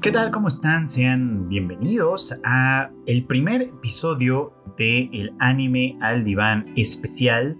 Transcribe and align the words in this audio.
¿Qué 0.00 0.12
tal? 0.12 0.30
¿Cómo 0.30 0.46
están? 0.46 0.88
Sean 0.88 1.48
bienvenidos 1.48 2.32
a 2.44 2.90
el 3.06 3.24
primer 3.24 3.62
episodio 3.62 4.52
de 4.78 5.10
el 5.12 5.32
anime 5.40 5.98
al 6.00 6.22
diván 6.22 6.72
especial. 6.76 7.58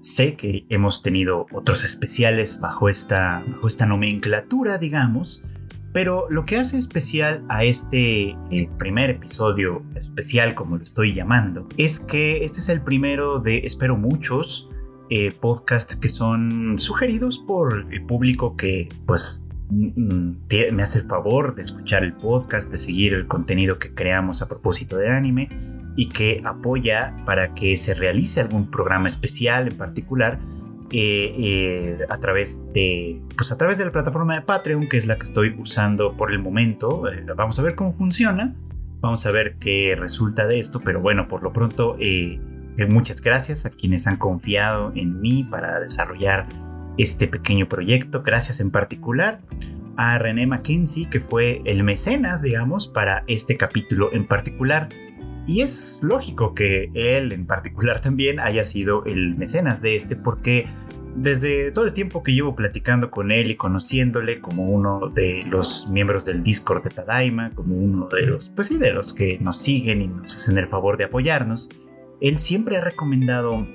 Sé 0.00 0.34
que 0.34 0.64
hemos 0.70 1.02
tenido 1.02 1.46
otros 1.52 1.84
especiales 1.84 2.58
bajo 2.58 2.88
esta, 2.88 3.44
bajo 3.46 3.68
esta 3.68 3.84
nomenclatura, 3.84 4.78
digamos, 4.78 5.44
pero 5.92 6.26
lo 6.30 6.46
que 6.46 6.56
hace 6.56 6.78
especial 6.78 7.44
a 7.50 7.64
este 7.64 8.30
eh, 8.50 8.70
primer 8.78 9.10
episodio 9.10 9.82
especial, 9.94 10.54
como 10.54 10.78
lo 10.78 10.82
estoy 10.82 11.14
llamando, 11.14 11.68
es 11.76 12.00
que 12.00 12.44
este 12.44 12.60
es 12.60 12.70
el 12.70 12.80
primero 12.80 13.40
de, 13.40 13.58
espero 13.58 13.98
muchos, 13.98 14.70
eh, 15.10 15.32
podcasts 15.38 15.96
que 15.96 16.08
son 16.08 16.78
sugeridos 16.78 17.38
por 17.38 17.86
el 17.92 18.06
público 18.06 18.56
que 18.56 18.88
pues 19.04 19.43
me 19.70 20.82
hace 20.82 21.00
el 21.00 21.06
favor 21.06 21.54
de 21.54 21.62
escuchar 21.62 22.04
el 22.04 22.12
podcast, 22.12 22.70
de 22.70 22.78
seguir 22.78 23.14
el 23.14 23.26
contenido 23.26 23.78
que 23.78 23.94
creamos 23.94 24.42
a 24.42 24.48
propósito 24.48 24.96
de 24.96 25.08
anime 25.08 25.48
y 25.96 26.08
que 26.08 26.42
apoya 26.44 27.14
para 27.24 27.54
que 27.54 27.76
se 27.76 27.94
realice 27.94 28.40
algún 28.40 28.70
programa 28.70 29.08
especial 29.08 29.68
en 29.70 29.78
particular 29.78 30.38
eh, 30.92 31.34
eh, 31.38 31.98
a 32.08 32.18
través 32.18 32.60
de 32.72 33.20
pues 33.36 33.50
a 33.52 33.56
través 33.56 33.78
de 33.78 33.84
la 33.84 33.92
plataforma 33.92 34.34
de 34.34 34.42
Patreon 34.42 34.88
que 34.88 34.96
es 34.96 35.06
la 35.06 35.16
que 35.16 35.24
estoy 35.24 35.54
usando 35.58 36.16
por 36.16 36.30
el 36.32 36.38
momento. 36.38 37.10
Eh, 37.10 37.24
vamos 37.36 37.58
a 37.58 37.62
ver 37.62 37.74
cómo 37.74 37.92
funciona 37.92 38.54
vamos 39.00 39.24
a 39.26 39.30
ver 39.30 39.56
qué 39.58 39.96
resulta 39.98 40.46
de 40.46 40.60
esto 40.60 40.80
pero 40.80 41.00
bueno 41.00 41.28
por 41.28 41.42
lo 41.42 41.52
pronto 41.52 41.96
muchas 42.90 43.20
gracias 43.20 43.66
a 43.66 43.70
quienes 43.70 44.06
han 44.06 44.16
confiado 44.16 44.92
en 44.94 45.20
mí 45.20 45.44
para 45.44 45.78
desarrollar 45.78 46.46
este 46.98 47.28
pequeño 47.28 47.68
proyecto. 47.68 48.22
Gracias 48.22 48.60
en 48.60 48.70
particular 48.70 49.40
a 49.96 50.18
René 50.18 50.46
Mackenzie, 50.46 51.08
que 51.08 51.20
fue 51.20 51.62
el 51.64 51.84
mecenas, 51.84 52.42
digamos, 52.42 52.88
para 52.88 53.24
este 53.26 53.56
capítulo 53.56 54.12
en 54.12 54.26
particular. 54.26 54.88
Y 55.46 55.60
es 55.60 56.00
lógico 56.02 56.54
que 56.54 56.90
él 56.94 57.32
en 57.32 57.46
particular 57.46 58.00
también 58.02 58.40
haya 58.40 58.64
sido 58.64 59.04
el 59.04 59.36
mecenas 59.36 59.82
de 59.82 59.96
este, 59.96 60.16
porque 60.16 60.66
desde 61.16 61.70
todo 61.70 61.84
el 61.84 61.92
tiempo 61.92 62.22
que 62.22 62.32
llevo 62.32 62.56
platicando 62.56 63.10
con 63.10 63.30
él 63.30 63.50
y 63.50 63.56
conociéndole 63.56 64.40
como 64.40 64.68
uno 64.68 65.10
de 65.14 65.44
los 65.46 65.86
miembros 65.88 66.24
del 66.24 66.42
Discord 66.42 66.82
de 66.82 66.90
Tadaima, 66.90 67.50
como 67.54 67.76
uno 67.76 68.08
de 68.08 68.22
los, 68.22 68.48
pues 68.48 68.68
sí, 68.68 68.78
de 68.78 68.92
los 68.92 69.14
que 69.14 69.38
nos 69.40 69.60
siguen 69.60 70.02
y 70.02 70.08
nos 70.08 70.34
hacen 70.34 70.58
el 70.58 70.66
favor 70.66 70.96
de 70.96 71.04
apoyarnos, 71.04 71.68
él 72.20 72.38
siempre 72.38 72.78
ha 72.78 72.80
recomendado 72.80 73.66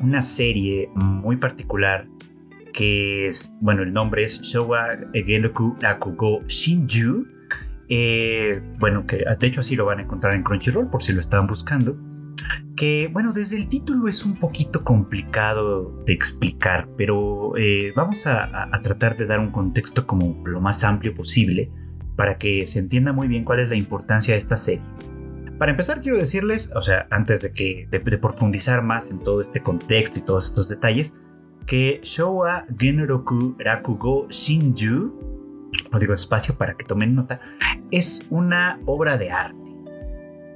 una 0.00 0.20
serie 0.20 0.90
muy 0.94 1.36
particular 1.36 2.06
que 2.74 3.28
es, 3.28 3.54
bueno, 3.60 3.82
el 3.82 3.92
nombre 3.92 4.24
es 4.24 4.40
Showa 4.42 4.88
Egenoku 5.14 5.76
Akugo 5.82 6.42
Shinju. 6.46 7.24
Eh, 7.88 8.60
bueno, 8.78 9.06
que 9.06 9.24
de 9.38 9.46
hecho 9.46 9.60
así 9.60 9.76
lo 9.76 9.86
van 9.86 10.00
a 10.00 10.02
encontrar 10.02 10.34
en 10.34 10.42
Crunchyroll 10.42 10.90
por 10.90 11.02
si 11.02 11.12
lo 11.12 11.20
estaban 11.20 11.46
buscando. 11.46 11.96
Que 12.76 13.08
bueno, 13.12 13.32
desde 13.32 13.56
el 13.56 13.68
título 13.68 14.08
es 14.08 14.24
un 14.24 14.40
poquito 14.40 14.82
complicado 14.82 16.02
de 16.04 16.12
explicar, 16.12 16.88
pero 16.98 17.56
eh, 17.56 17.92
vamos 17.94 18.26
a, 18.26 18.68
tratar 18.82 19.16
de 19.16 19.26
dar 19.26 19.38
un 19.38 19.52
contexto 19.52 20.06
como 20.06 20.42
lo 20.44 20.60
más 20.60 20.82
amplio 20.82 21.14
posible 21.14 21.70
para 22.16 22.36
que 22.36 22.66
se 22.66 22.80
entienda 22.80 23.12
muy 23.12 23.28
bien 23.28 23.44
cuál 23.44 23.60
es 23.60 23.68
la 23.68 23.76
importancia 23.76 24.34
de 24.34 24.40
esta 24.40 24.56
serie. 24.56 24.84
Para 25.58 25.70
empezar, 25.70 26.00
quiero 26.00 26.18
decirles, 26.18 26.72
o 26.74 26.82
sea, 26.82 27.06
antes 27.10 27.40
de 27.40 27.52
que 27.52 27.86
de 27.88 28.18
profundizar 28.18 28.82
más 28.82 29.08
en 29.10 29.20
todo 29.20 29.40
este 29.40 29.60
contexto 29.60 30.18
y 30.18 30.22
todos 30.22 30.46
estos 30.46 30.68
detalles, 30.68 31.14
que 31.66 32.00
Showa 32.02 32.66
Genroku 32.78 33.56
Rakugo 33.58 34.28
Shinju, 34.28 35.70
lo 35.92 35.98
digo 35.98 36.14
espacio 36.14 36.56
para 36.56 36.76
que 36.76 36.84
tomen 36.84 37.14
nota, 37.14 37.40
es 37.90 38.26
una 38.30 38.80
obra 38.86 39.16
de 39.16 39.30
arte. 39.30 39.64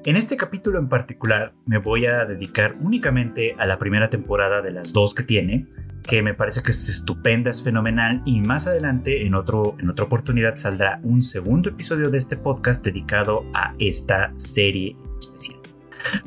En 0.05 0.17
este 0.17 0.36
capítulo 0.36 0.79
en 0.79 0.89
particular 0.89 1.55
me 1.67 1.79
voy 1.79 2.07
a 2.07 2.24
dedicar 2.24 2.77
únicamente 2.80 3.55
a 3.58 3.67
la 3.67 3.79
primera 3.79 4.11
temporada 4.11 4.63
de 4.63 4.70
las 4.70 4.92
dos 4.92 5.14
que 5.14 5.23
tiene, 5.23 5.67
que 6.02 6.23
me 6.23 6.35
parece 6.35 6.63
que 6.63 6.70
es 6.70 6.89
estupenda, 6.89 7.51
es 7.51 7.63
fenomenal 7.63 8.23
y 8.24 8.41
más 8.41 8.67
adelante 8.67 9.27
en, 9.27 9.35
otro, 9.35 9.77
en 9.79 9.91
otra 9.91 10.07
oportunidad 10.07 10.57
saldrá 10.57 11.01
un 11.02 11.20
segundo 11.20 11.68
episodio 11.68 12.08
de 12.11 12.18
este 12.18 12.36
podcast 12.36 12.83
dedicado 12.85 13.45
a 13.52 13.74
esta 13.79 14.33
serie 14.36 14.97
especial. 15.18 15.58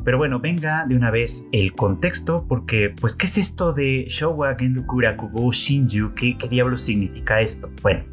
Pero 0.04 0.18
bueno, 0.18 0.40
venga 0.40 0.86
de 0.86 0.96
una 0.96 1.12
vez 1.12 1.46
el 1.52 1.74
contexto, 1.74 2.46
porque, 2.48 2.94
pues, 3.00 3.16
¿qué 3.16 3.26
es 3.26 3.38
esto 3.38 3.74
de 3.74 4.06
Showa 4.09 4.56
Gendukura 4.56 5.18
Kubo 5.18 5.52
Shinju? 5.52 6.14
¿Qué, 6.16 6.38
¿Qué 6.38 6.48
diablos 6.48 6.82
significa 6.82 7.42
esto? 7.42 7.70
Bueno, 7.82 8.04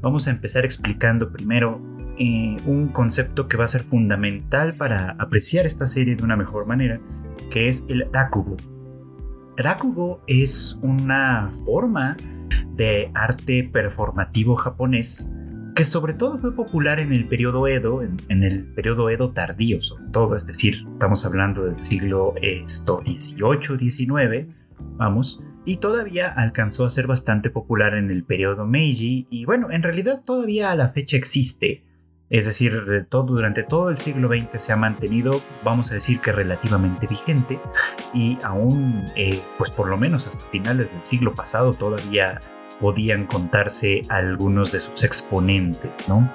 vamos 0.00 0.28
a 0.28 0.30
empezar 0.30 0.64
explicando 0.64 1.32
primero 1.32 1.80
eh, 2.18 2.56
un 2.66 2.88
concepto 2.88 3.48
que 3.48 3.56
va 3.56 3.64
a 3.64 3.68
ser 3.68 3.82
fundamental 3.82 4.74
para 4.74 5.16
apreciar 5.18 5.66
esta 5.66 5.86
serie 5.86 6.14
de 6.14 6.22
una 6.22 6.36
mejor 6.36 6.66
manera, 6.66 7.00
que 7.50 7.68
es 7.68 7.84
el 7.88 8.06
Rakugo. 8.12 8.56
Rakugo 9.56 10.22
es 10.26 10.78
una 10.82 11.50
forma 11.64 12.16
de 12.74 13.10
arte 13.14 13.68
performativo 13.72 14.56
japonés 14.56 15.28
que 15.74 15.84
sobre 15.84 16.14
todo 16.14 16.38
fue 16.38 16.54
popular 16.54 17.00
en 17.00 17.12
el 17.12 17.26
periodo 17.26 17.66
Edo, 17.66 18.02
en, 18.02 18.42
el 18.42 18.64
periodo 18.74 19.08
Edo 19.08 19.30
tardío 19.30 19.82
sobre 19.82 20.04
todo, 20.12 20.34
es 20.36 20.46
decir, 20.46 20.84
estamos 20.92 21.24
hablando 21.24 21.64
del 21.64 21.78
siglo 21.80 22.34
XVIII, 22.36 23.90
XIX, 23.90 24.54
vamos, 24.96 25.42
y 25.64 25.78
todavía 25.78 26.28
alcanzó 26.28 26.84
a 26.84 26.90
ser 26.90 27.06
bastante 27.06 27.48
popular 27.48 27.94
en 27.94 28.10
el 28.10 28.24
periodo 28.24 28.66
Meiji, 28.66 29.26
y 29.30 29.44
bueno, 29.44 29.70
en 29.70 29.82
realidad 29.82 30.22
todavía 30.24 30.70
a 30.70 30.74
la 30.74 30.90
fecha 30.90 31.16
existe, 31.16 31.84
es 32.28 32.46
decir, 32.46 33.06
todo, 33.08 33.24
durante 33.24 33.62
todo 33.62 33.90
el 33.90 33.98
siglo 33.98 34.28
XX 34.28 34.62
se 34.62 34.72
ha 34.72 34.76
mantenido, 34.76 35.40
vamos 35.64 35.90
a 35.90 35.94
decir 35.94 36.20
que 36.20 36.32
relativamente 36.32 37.06
vigente, 37.06 37.58
y 38.12 38.38
aún, 38.42 39.04
eh, 39.16 39.40
pues 39.58 39.70
por 39.70 39.88
lo 39.88 39.96
menos 39.96 40.26
hasta 40.26 40.44
finales 40.46 40.92
del 40.92 41.04
siglo 41.04 41.34
pasado 41.34 41.72
todavía 41.72 42.40
podían 42.82 43.26
contarse 43.26 44.02
algunos 44.08 44.72
de 44.72 44.80
sus 44.80 45.04
exponentes, 45.04 46.08
¿no? 46.08 46.28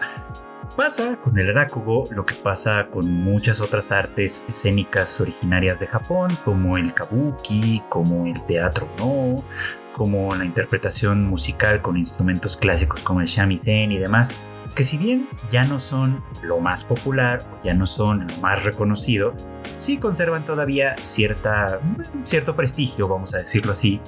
Pasa 0.77 1.17
con 1.17 1.37
el 1.37 1.53
Rakugo 1.53 2.05
lo 2.11 2.25
que 2.25 2.35
pasa 2.35 2.87
con 2.87 3.11
muchas 3.11 3.59
otras 3.59 3.91
artes 3.91 4.45
escénicas 4.47 5.19
originarias 5.19 5.79
de 5.79 5.87
Japón, 5.87 6.29
como 6.45 6.77
el 6.77 6.93
kabuki, 6.93 7.83
como 7.89 8.25
el 8.27 8.41
teatro 8.45 8.87
no, 8.97 9.43
como 9.91 10.33
la 10.35 10.45
interpretación 10.45 11.25
musical 11.25 11.81
con 11.81 11.97
instrumentos 11.97 12.55
clásicos 12.55 13.01
como 13.01 13.19
el 13.19 13.27
shamisen 13.27 13.91
y 13.91 13.97
demás 13.97 14.31
que 14.77 14.83
si 14.83 14.95
bien 14.95 15.27
ya 15.49 15.63
no 15.63 15.79
son 15.79 16.23
lo 16.43 16.59
más 16.59 16.83
popular 16.83 17.39
o 17.51 17.63
ya 17.65 17.73
no 17.73 17.87
son 17.87 18.27
lo 18.27 18.37
más 18.37 18.63
reconocido, 18.63 19.33
sí 19.77 19.97
conservan 19.97 20.45
todavía 20.45 20.95
cierta, 20.97 21.79
cierto 22.23 22.55
prestigio, 22.55 23.07
vamos 23.07 23.33
a 23.33 23.39
decirlo 23.39 23.71
así, 23.71 23.99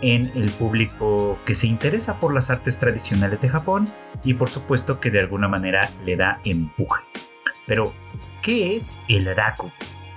en 0.00 0.30
el 0.34 0.50
público 0.50 1.38
que 1.44 1.54
se 1.54 1.66
interesa 1.66 2.20
por 2.20 2.34
las 2.34 2.50
artes 2.50 2.78
tradicionales 2.78 3.40
de 3.40 3.48
Japón 3.48 3.86
y 4.24 4.34
por 4.34 4.48
supuesto 4.48 5.00
que 5.00 5.10
de 5.10 5.20
alguna 5.20 5.48
manera 5.48 5.90
le 6.04 6.16
da 6.16 6.40
empuje. 6.44 7.02
Pero, 7.66 7.92
¿qué 8.42 8.76
es 8.76 8.98
el 9.08 9.34
Raku? 9.34 9.70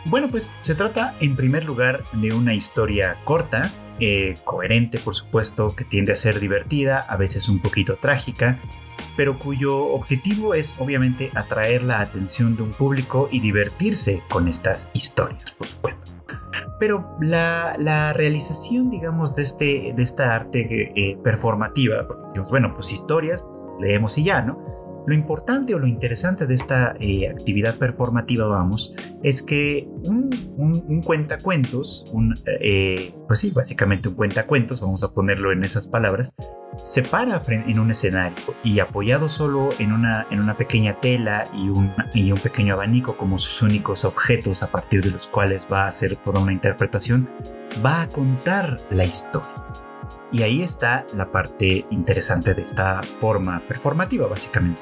Bueno, 0.06 0.30
pues 0.30 0.54
se 0.62 0.74
trata 0.74 1.16
en 1.20 1.36
primer 1.36 1.66
lugar 1.66 2.04
de 2.14 2.34
una 2.34 2.54
historia 2.54 3.18
corta, 3.24 3.70
eh, 4.00 4.36
coherente 4.46 4.98
por 4.98 5.16
supuesto, 5.16 5.76
que 5.76 5.86
tiende 5.86 6.14
a 6.14 6.16
ser 6.16 6.40
divertida, 6.40 7.00
a 7.00 7.18
veces 7.18 7.50
un 7.50 7.60
poquito 7.60 7.98
trágica, 7.98 8.58
pero 9.16 9.38
cuyo 9.38 9.78
objetivo 9.78 10.54
es 10.54 10.76
obviamente 10.80 11.30
atraer 11.36 11.84
la 11.84 12.02
atención 12.02 12.56
de 12.56 12.64
un 12.64 12.72
público 12.72 13.30
y 13.32 13.40
divertirse 13.42 14.24
con 14.30 14.48
estas 14.48 14.90
historias, 14.94 15.52
por 15.52 15.68
supuesto. 15.68 16.21
Pero 16.80 17.16
la, 17.20 18.14
realización, 18.14 18.90
digamos, 18.90 19.36
de, 19.36 19.42
este, 19.42 19.94
de 19.96 20.04
esta 20.04 20.36
arte 20.36 20.92
eh, 20.96 21.18
performativa, 21.24 22.08
porque 22.08 22.28
decimos, 22.28 22.50
bueno, 22.50 22.74
pues 22.74 22.92
historias, 22.92 23.42
pues, 23.44 23.82
leemos 23.82 24.18
y 24.18 24.24
ya, 24.24 24.42
¿no? 24.42 24.81
Lo 25.08 25.14
importante 25.14 25.74
o 25.74 25.80
lo 25.80 25.88
interesante 25.88 26.46
de 26.46 26.54
esta 26.54 26.96
eh, 27.00 27.28
actividad 27.30 27.76
performativa, 27.78 28.46
vamos, 28.46 28.96
es 29.24 29.42
que 29.42 29.88
un, 30.06 30.30
un, 30.58 31.02
cuentacuentos, 31.02 32.06
un, 32.14 32.36
eh, 32.46 33.14
pues 33.28 33.40
sí, 33.40 33.52
básicamente 33.52 34.10
un 34.10 34.16
cuentacuentos, 34.16 34.80
vamos 34.80 35.04
a 35.04 35.14
ponerlo 35.14 35.52
en 35.52 35.64
esas 35.64 35.88
palabras, 35.88 36.34
se 36.84 37.02
para 37.02 37.42
en 37.48 37.80
un 37.80 37.92
escenario 37.92 38.38
y 38.64 38.80
apoyado 38.80 39.28
solo 39.28 39.70
en 39.80 39.92
una, 39.92 40.26
en 40.32 40.40
una 40.40 40.56
pequeña 40.56 41.00
tela 41.00 41.44
y 41.54 41.70
un, 41.70 41.92
y 42.14 42.32
un 42.32 42.38
pequeño 42.38 42.76
abanico 42.76 43.18
como 43.18 43.38
sus 43.40 43.62
únicos 43.62 44.06
objetos 44.06 44.64
a 44.64 44.72
partir 44.72 45.04
de 45.04 45.12
los 45.12 45.28
cuales 45.28 45.66
va 45.72 45.84
a 45.84 45.88
hacer 45.88 46.16
toda 46.16 46.42
una 46.42 46.54
interpretación, 46.54 47.30
va 47.84 48.04
a 48.04 48.10
contar 48.10 48.78
la 48.90 49.04
historia. 49.04 49.52
Y 50.32 50.44
ahí 50.44 50.62
está 50.62 51.06
la 51.16 51.32
parte 51.32 51.86
interesante 51.90 52.54
de 52.54 52.64
esta 52.64 53.02
forma 53.20 53.62
performativa, 53.68 54.28
básicamente. 54.28 54.82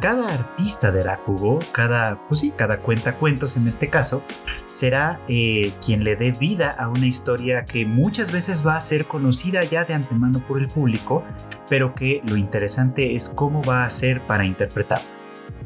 Cada 0.00 0.28
artista 0.28 0.90
de 0.90 1.02
Rakugo, 1.02 1.58
cada, 1.72 2.26
pues 2.26 2.40
sí, 2.40 2.54
cada 2.56 2.78
cuenta 2.78 3.16
cuentos 3.16 3.58
en 3.58 3.68
este 3.68 3.90
caso, 3.90 4.22
será 4.66 5.20
eh, 5.28 5.72
quien 5.84 6.04
le 6.04 6.16
dé 6.16 6.32
vida 6.32 6.70
a 6.70 6.88
una 6.88 7.06
historia 7.06 7.66
que 7.66 7.84
muchas 7.84 8.32
veces 8.32 8.66
va 8.66 8.76
a 8.76 8.80
ser 8.80 9.04
conocida 9.04 9.62
ya 9.62 9.84
de 9.84 9.92
antemano 9.92 10.42
por 10.48 10.58
el 10.58 10.68
público, 10.68 11.22
pero 11.68 11.94
que 11.94 12.22
lo 12.26 12.36
interesante 12.36 13.14
es 13.14 13.28
cómo 13.28 13.62
va 13.62 13.84
a 13.84 13.90
ser 13.90 14.22
para 14.22 14.46
interpretar. 14.46 15.00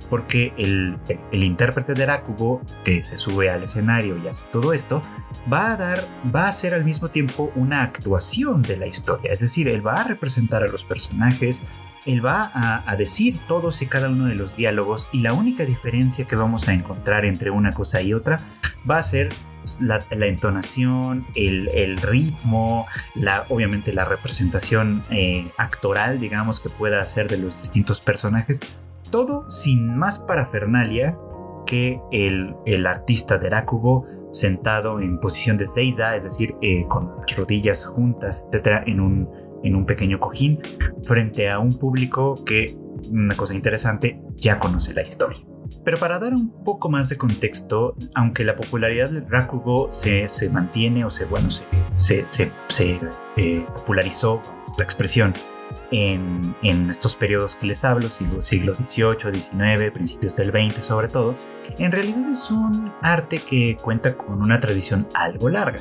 Porque 0.05 0.53
el, 0.57 0.99
el, 1.33 1.43
intérprete 1.43 1.95
de 1.95 2.07
Rakugo, 2.07 2.63
que 2.85 3.03
se 3.03 3.19
sube 3.19 3.51
al 3.51 3.65
escenario 3.65 4.17
y 4.19 4.29
hace 4.29 4.45
todo 4.53 4.73
esto, 4.73 5.03
va 5.53 5.73
a 5.73 5.77
dar, 5.77 6.01
va 6.35 6.47
a 6.47 6.49
hacer 6.49 6.75
al 6.75 6.85
mismo 6.85 7.09
tiempo 7.09 7.53
una 7.55 7.83
actuación 7.83 8.63
de 8.63 8.77
la 8.77 8.87
historia, 8.87 9.33
es 9.33 9.41
decir, 9.41 9.69
él 9.69 9.87
va 9.87 9.95
a 9.95 10.05
representar 10.05 10.63
a 10.63 10.69
los 10.69 10.85
personajes, 10.85 11.63
él 12.07 12.25
va 12.25 12.51
a, 12.55 12.97
decir 12.97 13.39
todos 13.49 13.83
y 13.83 13.87
cada 13.87 14.09
uno 14.09 14.27
de 14.27 14.35
los 14.35 14.57
diálogos 14.57 15.09
y 15.13 15.21
la 15.21 15.33
única 15.33 15.65
diferencia 15.65 16.27
que 16.27 16.37
vamos 16.37 16.69
a 16.69 16.75
encontrar 16.75 17.25
entre 17.25 17.51
una 17.51 17.73
cosa 17.73 18.03
y 18.03 18.15
otra 18.15 18.39
va 18.89 18.99
a 18.99 19.03
ser 19.03 19.31
la, 19.81 20.01
entonación, 20.27 21.27
el, 21.35 21.97
ritmo, 21.97 22.87
la, 23.15 23.47
obviamente 23.49 23.93
la 23.93 24.05
representación 24.05 25.03
eh, 25.11 25.49
actoral, 25.57 26.21
digamos, 26.21 26.61
que 26.61 26.69
pueda 26.69 27.01
hacer 27.01 27.29
de 27.29 27.39
los 27.39 27.59
distintos 27.59 28.01
personajes, 28.01 28.61
todo 29.15 29.49
sin 29.49 29.97
más 29.97 30.19
parafernalia 30.19 31.17
que 31.67 32.01
el, 32.11 32.57
el 32.67 32.85
artista 32.85 33.39
de 33.39 33.49
Rakugo 33.49 34.09
sentado 34.33 34.99
en 34.99 35.21
posición 35.21 35.57
de 35.57 35.69
Seiza, 35.69 36.17
es 36.17 36.25
decir, 36.25 36.57
eh, 36.63 36.85
con 36.89 37.13
las 37.17 37.37
rodillas 37.37 37.87
juntas, 37.87 38.45
etcétera, 38.49 38.83
en 38.89 38.99
un, 38.99 39.31
en 39.63 39.77
un 39.77 39.87
pequeño 39.87 40.19
cojín, 40.19 40.59
frente 41.05 41.49
a 41.49 41.61
un 41.61 41.79
público 41.79 42.35
que, 42.45 42.77
una 43.09 43.37
cosa 43.37 43.55
interesante, 43.55 44.21
ya 44.35 44.59
conoce 44.59 44.93
la 44.95 45.03
historia. 45.03 45.39
Pero 45.85 45.97
para 45.99 46.19
dar 46.19 46.33
un 46.33 46.65
poco 46.65 46.89
más 46.89 47.09
de 47.09 47.17
contexto, 47.17 47.95
aunque 48.17 48.43
la 48.43 48.57
popularidad 48.57 49.11
del 49.11 49.31
Rakugo 49.31 49.91
se, 49.93 50.29
se 50.29 50.51
mantiene 50.51 51.05
o 51.05 51.11
se, 51.11 51.27
bueno, 51.27 51.51
se, 51.95 52.25
se, 52.27 52.51
se 52.67 53.01
eh, 53.37 53.65
popularizó 53.77 54.43
la 54.77 54.83
expresión 54.83 55.35
en, 55.91 56.55
estos 56.91 57.15
periodos 57.17 57.57
que 57.57 57.67
les 57.67 57.85
hablo, 57.85 58.09
siglo, 58.09 58.75
XVIII, 58.75 59.35
XIX, 59.35 59.93
principios 59.93 60.37
del 60.37 60.51
XX 60.51 60.85
sobre 60.85 61.09
todo, 61.09 61.35
en 61.79 61.93
realidad 61.93 62.31
es 62.31 62.51
un 62.51 62.93
arte 63.03 63.39
que 63.39 63.77
cuenta 63.81 64.17
con 64.17 64.43
una 64.43 64.61
tradición 64.61 65.07
algo 65.15 65.49
larga. 65.49 65.81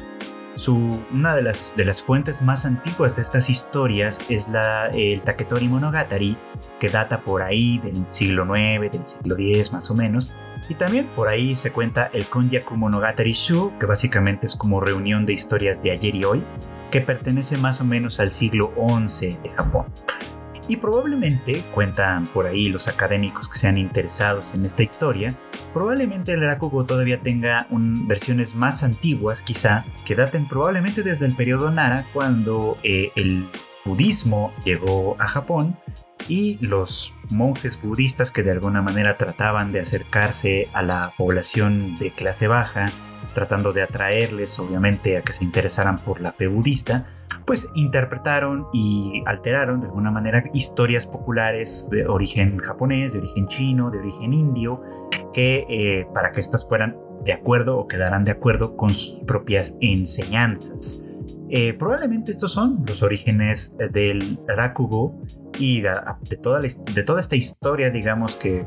Una 1.11 1.35
de 1.35 1.41
las, 1.41 1.73
de 1.75 1.83
las 1.83 2.01
fuentes 2.01 2.41
más 2.41 2.65
antiguas 2.65 3.15
de 3.15 3.23
estas 3.23 3.49
historias 3.49 4.29
es 4.29 4.47
la, 4.47 4.87
el 4.93 5.21
Taketori 5.21 5.67
Monogatari, 5.67 6.37
que 6.79 6.89
data 6.89 7.21
por 7.21 7.41
ahí 7.41 7.79
del 7.79 8.05
siglo 8.09 8.45
IX, 8.55 8.91
del 8.91 9.05
siglo 9.05 9.35
X 9.35 9.73
más 9.73 9.89
o 9.89 9.95
menos, 9.95 10.31
y 10.69 10.75
también 10.75 11.07
por 11.15 11.27
ahí 11.27 11.55
se 11.55 11.71
cuenta 11.71 12.09
el 12.13 12.25
Konjaku 12.25 12.75
Monogatari 12.75 13.33
Shu, 13.33 13.77
que 13.79 13.85
básicamente 13.85 14.45
es 14.45 14.55
como 14.55 14.79
reunión 14.79 15.25
de 15.25 15.33
historias 15.33 15.81
de 15.81 15.91
ayer 15.91 16.15
y 16.15 16.23
hoy, 16.23 16.43
que 16.91 17.01
pertenece 17.01 17.57
más 17.57 17.81
o 17.81 17.85
menos 17.85 18.19
al 18.19 18.31
siglo 18.31 18.73
XI 19.07 19.37
de 19.43 19.49
Japón. 19.49 19.85
Y 20.67 20.77
probablemente, 20.77 21.61
cuentan 21.73 22.25
por 22.27 22.45
ahí 22.45 22.69
los 22.69 22.87
académicos 22.87 23.49
que 23.49 23.57
sean 23.57 23.77
interesados 23.77 24.53
en 24.53 24.65
esta 24.65 24.83
historia, 24.83 25.35
probablemente 25.73 26.31
el 26.31 26.41
Rakugo 26.41 26.85
todavía 26.85 27.19
tenga 27.19 27.67
versiones 28.07 28.55
más 28.55 28.81
antiguas, 28.83 29.41
quizá, 29.41 29.83
que 30.05 30.15
daten 30.15 30.47
probablemente 30.47 31.03
desde 31.03 31.25
el 31.25 31.35
periodo 31.35 31.69
Nara, 31.69 32.05
cuando 32.13 32.77
eh, 32.83 33.11
el 33.15 33.49
budismo 33.85 34.51
llegó 34.63 35.15
a 35.19 35.27
Japón 35.27 35.77
y 36.27 36.57
los 36.65 37.13
monjes 37.31 37.81
budistas 37.81 38.31
que 38.31 38.43
de 38.43 38.51
alguna 38.51 38.81
manera 38.81 39.17
trataban 39.17 39.71
de 39.71 39.81
acercarse 39.81 40.67
a 40.73 40.81
la 40.81 41.13
población 41.17 41.95
de 41.97 42.11
clase 42.11 42.47
baja, 42.47 42.85
tratando 43.33 43.73
de 43.73 43.83
atraerles 43.83 44.57
obviamente 44.59 45.17
a 45.17 45.21
que 45.21 45.33
se 45.33 45.43
interesaran 45.43 45.97
por 45.97 46.21
la 46.21 46.31
fe 46.31 46.47
budista, 46.47 47.07
pues 47.45 47.69
interpretaron 47.75 48.67
y 48.73 49.21
alteraron 49.25 49.81
de 49.81 49.87
alguna 49.87 50.11
manera 50.11 50.43
historias 50.53 51.05
populares 51.05 51.87
de 51.89 52.07
origen 52.07 52.57
japonés, 52.59 53.13
de 53.13 53.19
origen 53.19 53.47
chino, 53.47 53.91
de 53.91 53.99
origen 53.99 54.33
indio, 54.33 54.81
que 55.33 55.65
eh, 55.69 56.07
para 56.13 56.31
que 56.31 56.39
éstas 56.39 56.65
fueran 56.67 56.97
de 57.25 57.33
acuerdo 57.33 57.77
o 57.77 57.87
quedaran 57.87 58.23
de 58.23 58.31
acuerdo 58.31 58.75
con 58.75 58.91
sus 58.91 59.19
propias 59.25 59.75
enseñanzas. 59.81 61.01
Eh, 61.55 61.75
probablemente 61.75 62.31
estos 62.31 62.51
son 62.51 62.83
los 62.87 63.03
orígenes 63.03 63.75
del 63.91 64.39
Rakugo 64.47 65.21
y 65.59 65.81
de, 65.81 65.93
toda, 66.41 66.59
de 66.59 67.03
toda 67.03 67.21
esta 67.21 67.35
historia, 67.35 67.91
digamos, 67.91 68.33
que 68.35 68.65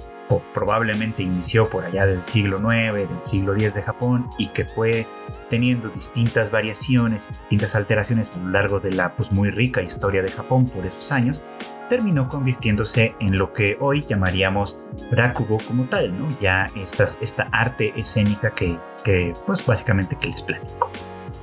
probablemente 0.54 1.24
inició 1.24 1.68
por 1.68 1.84
allá 1.84 2.06
del 2.06 2.22
siglo 2.22 2.60
IX, 2.60 3.08
del 3.08 3.08
siglo 3.24 3.54
X 3.54 3.74
de 3.74 3.82
Japón 3.82 4.28
y 4.38 4.46
que 4.50 4.66
fue 4.66 5.04
teniendo 5.50 5.88
distintas 5.88 6.52
variaciones, 6.52 7.26
distintas 7.28 7.74
alteraciones 7.74 8.30
a 8.36 8.38
lo 8.38 8.50
largo 8.50 8.78
de 8.78 8.92
la 8.92 9.16
pues, 9.16 9.32
muy 9.32 9.50
rica 9.50 9.82
historia 9.82 10.22
de 10.22 10.30
Japón 10.30 10.66
por 10.66 10.86
esos 10.86 11.10
años, 11.10 11.42
terminó 11.88 12.28
convirtiéndose 12.28 13.16
en 13.18 13.36
lo 13.36 13.52
que 13.52 13.76
hoy 13.80 14.02
llamaríamos 14.02 14.80
Rakugo 15.10 15.58
como 15.66 15.86
tal, 15.86 16.16
¿no? 16.16 16.28
Ya 16.40 16.68
estas, 16.76 17.18
esta 17.20 17.48
arte 17.50 17.92
escénica 17.96 18.54
que, 18.54 18.78
que 19.04 19.34
pues 19.44 19.66
básicamente 19.66 20.16
que 20.20 20.28
les 20.28 20.42
platico. 20.44 20.88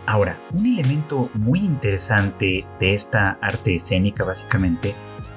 Ahora, 0.06 0.38
un 0.52 0.66
elemento 0.66 1.30
muy 1.34 1.60
interesante 1.60 2.66
de 2.80 2.94
esta 2.94 3.38
arte 3.42 3.76
escénica 3.76 4.26
básicamente 4.26 4.94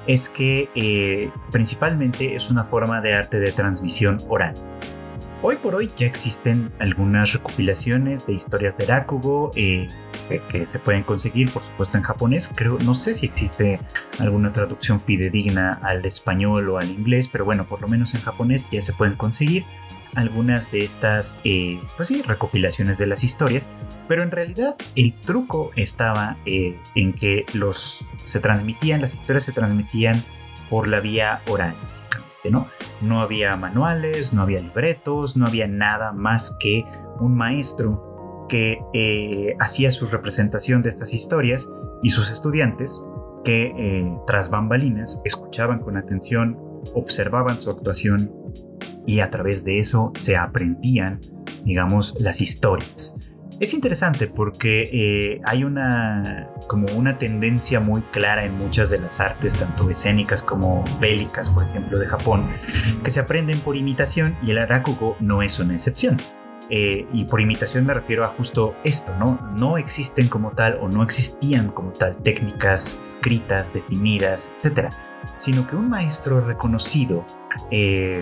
es 0.07 0.27
que 0.29 0.69
eh, 0.75 1.29
principalmente 1.51 2.35
es 2.35 2.49
una 2.49 2.65
forma 2.65 3.01
de 3.01 3.13
arte 3.13 3.39
de 3.39 3.51
transmisión 3.51 4.17
oral. 4.27 4.55
Hoy 5.43 5.57
por 5.57 5.75
hoy 5.75 5.89
ya 5.95 6.07
existen 6.07 6.71
algunas 6.79 7.31
recopilaciones 7.31 8.25
de 8.25 8.33
historias 8.33 8.75
de 8.75 8.87
Rakugo 8.87 9.51
eh, 9.55 9.87
que, 10.49 10.65
se 10.65 10.79
pueden 10.79 11.03
conseguir, 11.03 11.51
por 11.51 11.63
supuesto, 11.63 11.95
en 11.95 12.03
japonés. 12.03 12.49
Creo, 12.55 12.79
no 12.83 12.95
sé 12.95 13.13
si 13.13 13.27
existe 13.27 13.79
alguna 14.19 14.51
traducción 14.51 14.99
fidedigna 14.99 15.79
al 15.83 16.03
español 16.05 16.67
o 16.69 16.79
al 16.79 16.89
inglés, 16.89 17.27
pero 17.27 17.45
bueno, 17.45 17.65
por 17.65 17.81
lo 17.81 17.87
menos 17.87 18.15
en 18.15 18.21
japonés 18.21 18.67
ya 18.71 18.81
se 18.81 18.93
pueden 18.93 19.15
conseguir 19.15 19.63
algunas 20.15 20.71
de 20.71 20.83
estas, 20.83 21.35
eh, 21.43 21.79
pues 21.95 22.07
sí, 22.07 22.21
recopilaciones 22.21 22.97
de 22.97 23.07
las 23.07 23.23
historias, 23.23 23.69
pero 24.07 24.23
en 24.23 24.31
realidad 24.31 24.75
el 24.95 25.13
truco 25.13 25.71
estaba 25.75 26.37
eh, 26.45 26.77
en 26.95 27.13
que 27.13 27.45
los 27.53 28.03
se 28.23 28.39
transmitían, 28.39 29.01
las 29.01 29.13
historias 29.13 29.43
se 29.43 29.51
transmitían 29.51 30.21
por 30.69 30.87
la 30.87 30.99
vía 30.99 31.41
oral, 31.47 31.75
básicamente, 31.81 32.51
¿no? 32.51 32.67
No 33.01 33.21
había 33.21 33.55
manuales, 33.55 34.33
no 34.33 34.41
había 34.41 34.59
libretos, 34.59 35.37
no 35.37 35.45
había 35.45 35.67
nada 35.67 36.11
más 36.11 36.55
que 36.59 36.83
un 37.19 37.35
maestro 37.35 38.45
que 38.49 38.79
eh, 38.93 39.55
hacía 39.59 39.91
su 39.91 40.07
representación 40.07 40.81
de 40.81 40.89
estas 40.89 41.13
historias 41.13 41.67
y 42.01 42.09
sus 42.09 42.31
estudiantes 42.31 43.01
que 43.43 44.11
tras 44.25 44.49
bambalinas 44.49 45.21
escuchaban 45.23 45.79
con 45.79 45.95
atención, 45.95 46.57
observaban 46.93 47.57
su 47.57 47.69
actuación 47.69 48.29
y 49.07 49.21
a 49.21 49.31
través 49.31 49.65
de 49.65 49.79
eso 49.79 50.11
se 50.15 50.37
aprendían, 50.37 51.19
digamos, 51.63 52.15
las 52.19 52.41
historias. 52.41 53.15
Es 53.59 53.73
interesante 53.73 54.27
porque 54.27 54.83
eh, 54.93 55.41
hay 55.45 55.63
una 55.63 56.49
como 56.67 56.85
una 56.95 57.17
tendencia 57.17 57.79
muy 57.79 58.01
clara 58.01 58.45
en 58.45 58.55
muchas 58.55 58.91
de 58.91 58.99
las 58.99 59.19
artes, 59.19 59.55
tanto 59.55 59.89
escénicas 59.89 60.43
como 60.43 60.83
bélicas, 60.99 61.49
por 61.49 61.63
ejemplo, 61.63 61.97
de 61.97 62.05
Japón, 62.05 62.51
que 63.03 63.09
se 63.09 63.19
aprenden 63.19 63.59
por 63.61 63.75
imitación 63.75 64.37
y 64.43 64.51
el 64.51 64.67
Rakugo 64.67 65.15
no 65.19 65.41
es 65.41 65.57
una 65.57 65.73
excepción. 65.73 66.17
Eh, 66.69 67.07
y 67.13 67.23
por 67.23 67.39
imitación 67.39 67.85
me 67.85 67.93
refiero 67.93 68.25
a 68.25 68.27
justo 68.27 68.75
esto, 68.83 69.15
¿no? 69.17 69.39
No 69.57 69.77
existen 69.77 70.27
como 70.27 70.51
tal 70.51 70.77
o 70.81 70.89
no 70.89 71.01
existían 71.01 71.69
como 71.69 71.93
tal 71.93 72.17
técnicas 72.17 72.99
escritas, 73.07 73.73
definidas, 73.73 74.51
etcétera, 74.57 74.89
sino 75.37 75.67
que 75.67 75.75
un 75.75 75.89
maestro 75.89 76.41
reconocido 76.41 77.25
eh, 77.71 78.19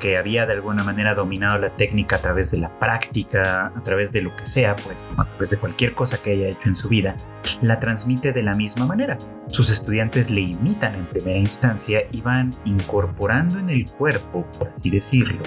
que 0.00 0.16
había 0.16 0.46
de 0.46 0.54
alguna 0.54 0.82
manera 0.82 1.14
dominado 1.14 1.58
la 1.58 1.70
técnica 1.76 2.16
a 2.16 2.18
través 2.18 2.50
de 2.50 2.58
la 2.58 2.78
práctica, 2.78 3.72
a 3.74 3.82
través 3.82 4.12
de 4.12 4.22
lo 4.22 4.34
que 4.36 4.46
sea, 4.46 4.74
pues 4.76 4.96
a 5.16 5.24
través 5.24 5.50
de 5.50 5.56
cualquier 5.56 5.94
cosa 5.94 6.20
que 6.20 6.32
haya 6.32 6.48
hecho 6.48 6.68
en 6.68 6.74
su 6.74 6.88
vida, 6.88 7.16
la 7.60 7.78
transmite 7.78 8.32
de 8.32 8.42
la 8.42 8.54
misma 8.54 8.86
manera. 8.86 9.18
Sus 9.48 9.70
estudiantes 9.70 10.30
le 10.30 10.40
imitan 10.40 10.94
en 10.94 11.06
primera 11.06 11.38
instancia 11.38 12.02
y 12.10 12.20
van 12.20 12.52
incorporando 12.64 13.58
en 13.58 13.70
el 13.70 13.90
cuerpo, 13.90 14.46
por 14.58 14.68
así 14.68 14.90
decirlo, 14.90 15.42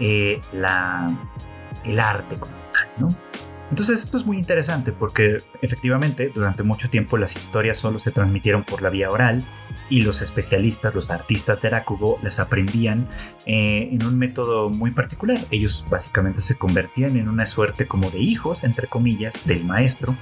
eh, 0.00 0.40
la, 0.52 1.08
el 1.84 2.00
arte 2.00 2.36
como 2.36 2.56
tal, 2.72 2.88
¿no? 2.98 3.08
Entonces 3.72 4.02
esto 4.04 4.18
es 4.18 4.26
muy 4.26 4.36
interesante 4.36 4.92
porque 4.92 5.38
efectivamente 5.62 6.30
durante 6.34 6.62
mucho 6.62 6.90
tiempo 6.90 7.16
las 7.16 7.36
historias 7.36 7.78
solo 7.78 7.98
se 7.98 8.10
transmitieron 8.10 8.64
por 8.64 8.82
la 8.82 8.90
vía 8.90 9.08
oral 9.08 9.42
y 9.88 10.02
los 10.02 10.20
especialistas, 10.20 10.94
los 10.94 11.10
artistas 11.10 11.62
de 11.62 11.70
Rakugo 11.70 12.18
las 12.22 12.38
aprendían 12.38 13.08
eh, 13.46 13.88
en 13.90 14.04
un 14.04 14.18
método 14.18 14.68
muy 14.68 14.90
particular. 14.90 15.38
Ellos 15.50 15.86
básicamente 15.88 16.42
se 16.42 16.58
convertían 16.58 17.16
en 17.16 17.30
una 17.30 17.46
suerte 17.46 17.86
como 17.86 18.10
de 18.10 18.18
hijos, 18.18 18.62
entre 18.62 18.88
comillas, 18.88 19.46
del 19.46 19.64
maestro. 19.64 20.14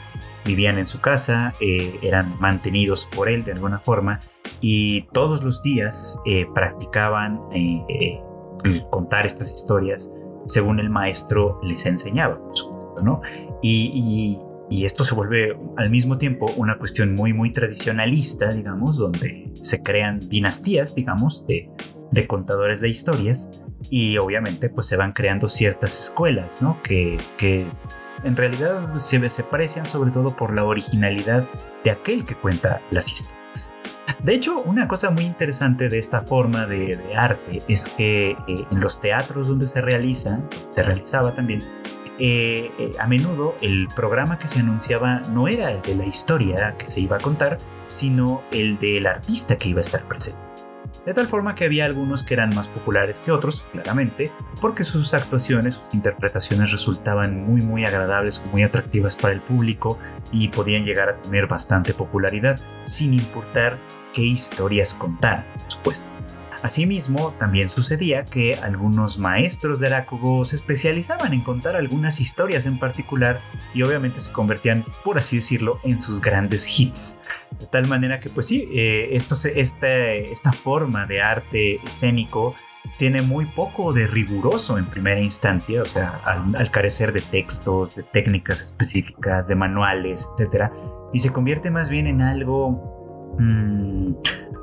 Vivían 0.45 0.79
en 0.79 0.87
su 0.87 1.01
casa, 1.01 1.53
eh, 1.61 1.99
eran 2.03 2.39
mantenidos 2.39 3.07
por 3.07 3.29
él 3.29 3.45
de 3.45 3.51
alguna 3.51 3.81
forma 3.81 4.21
y 4.61 5.09
todos 5.13 5.43
los 5.43 5.61
días 5.61 6.21
eh, 6.25 6.47
practicaban 6.55 7.41
contar 8.93 9.27
estas 9.27 9.53
historias 9.53 10.09
según 10.47 10.79
el 10.79 10.89
maestro 10.89 11.59
les 11.65 11.85
enseñaba, 11.87 12.39
por 12.39 12.80
supuesto. 12.95 13.23
Y, 13.63 14.39
esto 14.71 15.05
se 15.05 15.17
vuelve 15.17 15.59
al 15.77 15.91
mismo 15.91 16.17
tiempo 16.17 16.47
una 16.57 16.79
cuestión 16.79 17.17
muy, 17.17 17.33
muy 17.33 17.53
tradicionalista, 17.53 18.51
digamos, 18.51 18.97
donde 18.97 19.51
se 19.61 19.83
crean 19.83 20.21
dinastías, 20.21 20.95
digamos, 20.95 21.45
de, 21.49 21.69
contadores 22.29 22.81
de 22.81 22.89
historias 22.89 23.49
y 23.91 24.17
obviamente 24.19 24.69
pues 24.69 24.87
se 24.87 24.97
van 24.97 25.13
creando 25.13 25.49
ciertas 25.49 25.99
escuelas, 25.99 26.63
¿no? 26.63 26.81
Que, 26.83 27.19
en 28.23 28.37
realidad 28.37 28.95
se, 28.95 29.29
se 29.29 29.45
sobre 29.87 30.11
todo 30.13 30.37
por 30.37 30.55
la 30.55 30.65
originalidad 30.65 31.49
de 31.83 31.91
aquel 31.91 32.25
que 32.25 32.37
cuenta 32.37 32.81
las 32.91 33.11
historias. 33.11 33.41
De 34.23 34.35
hecho, 34.35 34.61
una 34.63 34.89
cosa 34.89 35.11
muy 35.11 35.25
interesante 35.25 35.89
de 35.89 35.99
esta 35.99 36.23
forma 36.23 36.67
de, 36.67 36.99
arte 37.17 37.61
es 37.69 37.89
que 37.89 38.31
eh, 38.31 38.37
en 38.71 38.81
los 38.81 39.01
teatros 39.01 39.49
donde 39.49 39.67
se 39.67 39.81
realiza, 39.81 40.41
se 40.71 40.83
realizaba 40.83 41.35
también, 41.35 41.61
eh, 42.21 42.71
eh, 42.79 42.93
a 42.99 43.07
menudo 43.07 43.57
el 43.63 43.89
programa 43.97 44.39
que 44.39 44.47
se 44.47 44.61
anunciaba 44.61 45.21
no 45.33 45.49
era 45.49 45.71
el 45.71 45.83
de 45.83 45.97
la 45.97 46.07
historia 46.07 46.77
que 46.79 46.91
se 46.91 47.01
iba 47.01 47.17
a 47.17 47.21
contar, 47.21 47.59
sino 47.89 48.43
el 48.53 48.79
del 48.79 49.07
artista 49.07 49.57
que 49.57 49.71
iba 49.71 49.79
a 49.79 49.83
estar 49.83 50.07
presente 50.07 50.51
de 51.07 51.15
tal 51.15 51.27
forma 51.27 51.55
que 51.55 51.65
había 51.65 51.85
algunos 51.85 52.23
que 52.23 52.35
eran 52.35 52.55
más 52.55 52.69
populares 52.69 53.21
que 53.21 53.33
otros, 53.33 53.67
claramente, 53.73 54.31
porque 54.61 54.85
sus 54.85 55.15
actuaciones, 55.15 55.77
sus 55.77 55.95
interpretaciones 55.95 56.71
resultaban 56.71 57.45
muy 57.45 57.63
muy 57.63 57.85
agradables, 57.85 58.43
muy 58.53 58.63
atractivas 58.63 59.17
para 59.17 59.33
el 59.33 59.41
público 59.41 59.99
y 60.33 60.49
podían 60.49 60.85
llegar 60.85 61.09
a 61.09 61.17
tener 61.17 61.47
bastante 61.47 61.95
popularidad, 61.95 62.61
sin 62.85 63.15
importar 63.15 63.79
qué 64.13 64.23
historias 64.23 64.95
contar, 64.95 65.45
por 65.55 65.71
supuesto. 65.71 66.20
Asimismo, 66.63 67.33
también 67.39 67.71
sucedía 67.71 68.25
que 68.25 68.55
algunos 68.55 69.19
maestros 69.19 69.81
de 69.81 69.89
Rakugo 69.89 70.45
se 70.45 70.57
especializaban 70.57 71.33
en 71.33 71.41
contar 71.41 71.77
algunas 71.77 72.21
historias 72.21 72.67
en 72.67 72.79
particular 72.79 73.41
y 73.73 73.83
obviamente 73.83 74.21
se 74.21 74.33
convertían, 74.33 74.85
por 75.05 75.19
así 75.19 75.37
decirlo, 75.37 75.81
en 75.85 76.01
sus 76.01 76.21
grandes 76.21 76.67
hits. 76.79 77.19
De 77.59 77.67
tal 77.67 77.89
manera 77.89 78.21
que, 78.21 78.29
pues 78.29 78.47
sí, 78.47 78.69
eh, 78.73 79.11
esto 79.13 79.37
esta 79.45 80.53
forma 80.53 81.07
de 81.07 81.23
arte 81.23 81.77
escénico 81.85 82.55
tiene 82.99 83.23
muy 83.23 83.47
poco 83.47 83.93
de 83.93 84.07
riguroso 84.07 84.79
en 84.79 84.87
primera 84.87 85.21
instancia, 85.21 85.83
o 85.83 85.87
sea, 85.87 86.21
al, 86.25 86.71
carecer 86.71 87.13
de 87.13 87.21
textos, 87.21 87.97
de 87.97 88.03
técnicas 88.03 88.63
específicas, 88.63 89.49
de 89.49 89.55
manuales, 89.55 90.29
etc. 90.39 90.71
Y 91.13 91.21
se 91.21 91.31
convierte 91.31 91.71
más 91.71 91.89
bien 91.89 92.07
en 92.07 92.23
algo 92.23 93.00
mm, 93.41 94.15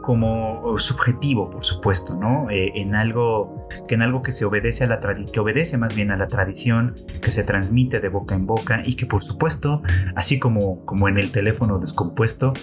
como 0.02 0.78
subjetivo, 0.78 1.50
por 1.50 1.66
supuesto, 1.66 2.16
¿no? 2.16 2.50
Eh, 2.50 2.72
en 2.76 2.96
algo 2.96 3.68
que 3.88 3.96
en 3.96 4.02
algo 4.02 4.22
que 4.22 4.32
se 4.32 4.46
obedece 4.46 4.86
a 4.86 4.88
la 4.88 5.02
que 5.02 5.40
obedece 5.40 5.78
más 5.78 5.96
bien 5.96 6.12
a 6.12 6.18
la 6.18 6.28
tradición, 6.28 6.96
que 7.22 7.30
se 7.30 7.44
transmite 7.44 8.00
de 8.00 8.08
boca 8.08 8.36
en 8.36 8.46
boca 8.46 8.84
y 8.86 8.96
que 8.96 9.06
por 9.06 9.24
supuesto, 9.24 9.82
así 10.16 10.40
como 10.40 10.86
como 10.86 11.10
en 11.10 11.18
el 11.18 11.32
teléfono 11.32 11.78
descompuesto, 11.78 12.54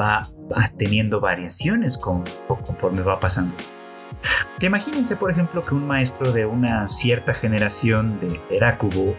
va, 0.00 0.22
teniendo 0.78 1.20
variaciones 1.20 1.98
conforme 1.98 3.02
va 3.02 3.20
pasando. 3.20 3.54
Imagínense, 4.60 5.16
por 5.16 5.30
ejemplo, 5.30 5.62
que 5.62 5.74
un 5.74 5.86
maestro 5.86 6.32
de 6.32 6.46
una 6.46 6.88
cierta 6.90 7.34
generación 7.34 8.18
de 8.20 8.40
Herakugo 8.50 9.14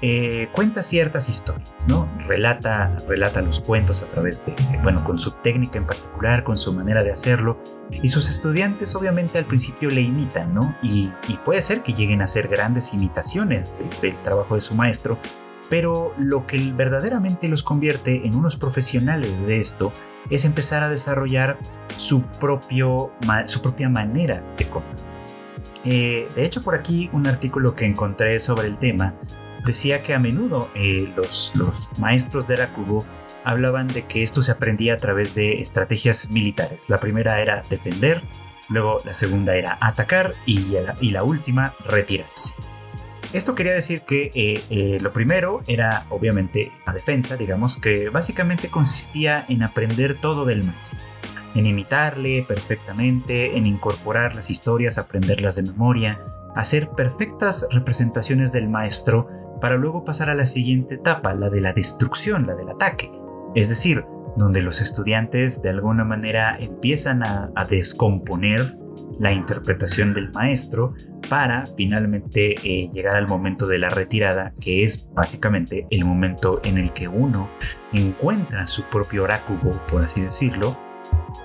eh, 0.00 0.48
cuenta 0.52 0.82
ciertas 0.82 1.28
historias, 1.28 1.74
¿no? 1.86 2.08
Relata, 2.26 2.96
relata 3.06 3.42
los 3.42 3.60
cuentos 3.60 4.02
a 4.02 4.06
través 4.06 4.44
de, 4.46 4.54
bueno, 4.82 5.04
con 5.04 5.18
su 5.18 5.32
técnica 5.32 5.78
en 5.78 5.86
particular, 5.86 6.44
con 6.44 6.58
su 6.58 6.72
manera 6.72 7.02
de 7.02 7.12
hacerlo, 7.12 7.58
y 7.90 8.08
sus 8.08 8.28
estudiantes 8.28 8.94
obviamente 8.94 9.38
al 9.38 9.44
principio 9.44 9.90
le 9.90 10.00
imitan, 10.00 10.54
¿no? 10.54 10.76
Y, 10.82 11.12
puede 11.44 11.60
ser 11.60 11.82
que 11.82 11.92
lleguen 11.92 12.22
a 12.22 12.24
hacer 12.24 12.48
grandes 12.48 12.92
imitaciones 12.92 13.74
del 14.00 14.16
trabajo 14.22 14.56
de 14.56 14.60
su 14.60 14.74
maestro, 14.74 15.18
pero 15.68 16.14
lo 16.18 16.46
que 16.46 16.72
verdaderamente 16.74 17.48
los 17.48 17.62
convierte 17.62 18.26
en 18.26 18.34
unos 18.34 18.56
profesionales 18.56 19.46
de 19.46 19.60
esto 19.60 19.92
es 20.30 20.44
empezar 20.44 20.82
a 20.82 20.88
desarrollar 20.88 21.58
su, 21.96 22.22
propio, 22.22 23.12
su 23.46 23.62
propia 23.62 23.88
manera 23.88 24.42
de 24.56 24.64
contar. 24.66 24.94
Eh, 25.84 26.28
de 26.34 26.44
hecho, 26.44 26.60
por 26.60 26.74
aquí 26.74 27.08
un 27.12 27.26
artículo 27.26 27.74
que 27.74 27.84
encontré 27.84 28.40
sobre 28.40 28.66
el 28.66 28.78
tema 28.78 29.14
decía 29.64 30.02
que 30.02 30.14
a 30.14 30.18
menudo 30.18 30.68
eh, 30.74 31.12
los, 31.16 31.52
maestros 31.98 32.46
de 32.46 32.56
Rakugo 32.56 33.04
hablaban 33.44 33.86
de 33.86 34.04
que 34.04 34.22
esto 34.22 34.42
se 34.42 34.50
aprendía 34.50 34.94
a 34.94 34.96
través 34.96 35.34
de 35.34 35.60
estrategias 35.60 36.30
militares. 36.30 36.90
La 36.90 36.98
primera 36.98 37.40
era 37.40 37.62
defender, 37.68 38.22
luego 38.68 38.98
la 39.04 39.14
segunda 39.14 39.54
era 39.54 39.78
atacar 39.80 40.32
y 40.44 41.10
la 41.10 41.22
última 41.22 41.74
retirarse. 41.88 42.54
Esto 43.36 43.54
quería 43.54 43.74
decir 43.74 44.00
que 44.00 44.30
eh, 44.34 44.62
eh, 44.70 44.98
lo 45.02 45.12
primero 45.12 45.60
era 45.68 46.04
obviamente 46.08 46.72
la 46.86 46.94
defensa, 46.94 47.36
digamos, 47.36 47.76
que 47.76 48.08
básicamente 48.08 48.70
consistía 48.70 49.44
en 49.50 49.62
aprender 49.62 50.18
todo 50.18 50.46
del 50.46 50.64
maestro, 50.64 50.98
en 51.54 51.66
imitarle 51.66 52.46
perfectamente, 52.48 53.58
en 53.58 53.66
incorporar 53.66 54.34
las 54.34 54.48
historias, 54.48 54.96
aprenderlas 54.96 55.54
de 55.54 55.64
memoria, 55.64 56.18
hacer 56.54 56.88
perfectas 56.96 57.68
representaciones 57.70 58.52
del 58.52 58.70
maestro 58.70 59.28
para 59.60 59.76
luego 59.76 60.02
pasar 60.02 60.30
a 60.30 60.34
la 60.34 60.46
siguiente 60.46 60.94
etapa, 60.94 61.34
la 61.34 61.50
de 61.50 61.60
la 61.60 61.74
destrucción, 61.74 62.46
la 62.46 62.54
del 62.54 62.70
ataque. 62.70 63.12
Es 63.54 63.68
decir, 63.68 64.06
donde 64.38 64.62
los 64.62 64.80
estudiantes 64.80 65.60
de 65.60 65.68
alguna 65.68 66.04
manera 66.04 66.56
empiezan 66.58 67.22
a 67.22 67.66
descomponer 67.68 68.78
la 69.18 69.32
interpretación 69.32 70.14
del 70.14 70.30
maestro 70.32 70.94
para 71.28 71.64
finalmente 71.76 72.54
eh, 72.62 72.90
llegar 72.92 73.16
al 73.16 73.26
momento 73.26 73.66
de 73.66 73.78
la 73.78 73.88
retirada, 73.88 74.52
que 74.60 74.82
es 74.82 75.08
básicamente 75.14 75.86
el 75.90 76.04
momento 76.04 76.60
en 76.64 76.78
el 76.78 76.92
que 76.92 77.08
uno 77.08 77.48
encuentra 77.92 78.66
su 78.66 78.82
propio 78.84 79.24
oráculo, 79.24 79.72
por 79.90 80.04
así 80.04 80.20
decirlo, 80.20 80.76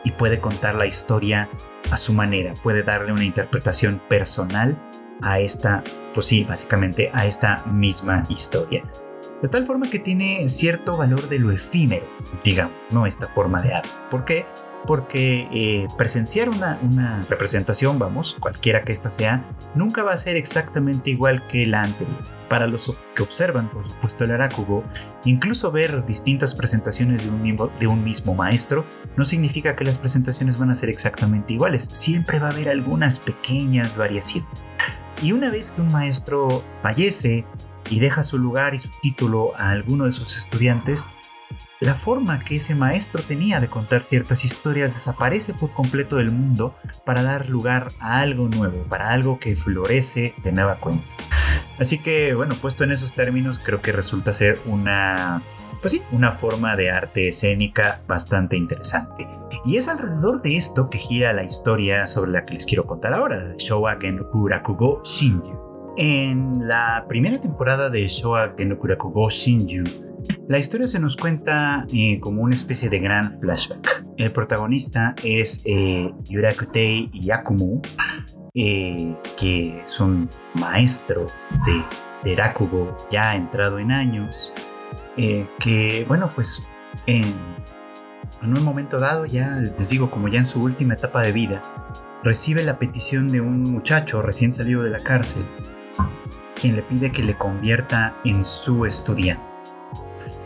y 0.03 0.11
puede 0.11 0.39
contar 0.39 0.75
la 0.75 0.85
historia 0.85 1.49
a 1.91 1.97
su 1.97 2.13
manera, 2.13 2.53
puede 2.63 2.83
darle 2.83 3.11
una 3.11 3.23
interpretación 3.23 4.01
personal 4.09 4.77
a 5.21 5.39
esta, 5.39 5.83
pues 6.13 6.25
sí, 6.25 6.43
básicamente 6.43 7.11
a 7.13 7.25
esta 7.25 7.63
misma 7.65 8.23
historia. 8.29 8.83
De 9.41 9.47
tal 9.47 9.65
forma 9.65 9.89
que 9.89 9.99
tiene 9.99 10.47
cierto 10.47 10.97
valor 10.97 11.27
de 11.27 11.39
lo 11.39 11.51
efímero, 11.51 12.05
digamos, 12.43 12.75
¿no? 12.91 13.05
Esta 13.05 13.27
forma 13.27 13.61
de 13.61 13.73
arte. 13.73 13.89
¿Por 14.09 14.25
qué? 14.25 14.45
Porque 14.85 15.47
eh, 15.51 15.87
presenciar 15.97 16.49
una, 16.49 17.21
representación, 17.29 17.99
vamos, 17.99 18.35
cualquiera 18.39 18.83
que 18.83 18.91
ésta 18.91 19.09
sea, 19.09 19.45
nunca 19.75 20.03
va 20.03 20.13
a 20.13 20.17
ser 20.17 20.35
exactamente 20.35 21.09
igual 21.09 21.45
que 21.47 21.65
la 21.65 21.83
anterior. 21.83 22.23
Para 22.49 22.67
los 22.67 22.99
que 23.15 23.23
observan, 23.23 23.69
por 23.69 23.87
supuesto, 23.89 24.23
el 24.23 24.31
Arakugo, 24.31 24.83
incluso 25.23 25.71
ver 25.71 26.05
distintas 26.05 26.53
presentaciones 26.53 27.23
de 27.23 27.87
un 27.87 28.03
mismo 28.03 28.35
maestro 28.35 28.85
no 29.15 29.23
significa 29.23 29.75
que 29.75 29.85
las 29.85 29.97
presentaciones 29.97 30.59
van 30.59 30.69
a 30.69 30.75
ser 30.75 30.89
exactamente 30.89 31.53
iguales. 31.53 31.87
Siempre 31.93 32.39
va 32.39 32.47
a 32.47 32.51
haber 32.51 32.69
algunas 32.69 33.19
pequeñas 33.19 33.95
variaciones. 33.95 34.49
Y 35.21 35.31
una 35.31 35.49
vez 35.49 35.71
que 35.71 35.81
un 35.81 35.89
maestro 35.89 36.63
fallece 36.81 37.45
y 37.89 37.99
deja 37.99 38.23
su 38.23 38.37
lugar 38.37 38.73
y 38.73 38.79
su 38.79 38.89
título 39.01 39.53
a 39.57 39.69
alguno 39.69 40.05
de 40.05 40.11
sus 40.11 40.37
estudiantes, 40.37 41.05
la 41.81 41.95
forma 41.95 42.43
que 42.43 42.57
ese 42.57 42.75
maestro 42.75 43.23
tenía 43.23 43.59
de 43.59 43.67
contar 43.67 44.03
ciertas 44.03 44.45
historias 44.45 44.93
desaparece 44.93 45.55
por 45.55 45.71
completo 45.71 46.17
del 46.17 46.31
mundo 46.31 46.75
para 47.05 47.23
dar 47.23 47.49
lugar 47.49 47.87
a 47.99 48.19
algo 48.19 48.47
nuevo, 48.47 48.83
para 48.83 49.09
algo 49.09 49.39
que 49.39 49.55
florece 49.55 50.35
de 50.43 50.51
nueva 50.51 50.75
cuenta. 50.75 51.03
Así 51.79 51.97
que, 51.97 52.35
bueno, 52.35 52.53
puesto 52.61 52.83
en 52.83 52.91
esos 52.91 53.13
términos, 53.13 53.57
creo 53.57 53.81
que 53.81 53.91
resulta 53.91 54.31
ser 54.31 54.59
una, 54.67 55.41
pues 55.81 55.93
sí, 55.93 56.03
una 56.11 56.33
forma 56.33 56.75
de 56.75 56.91
arte 56.91 57.29
escénica 57.29 58.01
bastante 58.07 58.55
interesante. 58.55 59.27
Y 59.65 59.77
es 59.77 59.87
alrededor 59.87 60.43
de 60.43 60.57
esto 60.57 60.87
que 60.87 60.99
gira 60.99 61.33
la 61.33 61.43
historia 61.43 62.05
sobre 62.05 62.29
la 62.29 62.45
que 62.45 62.53
les 62.53 62.65
quiero 62.67 62.85
contar 62.85 63.15
ahora, 63.15 63.55
Showa 63.57 63.97
Genroku 63.99 64.47
Rakugo 64.47 65.01
Shinju. 65.03 65.93
En 65.97 66.67
la 66.67 67.05
primera 67.09 67.41
temporada 67.41 67.89
de 67.89 68.07
Showa 68.07 68.53
Genroku 68.55 68.85
Rakugo 68.85 69.31
Shinju, 69.31 70.10
la 70.47 70.59
historia 70.59 70.87
se 70.87 70.99
nos 70.99 71.15
cuenta 71.15 71.85
eh, 71.93 72.19
como 72.19 72.41
una 72.43 72.55
especie 72.55 72.89
de 72.89 72.99
gran 72.99 73.39
flashback. 73.39 74.05
El 74.17 74.31
protagonista 74.31 75.15
es 75.23 75.61
eh, 75.65 76.11
Yurakutei 76.25 77.09
Yakumo, 77.13 77.81
eh, 78.53 79.15
que 79.37 79.81
es 79.83 79.99
un 79.99 80.29
maestro 80.55 81.25
de, 81.65 81.83
de 82.29 82.35
ya 83.11 83.35
entrado 83.35 83.79
en 83.79 83.91
años, 83.91 84.53
eh, 85.17 85.47
que, 85.59 86.05
bueno, 86.07 86.29
pues 86.35 86.67
en 87.07 87.33
un 88.43 88.63
momento 88.63 88.97
dado, 88.97 89.25
ya 89.25 89.61
les 89.77 89.89
digo, 89.89 90.11
como 90.11 90.27
ya 90.27 90.39
en 90.39 90.45
su 90.45 90.61
última 90.61 90.93
etapa 90.95 91.21
de 91.21 91.31
vida, 91.31 91.61
recibe 92.23 92.63
la 92.63 92.77
petición 92.77 93.27
de 93.27 93.41
un 93.41 93.63
muchacho 93.63 94.21
recién 94.21 94.53
salido 94.53 94.83
de 94.83 94.89
la 94.89 94.99
cárcel, 94.99 95.43
quien 96.59 96.75
le 96.75 96.83
pide 96.83 97.11
que 97.11 97.23
le 97.23 97.35
convierta 97.35 98.15
en 98.23 98.45
su 98.45 98.85
estudiante. 98.85 99.50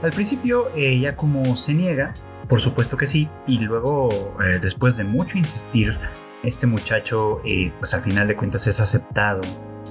Al 0.02 0.12
principio 0.12 0.70
ella 0.76 1.16
como 1.16 1.56
se 1.56 1.74
niega, 1.74 2.14
por 2.48 2.62
supuesto 2.62 2.98
que 2.98 3.08
sí, 3.08 3.30
y 3.48 3.60
luego 3.60 4.10
eh, 4.44 4.60
después 4.62 4.98
de 4.98 5.04
mucho 5.04 5.38
insistir, 5.38 5.98
este 6.44 6.68
muchacho 6.68 7.42
eh, 7.44 7.72
pues 7.80 7.94
al 7.94 8.02
final 8.02 8.28
de 8.28 8.36
cuentas 8.36 8.68
es 8.68 8.80
aceptado 8.80 9.42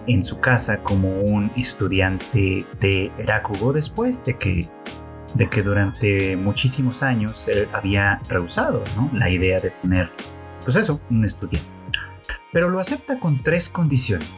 en 0.06 0.22
su 0.22 0.38
casa 0.40 0.82
como 0.82 1.20
un 1.20 1.50
estudiante 1.56 2.64
de 2.80 3.10
Rakugo 3.26 3.72
después 3.72 4.22
de 4.24 4.36
que, 4.38 4.68
de 5.34 5.50
que 5.50 5.62
durante 5.62 6.36
muchísimos 6.36 7.02
años 7.02 7.46
él 7.48 7.68
había 7.72 8.20
rehusado 8.28 8.84
la 9.12 9.30
idea 9.30 9.58
de 9.58 9.70
tener, 9.70 10.10
pues 10.62 10.76
eso, 10.76 11.00
un 11.10 11.24
estudiante. 11.24 11.68
pero 12.52 12.68
lo 12.68 12.78
acepta 12.78 13.18
con 13.18 13.42
tres 13.42 13.68
condiciones. 13.68 14.30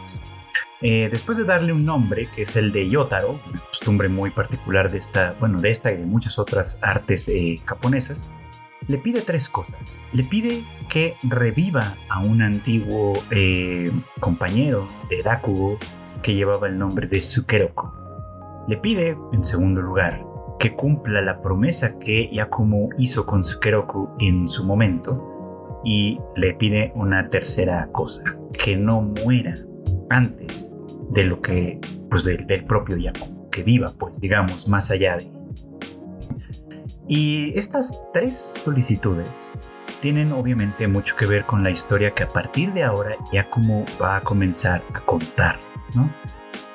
Eh, 0.83 1.09
después 1.11 1.39
de 1.39 1.45
darle 1.45 1.73
un 1.73 1.85
nombre, 1.85 2.27
que 2.35 2.43
es 2.43 2.55
el 2.57 2.71
de 2.71 2.89
Yotaro, 2.89 3.41
una 3.49 3.61
costumbre 3.61 4.09
muy 4.09 4.31
particular 4.31 4.91
de 4.91 4.99
esta, 4.99 5.35
bueno, 5.41 5.59
de 5.59 5.71
esta 5.71 5.91
y 5.91 5.97
de 5.97 6.05
muchas 6.05 6.39
otras 6.39 6.79
artes 6.83 7.27
eh, 7.29 7.57
japonesas, 7.65 8.29
le 8.87 8.99
pide 8.99 9.23
tres 9.23 9.49
cosas. 9.49 10.01
Le 10.13 10.23
pide 10.23 10.65
que 10.91 11.15
reviva 11.23 11.95
a 12.11 12.21
un 12.21 12.43
antiguo 12.43 13.15
eh, 13.31 13.91
compañero 14.21 14.87
de 15.09 15.21
Rakugo 15.25 15.79
que 16.23 16.35
llevaba 16.35 16.69
el 16.69 16.79
nombre 16.79 17.07
de 17.07 17.23
Sukeroku. 17.23 17.91
Le 18.69 18.77
pide, 18.77 19.17
en 19.33 19.45
segundo 19.45 19.81
lugar, 19.81 20.23
que 20.59 20.75
cumpla 20.75 21.23
la 21.23 21.41
promesa 21.41 21.99
que 21.99 22.31
Yakumo 22.33 22.91
hizo 22.99 23.25
con 23.25 23.45
Sukeroku 23.45 24.11
en 24.19 24.49
su 24.49 24.65
momento. 24.65 25.81
Y 25.85 26.19
le 26.35 26.55
pide 26.55 26.93
una 26.95 27.29
tercera 27.31 27.89
cosa, 27.93 28.23
que 28.53 28.77
no 28.77 29.03
muera 29.03 29.55
antes 30.11 30.77
de 31.11 31.25
lo 31.25 31.41
que, 31.41 31.81
pues 32.11 32.25
del, 32.25 32.47
propio 32.67 32.97
Yakumo, 32.97 33.51
que 33.51 33.63
viva, 33.63 33.93
pues 33.99 34.21
digamos, 34.21 34.69
más 34.69 34.91
allá 34.91 35.17
de 35.17 35.37
y 37.09 37.57
estas 37.57 38.03
tres 38.13 38.61
solicitudes 38.65 39.53
tienen 40.01 40.33
obviamente 40.33 40.89
mucho 40.89 41.15
que 41.15 41.27
ver 41.27 41.45
con 41.45 41.63
la 41.63 41.71
historia 41.71 42.13
que 42.13 42.25
a 42.25 42.29
partir 42.29 42.73
de 42.73 42.83
ahora 42.83 43.17
ya 43.33 43.49
como 43.49 43.85
va 44.03 44.17
a 44.17 44.21
comenzar 44.23 44.83
a 44.93 45.01
contar, 45.01 45.57
¿no? 45.95 46.11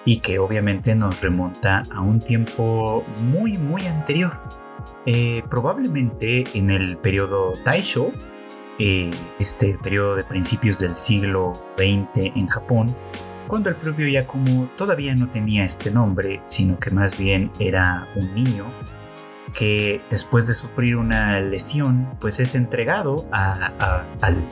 Y 0.05 0.19
que 0.19 0.39
obviamente 0.39 0.95
nos 0.95 1.21
remonta 1.21 1.83
a 1.91 2.01
un 2.01 2.19
tiempo 2.19 3.03
muy, 3.23 3.57
muy 3.57 3.85
anterior. 3.85 4.39
Eh, 5.05 5.43
probablemente 5.50 6.45
en 6.53 6.71
el 6.71 6.97
periodo 6.97 7.53
Taisho, 7.63 8.11
eh, 8.83 9.11
este 9.38 9.77
periodo 9.77 10.15
de 10.15 10.23
principios 10.23 10.79
del 10.79 10.95
siglo 10.95 11.53
XX 11.77 12.33
en 12.35 12.47
Japón, 12.47 12.88
cuando 13.47 13.69
el 13.69 13.75
propio 13.75 14.07
Yakumo 14.07 14.71
todavía 14.75 15.13
no 15.13 15.27
tenía 15.29 15.65
este 15.65 15.91
nombre, 15.91 16.41
sino 16.47 16.79
que 16.79 16.89
más 16.89 17.15
bien 17.15 17.51
era 17.59 18.07
un 18.15 18.33
niño 18.33 18.65
que 19.53 20.01
después 20.09 20.47
de 20.47 20.55
sufrir 20.55 20.95
una 20.95 21.39
lesión, 21.41 22.09
pues 22.19 22.39
es 22.39 22.55
entregado 22.55 23.27
al, 23.31 24.47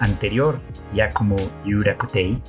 anterior 0.00 0.60
Yakumo 0.92 1.36
Yurakutei 1.64 2.42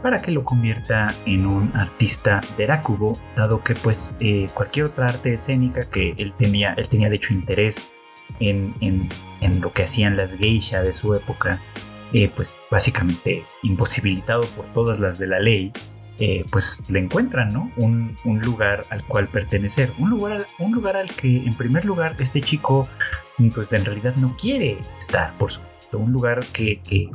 para 0.00 0.20
que 0.20 0.30
lo 0.30 0.44
convierta 0.44 1.08
en 1.26 1.44
un 1.44 1.72
artista 1.74 2.40
de 2.56 2.68
Rakugo, 2.68 3.14
dado 3.34 3.64
que 3.64 3.74
pues 3.74 4.14
eh, 4.20 4.46
cualquier 4.54 4.86
otra 4.86 5.06
arte 5.06 5.32
escénica 5.32 5.80
que 5.90 6.14
él 6.18 6.34
tenía, 6.38 6.74
él 6.74 6.88
tenía 6.88 7.08
de 7.08 7.16
hecho 7.16 7.34
interés 7.34 7.97
en, 8.40 8.74
en, 8.80 9.60
lo 9.60 9.72
que 9.72 9.84
hacían 9.84 10.16
las 10.16 10.34
geisha 10.34 10.82
de 10.82 10.94
su 10.94 11.14
época, 11.14 11.60
eh, 12.12 12.30
pues 12.34 12.60
básicamente 12.70 13.44
imposibilitado 13.62 14.42
por 14.56 14.66
todas 14.66 14.98
las 14.98 15.18
de 15.18 15.26
la 15.26 15.40
ley, 15.40 15.72
eh, 16.20 16.44
pues 16.50 16.80
le 16.88 16.98
encuentran, 16.98 17.50
¿no? 17.50 17.70
Un, 17.76 18.16
lugar 18.42 18.82
al 18.90 19.04
cual 19.04 19.28
pertenecer, 19.28 19.92
un 19.98 20.10
lugar, 20.10 20.46
un 20.58 20.72
lugar 20.72 20.96
al 20.96 21.08
que 21.10 21.44
en 21.44 21.54
primer 21.54 21.84
lugar 21.84 22.16
este 22.18 22.40
chico 22.40 22.88
pues 23.54 23.72
en 23.72 23.84
realidad 23.84 24.16
no 24.16 24.36
quiere 24.36 24.78
estar, 24.98 25.32
por 25.38 25.52
supuesto, 25.52 25.98
un 25.98 26.10
lugar 26.10 26.40
que, 26.52 26.80
que, 26.80 27.08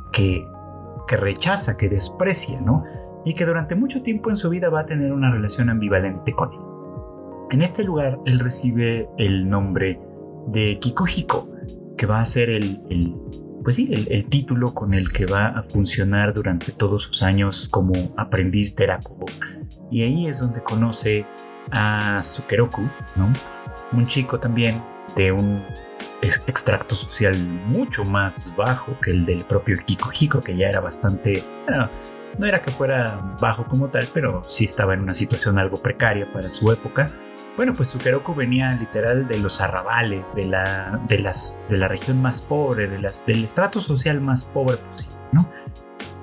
que 1.08 1.17
rechaza, 1.17 1.75
que 1.75 1.89
desprecia, 1.89 2.62
¿no? 2.62 2.86
Y 3.25 3.34
que 3.34 3.46
durante 3.46 3.75
mucho 3.75 4.03
tiempo 4.03 4.29
en 4.29 4.38
su 4.38 4.50
vida 4.50 4.70
va 4.70 4.82
a 4.82 4.86
tener 4.86 5.12
una 5.12 5.32
relación 5.32 5.70
ambivalente 5.70 6.32
con 6.32 6.53
él. 6.53 6.60
En 7.51 7.62
este 7.62 7.84
lugar 7.84 8.20
él 8.25 8.39
recibe 8.39 9.10
el 9.17 9.50
nombre 9.50 10.00
de 10.48 10.80
Kikuhiko, 10.80 11.50
que 11.98 12.06
va 12.06 12.22
a 12.22 12.26
ser 12.26 12.50
el, 12.50 12.82
el 12.90 13.16
pues 13.64 13.78
sí, 13.78 13.90
el, 14.10 14.26
título 14.26 14.74
con 14.74 14.94
el 14.94 15.12
que 15.12 15.26
va 15.26 15.48
a 15.48 15.64
funcionar 15.64 16.34
durante 16.34 16.72
todos 16.74 17.04
sus 17.04 17.24
años 17.24 17.70
como 17.72 17.94
aprendiz 18.18 18.75
de 18.75 18.88
Rakugo. 18.88 19.25
Y 19.90 20.03
ahí 20.03 20.27
es 20.27 20.40
donde 20.40 20.62
conoce 20.62 21.25
a 21.72 22.22
Sukeroku, 22.24 22.82
¿no? 23.16 23.32
Un 23.94 24.06
chico 24.06 24.40
también 24.40 24.82
de 25.16 25.32
un 25.32 25.64
extracto 26.22 26.96
social 26.96 27.38
mucho 27.68 28.03
más 28.06 28.34
bajo 28.56 29.00
que 29.01 29.12
el 29.12 29.25
del 29.25 29.44
propio 29.44 29.77
Kikuhiko, 29.86 30.42
que 30.42 30.58
ya 30.58 30.68
era 30.68 30.79
bastante, 30.79 31.44
bueno, 31.68 31.90
no 32.38 32.46
era 32.46 32.62
que 32.62 32.72
fuera 32.72 33.36
bajo 33.40 33.66
como 33.66 33.90
tal, 33.90 34.08
pero 34.14 34.42
sí 34.48 34.66
estaba 34.66 34.94
en 34.94 35.01
una 35.01 35.16
situación 35.16 35.58
algo 35.58 35.77
precaria 35.77 36.32
para 36.32 36.51
su 36.51 36.72
época. 36.72 37.08
Bueno, 37.55 37.74
pues 37.75 37.89
Sukeroku 37.89 38.33
venía 38.33 38.72
literal 38.72 39.27
de 39.27 39.37
los 39.37 39.61
arrabales, 39.61 40.33
de 40.33 40.46
la, 40.46 41.00
de 41.07 41.20
las, 41.20 41.57
de 41.70 41.77
la 41.77 41.87
región 41.87 42.22
más 42.22 42.42
pobre, 42.42 42.87
de 42.87 43.00
las, 43.00 43.25
del 43.25 43.44
estrato 43.44 43.79
social 43.79 44.20
más 44.22 44.44
pobre 44.44 44.77
posible, 44.77 45.18
¿no? 45.31 45.50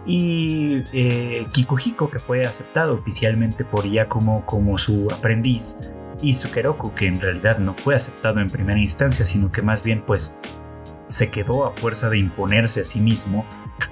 Y 0.07 0.83
eh, 0.93 1.47
Kikuhiko, 1.53 2.11
que 2.11 2.19
fue 2.19 2.45
aceptado 2.45 2.95
oficialmente 2.95 3.65
por 3.65 3.89
Yakumo 3.89 4.45
como 4.45 4.77
su 4.77 5.07
aprendiz, 5.13 5.77
y 6.23 6.35
Sukeroku, 6.35 6.95
que 6.95 7.07
en 7.07 7.21
realidad 7.21 7.59
no 7.59 7.75
fue 7.75 7.95
aceptado 7.95 8.41
en 8.41 8.49
primera 8.49 8.79
instancia, 8.79 9.25
sino 9.25 9.53
que 9.53 9.63
más 9.63 9.83
bien 9.83 10.03
pues 10.05 10.35
se 11.07 11.31
quedó 11.31 11.65
a 11.65 11.73
fuerza 11.73 12.11
de 12.11 12.19
imponerse 12.19 12.81
a 12.81 12.85
sí 12.85 13.01
mismo, 13.01 13.45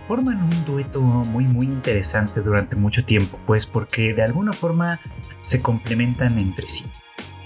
forman 0.07 0.43
un 0.43 0.65
dueto 0.65 1.01
muy 1.01 1.45
muy 1.45 1.67
interesante 1.67 2.41
durante 2.41 2.77
mucho 2.77 3.05
tiempo, 3.05 3.39
pues 3.47 3.67
porque 3.67 4.13
de 4.13 4.23
alguna 4.23 4.53
forma 4.53 5.01
se 5.41 5.63
complementan 5.63 6.39
entre 6.39 6.67
sí. 6.67 6.85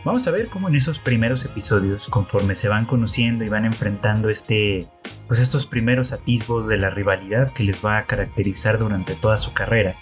Vamos 0.04 0.26
a 0.26 0.32
ver 0.32 0.48
cómo 0.48 0.68
en 0.68 0.74
esos 0.74 0.98
primeros 0.98 1.44
episodios, 1.44 2.08
conforme 2.08 2.56
se 2.56 2.68
van 2.68 2.86
conociendo 2.86 3.44
y 3.44 3.48
van 3.48 3.64
enfrentando 3.64 4.30
este, 4.30 4.88
pues 5.28 5.38
estos 5.38 5.64
primeros 5.64 6.12
atisbos 6.12 6.66
de 6.66 6.76
la 6.76 6.90
rivalidad 6.90 7.52
que 7.52 7.62
les 7.62 7.84
va 7.84 7.98
a 7.98 8.06
caracterizar 8.06 8.80
durante 8.80 9.14
toda 9.14 9.38
su 9.38 9.52
carrera, 9.52 9.94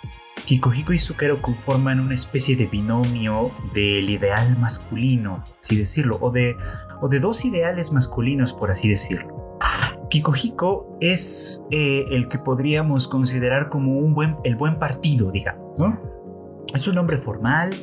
Kikuhiko 0.47 0.95
y 0.95 0.99
Sukeroku 0.99 1.53
forman 1.53 2.01
una 2.01 2.15
especie 2.15 2.57
de 2.57 2.65
binomio 2.67 3.53
del 3.75 4.09
ideal 4.09 4.57
masculino, 4.59 5.45
así 5.61 5.77
decirlo, 5.77 6.17
o 6.23 6.31
de, 6.31 6.57
o 7.03 7.09
de 7.09 7.21
dos 7.21 7.45
ideales 7.45 7.93
masculinos, 7.93 8.55
por 8.55 8.71
así 8.71 8.89
decirlo. 8.89 9.59
Kikuhiko 10.09 10.97
es 11.01 11.63
eh, 11.71 12.07
el 12.11 12.29
que 12.29 12.39
podríamos 12.39 13.07
considerar 13.07 13.69
como 13.69 13.99
un 13.99 14.15
buen, 14.15 14.39
el 14.45 14.57
buen 14.57 14.79
partido, 14.79 15.31
digamos, 15.31 15.79
¿no? 15.79 16.01
Es 16.75 16.89
un 16.89 16.99
hombre 16.99 17.19
formal, 17.19 17.75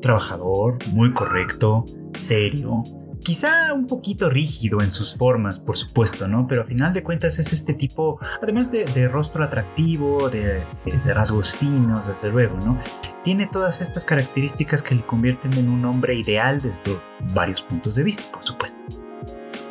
trabajador, 0.00 0.78
muy 0.92 1.12
correcto, 1.12 1.84
serio, 2.14 2.82
quizá 3.26 3.72
un 3.72 3.86
poquito 3.86 4.30
rígido 4.30 4.80
en 4.80 4.92
sus 4.92 5.16
formas, 5.16 5.58
por 5.58 5.76
supuesto, 5.76 6.28
¿no? 6.28 6.46
Pero 6.46 6.62
a 6.62 6.64
final 6.64 6.92
de 6.92 7.02
cuentas 7.02 7.38
es 7.38 7.52
este 7.52 7.74
tipo, 7.74 8.20
además 8.40 8.70
de, 8.70 9.08
rostro 9.08 9.42
atractivo, 9.42 10.30
de, 10.30 10.62
rasgos 11.04 11.54
finos, 11.56 12.06
desde 12.06 12.30
luego, 12.30 12.56
¿no? 12.64 12.80
Tiene 13.24 13.48
todas 13.50 13.80
estas 13.80 14.04
características 14.04 14.82
que 14.82 14.94
le 14.94 15.02
convierten 15.04 15.52
en 15.54 15.68
un 15.68 15.84
hombre 15.84 16.14
ideal 16.14 16.60
desde 16.60 16.96
varios 17.34 17.62
puntos 17.62 17.96
de 17.96 18.04
vista, 18.04 18.22
por 18.32 18.46
supuesto. 18.46 18.78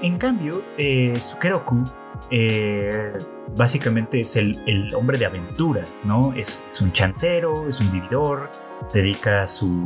En 0.02 0.18
cambio, 0.18 0.62
eh, 0.78 1.14
Sukeroku 1.16 1.84
eh, 2.32 3.14
básicamente 3.56 4.22
es 4.22 4.36
el, 4.36 4.58
hombre 4.96 5.18
de 5.18 5.26
aventuras, 5.26 5.92
¿no? 6.06 6.34
Es, 6.34 6.64
un 6.82 6.92
chancero, 6.92 7.68
es 7.68 7.80
un 7.80 7.92
vividor, 7.92 8.50
dedica 8.94 9.48
su 9.48 9.84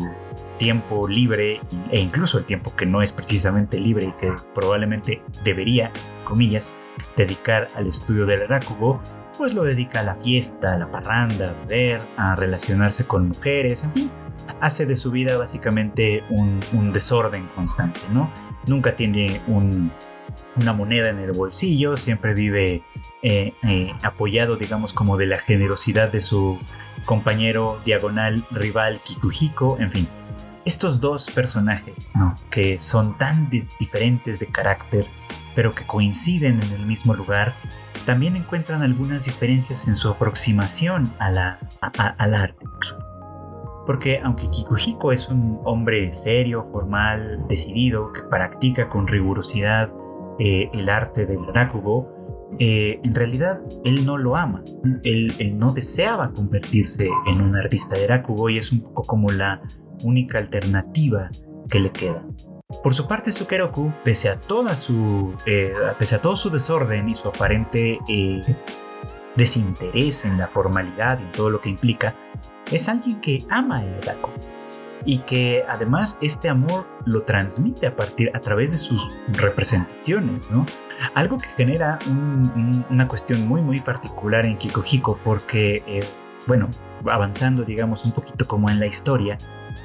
tiempo 0.57 1.07
libre 1.07 1.61
e 1.91 1.99
incluso 1.99 2.37
el 2.37 2.45
tiempo 2.45 2.75
que 2.75 2.85
no 2.85 3.01
es 3.01 3.11
precisamente 3.11 3.79
libre 3.79 4.07
y 4.07 4.11
que 4.13 4.33
probablemente 4.53 5.21
debería, 5.43 5.91
comillas, 6.25 6.71
dedicar 7.15 7.67
al 7.75 7.87
estudio 7.87 8.25
del 8.25 8.47
Rakugo, 8.47 9.01
pues 9.37 9.53
lo 9.53 9.63
dedica 9.63 10.01
a 10.01 10.03
la 10.03 10.15
fiesta, 10.15 10.73
a 10.73 10.77
la 10.77 10.91
parranda, 10.91 11.51
a 11.51 11.65
beber, 11.65 12.01
a 12.17 12.35
relacionarse 12.35 13.05
con 13.05 13.29
mujeres, 13.29 13.83
en 13.83 13.93
fin, 13.93 14.11
hace 14.59 14.85
de 14.85 14.95
su 14.95 15.11
vida 15.11 15.37
básicamente 15.37 16.23
un, 16.29 16.59
desorden 16.91 17.47
constante, 17.55 18.01
¿no? 18.11 18.29
Nunca 18.67 18.95
tiene 18.95 19.41
una 20.55 20.73
moneda 20.73 21.09
en 21.09 21.19
el 21.19 21.31
bolsillo, 21.31 21.97
siempre 21.97 22.33
vive 22.33 22.81
eh, 23.21 23.53
eh, 23.63 23.93
apoyado, 24.03 24.55
digamos, 24.55 24.93
como 24.93 25.17
de 25.17 25.25
la 25.25 25.37
generosidad 25.37 26.11
de 26.11 26.21
su 26.21 26.57
compañero 27.05 27.79
diagonal 27.85 28.45
rival 28.51 28.99
Kikuhiko, 29.01 29.77
en 29.79 29.91
fin. 29.91 30.07
Estos 30.65 30.99
dos 30.99 31.29
personajes, 31.31 32.09
que 32.51 32.79
son 32.79 33.17
tan 33.17 33.49
diferentes 33.79 34.39
de 34.39 34.47
carácter, 34.47 35.07
pero 35.55 35.71
que 35.71 35.85
coinciden 35.85 36.61
en 36.61 36.71
el 36.73 36.85
mismo 36.85 37.13
lugar, 37.15 37.55
también 38.05 38.35
encuentran 38.35 38.81
algunas 38.83 39.23
diferencias 39.23 39.87
en 39.87 39.95
su 39.95 40.09
aproximación 40.09 41.11
a 41.19 41.31
la, 41.31 41.59
al 42.17 42.35
arte. 42.35 42.65
Porque 43.85 44.19
aunque 44.23 44.49
Kikuhiko 44.51 45.11
es 45.11 45.29
un 45.29 45.59
hombre 45.63 46.13
serio, 46.13 46.67
formal, 46.71 47.45
decidido, 47.47 48.13
que 48.13 48.21
practica 48.21 48.89
con 48.89 49.07
rigurosidad 49.07 49.89
eh, 50.39 50.69
el 50.73 50.89
arte 50.89 51.25
del 51.25 51.45
Rakugo, 51.53 52.19
eh, 52.57 52.99
en 53.03 53.13
realidad 53.13 53.61
él 53.83 54.05
no 54.05 54.17
lo 54.17 54.35
ama, 54.35 54.63
él, 55.03 55.31
no 55.57 55.71
deseaba 55.71 56.31
convertirse 56.31 57.07
en 57.27 57.41
un 57.41 57.55
artista 57.55 57.95
de 57.95 58.07
Rakugo 58.07 58.49
y 58.49 58.57
es 58.57 58.71
un 58.71 58.81
poco 58.81 59.03
como 59.03 59.29
la 59.29 59.61
única 60.03 60.39
alternativa 60.39 61.29
que 61.69 61.79
le 61.79 61.91
queda. 61.91 62.23
Por 62.83 62.95
su 62.95 63.07
parte, 63.07 63.31
Sukeroku, 63.31 63.91
pese 64.03 64.29
a, 64.29 64.39
toda 64.39 64.75
su, 64.75 65.35
eh, 65.45 65.73
pese 65.97 66.15
a 66.15 66.21
todo 66.21 66.35
su 66.35 66.49
desorden 66.49 67.09
y 67.09 67.15
su 67.15 67.27
aparente 67.27 67.99
eh, 68.07 68.41
desinterés 69.35 70.25
en 70.25 70.37
la 70.37 70.47
formalidad 70.47 71.19
y 71.19 71.31
todo 71.35 71.49
lo 71.49 71.61
que 71.61 71.69
implica, 71.69 72.15
es 72.71 72.89
alguien 72.89 73.21
que 73.21 73.39
ama 73.49 73.83
el 73.83 73.95
otaku 73.95 74.29
y 75.05 75.19
que 75.19 75.63
además 75.67 76.17
este 76.21 76.49
amor 76.49 76.87
lo 77.05 77.23
transmite 77.23 77.87
a 77.87 77.95
partir 77.95 78.31
a 78.33 78.39
través 78.39 78.71
de 78.71 78.77
sus 78.77 79.17
representaciones, 79.33 80.49
¿no? 80.51 80.65
Algo 81.13 81.37
que 81.37 81.47
genera 81.49 81.99
una 82.89 83.07
cuestión 83.07 83.47
muy 83.47 83.61
muy 83.61 83.79
particular 83.79 84.45
en 84.45 84.57
Kiko 84.57 85.17
porque 85.23 85.83
eh, 85.87 86.03
bueno, 86.47 86.69
avanzando 87.05 87.63
digamos 87.63 88.05
un 88.05 88.11
poquito 88.11 88.45
como 88.45 88.69
en 88.69 88.79
la 88.79 88.87
historia, 88.87 89.37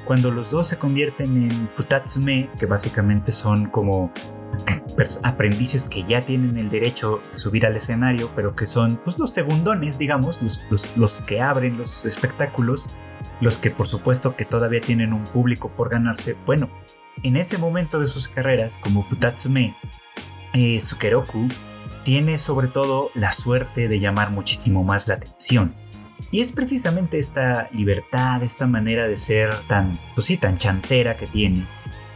cuando 0.05 0.31
los 0.31 0.51
dos 0.51 0.67
se 0.67 0.77
convierten 0.77 1.43
en 1.43 1.69
Futatsume, 1.75 2.49
que 2.59 2.65
básicamente 2.65 3.33
son 3.33 3.67
como 3.67 4.11
aprendices 5.23 5.85
que 5.85 6.03
ya 6.03 6.21
tienen 6.21 6.57
el 6.57 6.69
derecho 6.69 7.21
de 7.31 7.37
subir 7.37 7.65
al 7.65 7.75
escenario, 7.75 8.29
pero 8.35 8.55
que 8.55 8.67
son 8.67 8.97
pues, 9.03 9.17
los 9.17 9.31
segundones, 9.31 9.97
digamos, 9.97 10.41
los, 10.41 10.61
los, 10.95 11.21
que 11.21 11.41
abren 11.41 11.77
los 11.77 12.05
espectáculos, 12.05 12.87
los 13.41 13.57
que 13.57 13.71
por 13.71 13.87
supuesto 13.87 14.35
que 14.35 14.45
todavía 14.45 14.81
tienen 14.81 15.13
un 15.13 15.23
público 15.23 15.69
por 15.69 15.89
ganarse. 15.89 16.35
Bueno, 16.45 16.69
en 17.23 17.37
ese 17.37 17.57
momento 17.57 17.99
de 17.99 18.07
sus 18.07 18.27
carreras, 18.27 18.77
como 18.79 19.03
Futatsume, 19.03 19.75
eh, 20.53 20.79
Sukeroku 20.79 21.47
tiene 22.03 22.37
sobre 22.37 22.67
todo 22.67 23.09
la 23.13 23.31
suerte 23.31 23.87
de 23.87 23.99
llamar 23.99 24.31
muchísimo 24.31 24.83
más 24.83 25.07
la 25.07 25.15
atención. 25.15 25.73
Y 26.31 26.41
es 26.41 26.51
precisamente 26.51 27.19
esta 27.19 27.69
libertad, 27.71 28.41
esta 28.43 28.67
manera 28.67 29.07
de 29.07 29.17
ser 29.17 29.53
tan, 29.67 29.97
pues 30.13 30.27
sí, 30.27 30.37
tan 30.37 30.57
chancera 30.57 31.17
que 31.17 31.27
tiene, 31.27 31.65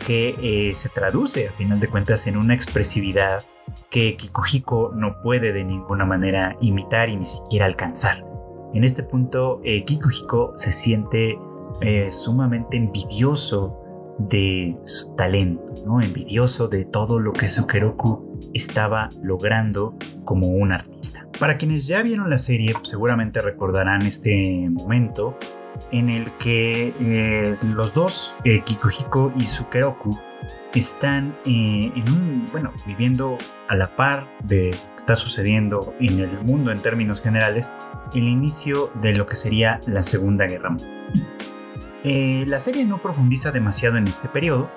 que 0.05 0.35
eh, 0.41 0.73
se 0.73 0.89
traduce 0.89 1.47
a 1.47 1.51
final 1.51 1.79
de 1.79 1.87
cuentas 1.87 2.27
en 2.27 2.37
una 2.37 2.53
expresividad 2.53 3.43
que 3.89 4.15
Kikuhiko 4.15 4.91
no 4.95 5.21
puede 5.21 5.53
de 5.53 5.63
ninguna 5.63 6.05
manera 6.05 6.57
imitar 6.61 7.09
y 7.09 7.17
ni 7.17 7.25
siquiera 7.25 7.65
alcanzar. 7.65 8.25
En 8.73 8.83
este 8.83 9.03
punto, 9.03 9.61
eh, 9.63 9.83
Kikuhiko 9.85 10.53
se 10.55 10.73
siente 10.73 11.37
eh, 11.81 12.11
sumamente 12.11 12.77
envidioso 12.77 13.75
de 14.19 14.77
su 14.85 15.15
talento, 15.15 15.73
¿no? 15.85 16.01
envidioso 16.01 16.67
de 16.67 16.83
todo 16.85 17.19
lo 17.19 17.31
que 17.31 17.47
Sukeroku 17.47 18.37
estaba 18.53 19.09
logrando 19.23 19.95
como 20.25 20.47
un 20.47 20.73
artista. 20.73 21.25
Para 21.39 21.57
quienes 21.57 21.87
ya 21.87 22.01
vieron 22.01 22.29
la 22.29 22.37
serie, 22.37 22.73
seguramente 22.83 23.39
recordarán 23.39 24.01
este 24.01 24.69
momento 24.69 25.37
en 25.91 26.09
el 26.09 26.31
que 26.33 26.93
eh, 26.99 27.57
los 27.61 27.93
dos, 27.93 28.35
eh, 28.45 28.63
y 28.67 29.45
Sukeroku, 29.45 30.17
están 30.73 31.35
eh, 31.45 31.91
en 31.95 32.09
un, 32.09 32.45
bueno, 32.51 32.71
viviendo 32.85 33.37
a 33.67 33.75
la 33.75 33.95
par 33.95 34.27
de 34.43 34.71
lo 34.71 34.71
que 34.71 34.97
está 34.97 35.15
sucediendo 35.15 35.93
en 35.99 36.19
el 36.19 36.31
mundo 36.43 36.71
en 36.71 36.79
términos 36.79 37.21
generales, 37.21 37.69
el 38.13 38.23
inicio 38.23 38.91
de 39.01 39.13
lo 39.13 39.25
que 39.25 39.35
sería 39.35 39.79
la 39.87 40.03
Segunda 40.03 40.45
Guerra 40.45 40.69
Mundial. 40.69 41.13
Eh, 42.03 42.45
la 42.47 42.59
serie 42.59 42.85
no 42.85 42.99
profundiza 42.99 43.51
demasiado 43.51 43.97
en 43.97 44.07
este 44.07 44.29
periodo, 44.29 44.69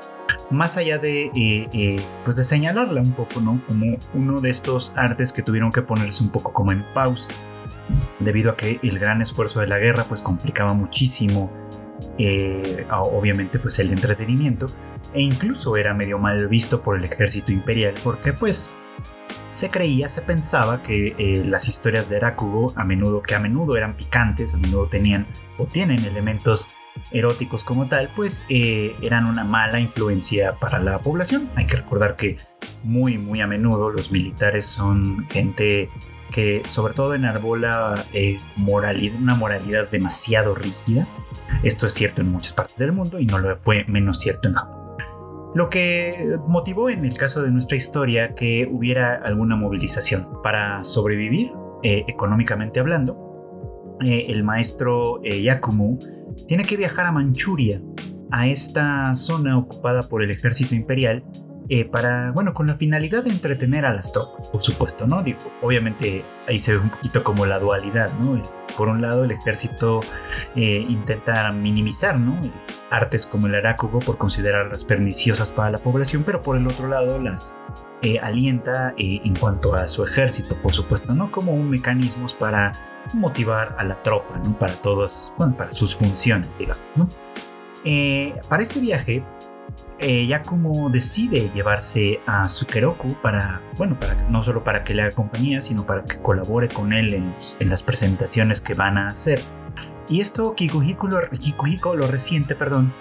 más 0.51 0.77
allá 0.77 0.99
de, 0.99 1.31
eh, 1.35 1.97
pues 2.25 2.37
de 2.37 2.45
señalarla 2.45 3.01
un 3.01 3.13
poco, 3.13 3.41
¿no? 3.41 3.61
Como 3.69 3.97
uno 4.15 4.41
de 4.41 4.51
estos 4.51 4.93
artes 4.97 5.33
que 5.33 5.43
tuvieron 5.43 5.71
que 5.71 5.83
ponerse 5.83 6.23
un 6.23 6.31
poco 6.31 6.53
como 6.53 6.73
en 6.73 6.85
pausa, 6.95 7.31
debido 8.19 8.51
a 8.51 8.57
que 8.57 8.79
el 8.83 8.99
gran 8.99 9.23
esfuerzo 9.23 9.61
de 9.61 9.67
la 9.67 9.79
guerra 9.79 10.05
pues 10.05 10.23
complicaba 10.23 10.75
muchísimo, 10.75 11.51
obviamente 12.91 13.59
pues 13.59 13.79
el 13.79 13.91
entretenimiento, 13.91 14.67
e 15.15 15.23
incluso 15.23 15.77
era 15.77 15.95
medio 15.95 16.19
mal 16.19 16.49
visto 16.49 16.83
por 16.83 16.97
el 16.97 17.05
ejército 17.05 17.53
imperial, 17.53 17.95
porque 18.03 18.33
pues 18.33 18.69
se 19.51 19.69
creía, 19.69 20.09
se 20.09 20.23
pensaba 20.23 20.83
que 20.83 21.43
las 21.47 21.69
historias 21.69 22.09
de 22.09 22.21
Rakugo, 22.21 22.73
a 22.77 22.85
menudo, 22.85 23.23
que 23.23 23.35
a 23.35 23.39
menudo 23.39 23.77
eran 23.77 23.95
picantes, 23.95 24.55
a 24.55 24.57
menudo 24.57 24.87
tenían 24.87 25.27
o 25.59 25.67
tienen 25.67 26.05
elementos 26.05 26.67
eróticos 27.11 27.65
como 27.65 27.87
tal, 27.87 28.11
pues 28.15 28.45
eh, 28.49 28.95
eran 29.01 29.27
una 29.27 29.45
mala 29.45 29.81
influencia 29.81 30.55
para 30.55 30.79
la 30.79 30.99
población. 30.99 31.51
Hay 31.57 31.67
que 31.67 31.77
recordar 31.77 32.17
que 32.17 32.37
muy, 32.83 33.17
muy 33.17 33.41
a 33.41 33.47
menudo 33.47 33.91
los 33.91 34.11
militares 34.11 34.67
son 34.67 35.27
gente 35.31 35.89
que 36.33 36.63
sobre 36.67 36.95
todo 36.95 37.15
enarbola 37.15 37.95
eh, 38.13 38.39
una 38.59 39.35
moralidad 39.35 39.89
demasiado 39.91 40.55
rígida. 40.55 41.07
Esto 41.63 41.87
es 41.87 41.95
cierto 41.95 42.21
en 42.21 42.33
muchas 42.33 42.53
partes 42.53 42.77
del 42.77 42.93
mundo 42.93 43.21
y 43.21 43.27
no 43.27 43.39
lo 43.39 43.57
fue 43.57 43.85
menos 43.87 44.21
cierto 44.21 44.49
en 44.49 44.55
Japón. 44.55 44.97
Lo 45.55 45.69
que 45.69 46.37
motivó 46.49 46.89
en 46.89 47.05
el 47.05 47.17
caso 47.17 47.43
de 47.43 47.51
nuestra 47.51 47.77
historia 47.77 48.35
que 48.35 48.69
hubiera 48.71 49.17
alguna 49.17 49.55
movilización 49.55 50.27
para 50.43 50.83
sobrevivir 50.83 51.53
eh, 51.83 52.05
económicamente 52.09 52.81
hablando. 52.81 53.29
el 54.01 54.43
maestro 54.43 55.23
Yakumu 55.23 55.99
tiene 56.49 56.65
que 56.65 56.77
viajar 56.77 57.07
a 57.07 57.13
Manchuria, 57.13 57.81
a 58.33 58.47
esta 58.49 59.15
zona 59.15 59.59
ocupada 59.59 60.03
por 60.03 60.23
el 60.23 60.31
ejército 60.31 60.75
imperial, 60.75 61.23
eh, 61.69 61.85
para, 61.85 62.33
bueno, 62.33 62.55
con 62.55 62.67
la 62.67 62.75
finalidad 62.75 63.23
de 63.25 63.31
entretener 63.31 63.87
a 63.87 63.95
las 63.95 64.13
tropas, 64.13 64.49
por 64.49 64.63
supuesto, 64.63 65.07
¿no? 65.07 65.23
Digo, 65.23 65.39
obviamente 65.63 66.25
ahí 66.49 66.59
se 66.59 66.73
ve 66.73 66.79
un 66.79 66.91
poquito 66.91 67.23
como 67.23 67.47
la 67.47 67.59
dualidad, 67.59 68.13
¿no? 68.19 68.43
Por 68.77 68.89
un 68.89 69.01
lado, 69.01 69.25
el 69.25 69.31
ejército 69.31 70.01
eh, 70.57 70.85
intenta 70.89 71.53
minimizar, 71.53 72.19
¿no? 72.19 72.41
Artes 72.91 73.27
como 73.27 73.47
el 73.47 73.55
arácugo 73.55 74.01
por 74.01 74.19
considerarlas 74.19 74.85
perniciosas 74.85 75.53
para 75.53 75.71
la 75.71 75.79
población, 75.79 76.25
pero 76.25 76.43
por 76.43 76.57
el 76.57 76.67
otro 76.67 76.89
lado 76.89 77.19
las 77.21 77.57
eh, 78.03 78.19
alienta 78.19 78.93
en 78.99 79.35
cuanto 79.37 79.75
a 79.75 79.87
su 79.87 80.05
ejército, 80.05 80.57
por 80.57 80.73
supuesto, 80.73 81.15
¿no? 81.15 81.31
Como 81.31 81.53
un 81.55 81.71
mecanismo 81.71 82.27
para 82.39 82.73
motivar 83.15 83.77
a 83.79 83.85
la 83.85 84.03
tropa, 84.03 84.37
¿no? 84.45 84.59
Para 84.59 84.75
todos, 84.75 85.33
bueno, 85.39 85.57
para 85.57 85.73
sus 85.75 85.95
funciones, 85.95 86.51
digamos, 86.59 87.17
para 88.49 88.63
este 88.63 88.81
viaje, 88.81 89.25
eh, 90.03 90.27
ya 90.27 90.43
como 90.43 90.91
decide 90.91 91.51
llevarse 91.55 92.21
a 92.27 92.49
Sukeroku 92.49 93.15
para, 93.23 93.63
bueno, 93.77 93.99
para, 93.99 94.15
no 94.29 94.43
solo 94.43 94.63
para 94.65 94.85
que 94.85 94.95
le 94.95 95.03
haga 95.03 95.13
compañía, 95.13 95.61
sino 95.61 95.87
para 95.87 96.05
que 96.05 96.19
colabore 96.19 96.69
con 96.69 96.93
él 96.93 97.15
en, 97.15 97.35
en 97.61 97.71
las 97.71 97.83
presentaciones 97.83 98.61
que 98.61 98.75
van 98.75 98.99
a 98.99 99.07
hacer. 99.09 99.41
Y 100.09 100.21
esto 100.21 100.55
Kikuhiko 100.55 101.07
lo, 101.07 101.31
Kikuhiko 101.31 101.97
lo 101.97 102.07
resiente, 102.07 102.55
perdón, 102.55 102.93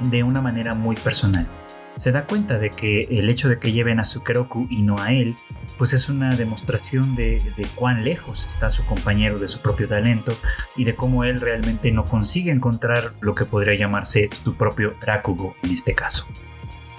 de 0.00 0.22
una 0.22 0.40
manera 0.40 0.74
muy 0.74 0.96
personal 0.96 1.46
se 1.96 2.12
da 2.12 2.26
cuenta 2.26 2.58
de 2.58 2.70
que 2.70 3.00
el 3.10 3.28
hecho 3.28 3.48
de 3.48 3.58
que 3.58 3.72
lleven 3.72 4.00
a 4.00 4.04
Sukeroku 4.04 4.66
y 4.70 4.82
no 4.82 4.98
a 4.98 5.12
él, 5.12 5.36
pues 5.78 5.92
es 5.92 6.08
una 6.08 6.34
demostración 6.34 7.14
de, 7.16 7.42
cuán 7.74 8.04
lejos 8.04 8.46
está 8.46 8.70
su 8.70 8.84
compañero 8.86 9.38
de 9.38 9.48
su 9.48 9.60
propio 9.60 9.88
talento 9.88 10.32
y 10.76 10.84
de 10.84 10.94
cómo 10.94 11.24
él 11.24 11.40
realmente 11.40 11.90
no 11.92 12.04
consigue 12.04 12.50
encontrar 12.50 13.12
lo 13.20 13.34
que 13.34 13.44
podría 13.44 13.78
llamarse 13.78 14.30
su 14.44 14.54
propio 14.56 14.94
Rakugo 15.00 15.54
en 15.62 15.72
este 15.72 15.94
caso. 15.94 16.26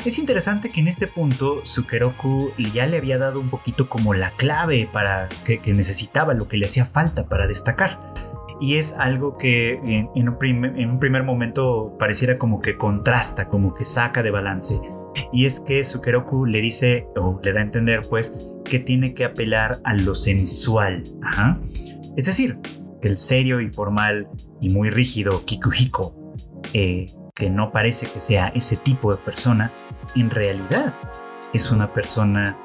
Es 0.05 0.17
interesante 0.17 0.69
que 0.69 0.79
en 0.79 0.87
este 0.87 1.07
punto 1.07 1.63
Sukeroku 1.63 2.51
ya 2.73 2.87
le 2.87 2.97
había 2.97 3.19
dado 3.19 3.39
un 3.39 3.49
poquito 3.51 3.87
como 3.87 4.15
la 4.15 4.31
clave 4.31 4.89
para 4.91 5.29
que, 5.45 5.59
necesitaba, 5.73 6.33
lo 6.33 6.47
que 6.47 6.57
le 6.57 6.65
hacía 6.65 6.85
falta 6.85 7.25
para 7.25 7.45
destacar 7.45 8.30
y 8.61 8.75
es 8.75 8.93
algo 8.93 9.37
que 9.37 9.73
en, 9.83 10.29
un 10.29 10.37
primer, 10.37 11.23
momento 11.23 11.95
pareciera 11.97 12.37
como 12.37 12.61
que 12.61 12.77
contrasta, 12.77 13.47
como 13.47 13.73
que 13.73 13.85
saca 13.85 14.21
de 14.21 14.29
balance. 14.29 14.79
Y 15.33 15.47
es 15.47 15.59
que 15.59 15.83
Sukeroku 15.83 16.45
le 16.45 16.61
dice, 16.61 17.07
o 17.15 17.41
le 17.43 17.53
da 17.53 17.59
a 17.59 17.63
entender 17.63 18.01
pues, 18.07 18.31
que 18.63 18.79
tiene 18.79 19.15
que 19.15 19.25
apelar 19.25 19.79
a 19.83 19.95
lo 19.95 20.13
sensual. 20.13 21.03
Es 22.15 22.27
decir, 22.27 22.59
que 23.01 23.07
el 23.07 23.17
serio 23.17 23.61
y 23.61 23.69
formal 23.71 24.29
y 24.61 24.69
muy 24.69 24.91
rígido 24.91 25.43
Kikuhiko, 25.43 26.35
eh, 26.73 27.07
que 27.33 27.49
no 27.49 27.71
parece 27.71 28.05
que 28.05 28.19
sea 28.19 28.49
ese 28.49 28.77
tipo 28.77 29.11
de 29.11 29.17
persona, 29.17 29.71
en 30.15 30.29
realidad 30.29 30.93
es 31.53 31.71
una 31.71 31.91
persona 31.93 32.57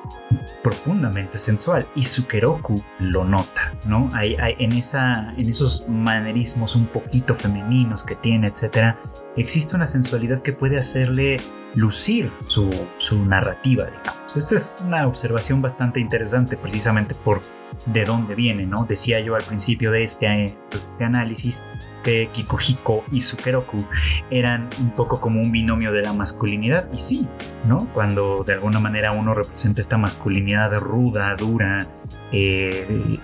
profundamente 0.63 1.39
sensual 1.39 1.87
y 1.95 2.05
Sukeroku 2.05 2.83
lo 2.99 3.25
nota, 3.25 3.73
¿no? 3.87 4.09
Hay, 4.13 4.37
en, 4.39 4.73
esa, 4.73 5.35
en 5.37 5.49
esos 5.49 5.89
manerismos 5.89 6.77
un 6.77 6.87
poquito 6.87 7.35
femeninos 7.35 8.05
que 8.05 8.15
tiene, 8.15 8.49
etcétera, 8.49 8.99
existe 9.37 9.75
una 9.75 9.87
sensualidad 9.87 10.43
que 10.43 10.53
puede 10.53 10.79
hacerle 10.79 11.39
lucir 11.75 12.31
su, 12.47 12.71
su 12.99 13.25
narrativa, 13.25 13.85
digamos. 13.85 14.37
Esa 14.37 14.57
es 14.57 14.75
una 14.85 15.07
observación 15.07 15.63
bastante 15.63 16.01
interesante 16.01 16.57
precisamente 16.57 17.15
por 17.15 17.43
de 17.87 18.05
dónde 18.05 18.35
viene, 18.35 18.67
¿no? 18.67 18.85
Decía 18.85 19.21
yo 19.21 19.35
al 19.35 19.43
principio 19.43 19.91
de 19.91 20.05
este, 20.05 20.57
pues, 20.71 20.83
este 20.83 21.05
análisis 21.05 21.63
que 22.07 22.29
Kikuhiko 22.33 23.05
y 23.11 23.21
Sukeroku 23.21 23.85
eran 24.31 24.69
un 24.79 24.93
poco 24.93 25.21
como 25.21 25.43
un 25.43 25.51
binomio 25.51 25.91
de 25.91 26.03
la 26.03 26.13
masculinidad, 26.13 26.89
y 26.93 26.99
sí, 26.99 27.27
¿no? 27.67 27.89
Cuando 27.93 28.45
de 28.45 28.53
alguna 28.53 28.79
manera 28.79 29.11
uno 29.11 29.35
representa 29.35 29.83
esta 29.83 29.99
masculinidad 29.99 30.73
ruda, 30.79 31.35
dura, 31.35 31.85
eh, 32.31 33.19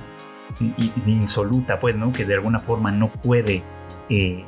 insoluta, 1.07 1.79
pues, 1.79 1.97
¿no? 1.97 2.13
Que 2.13 2.25
de 2.25 2.35
alguna 2.35 2.59
forma 2.59 2.91
no 2.91 3.13
puede 3.13 3.63
eh, 4.11 4.45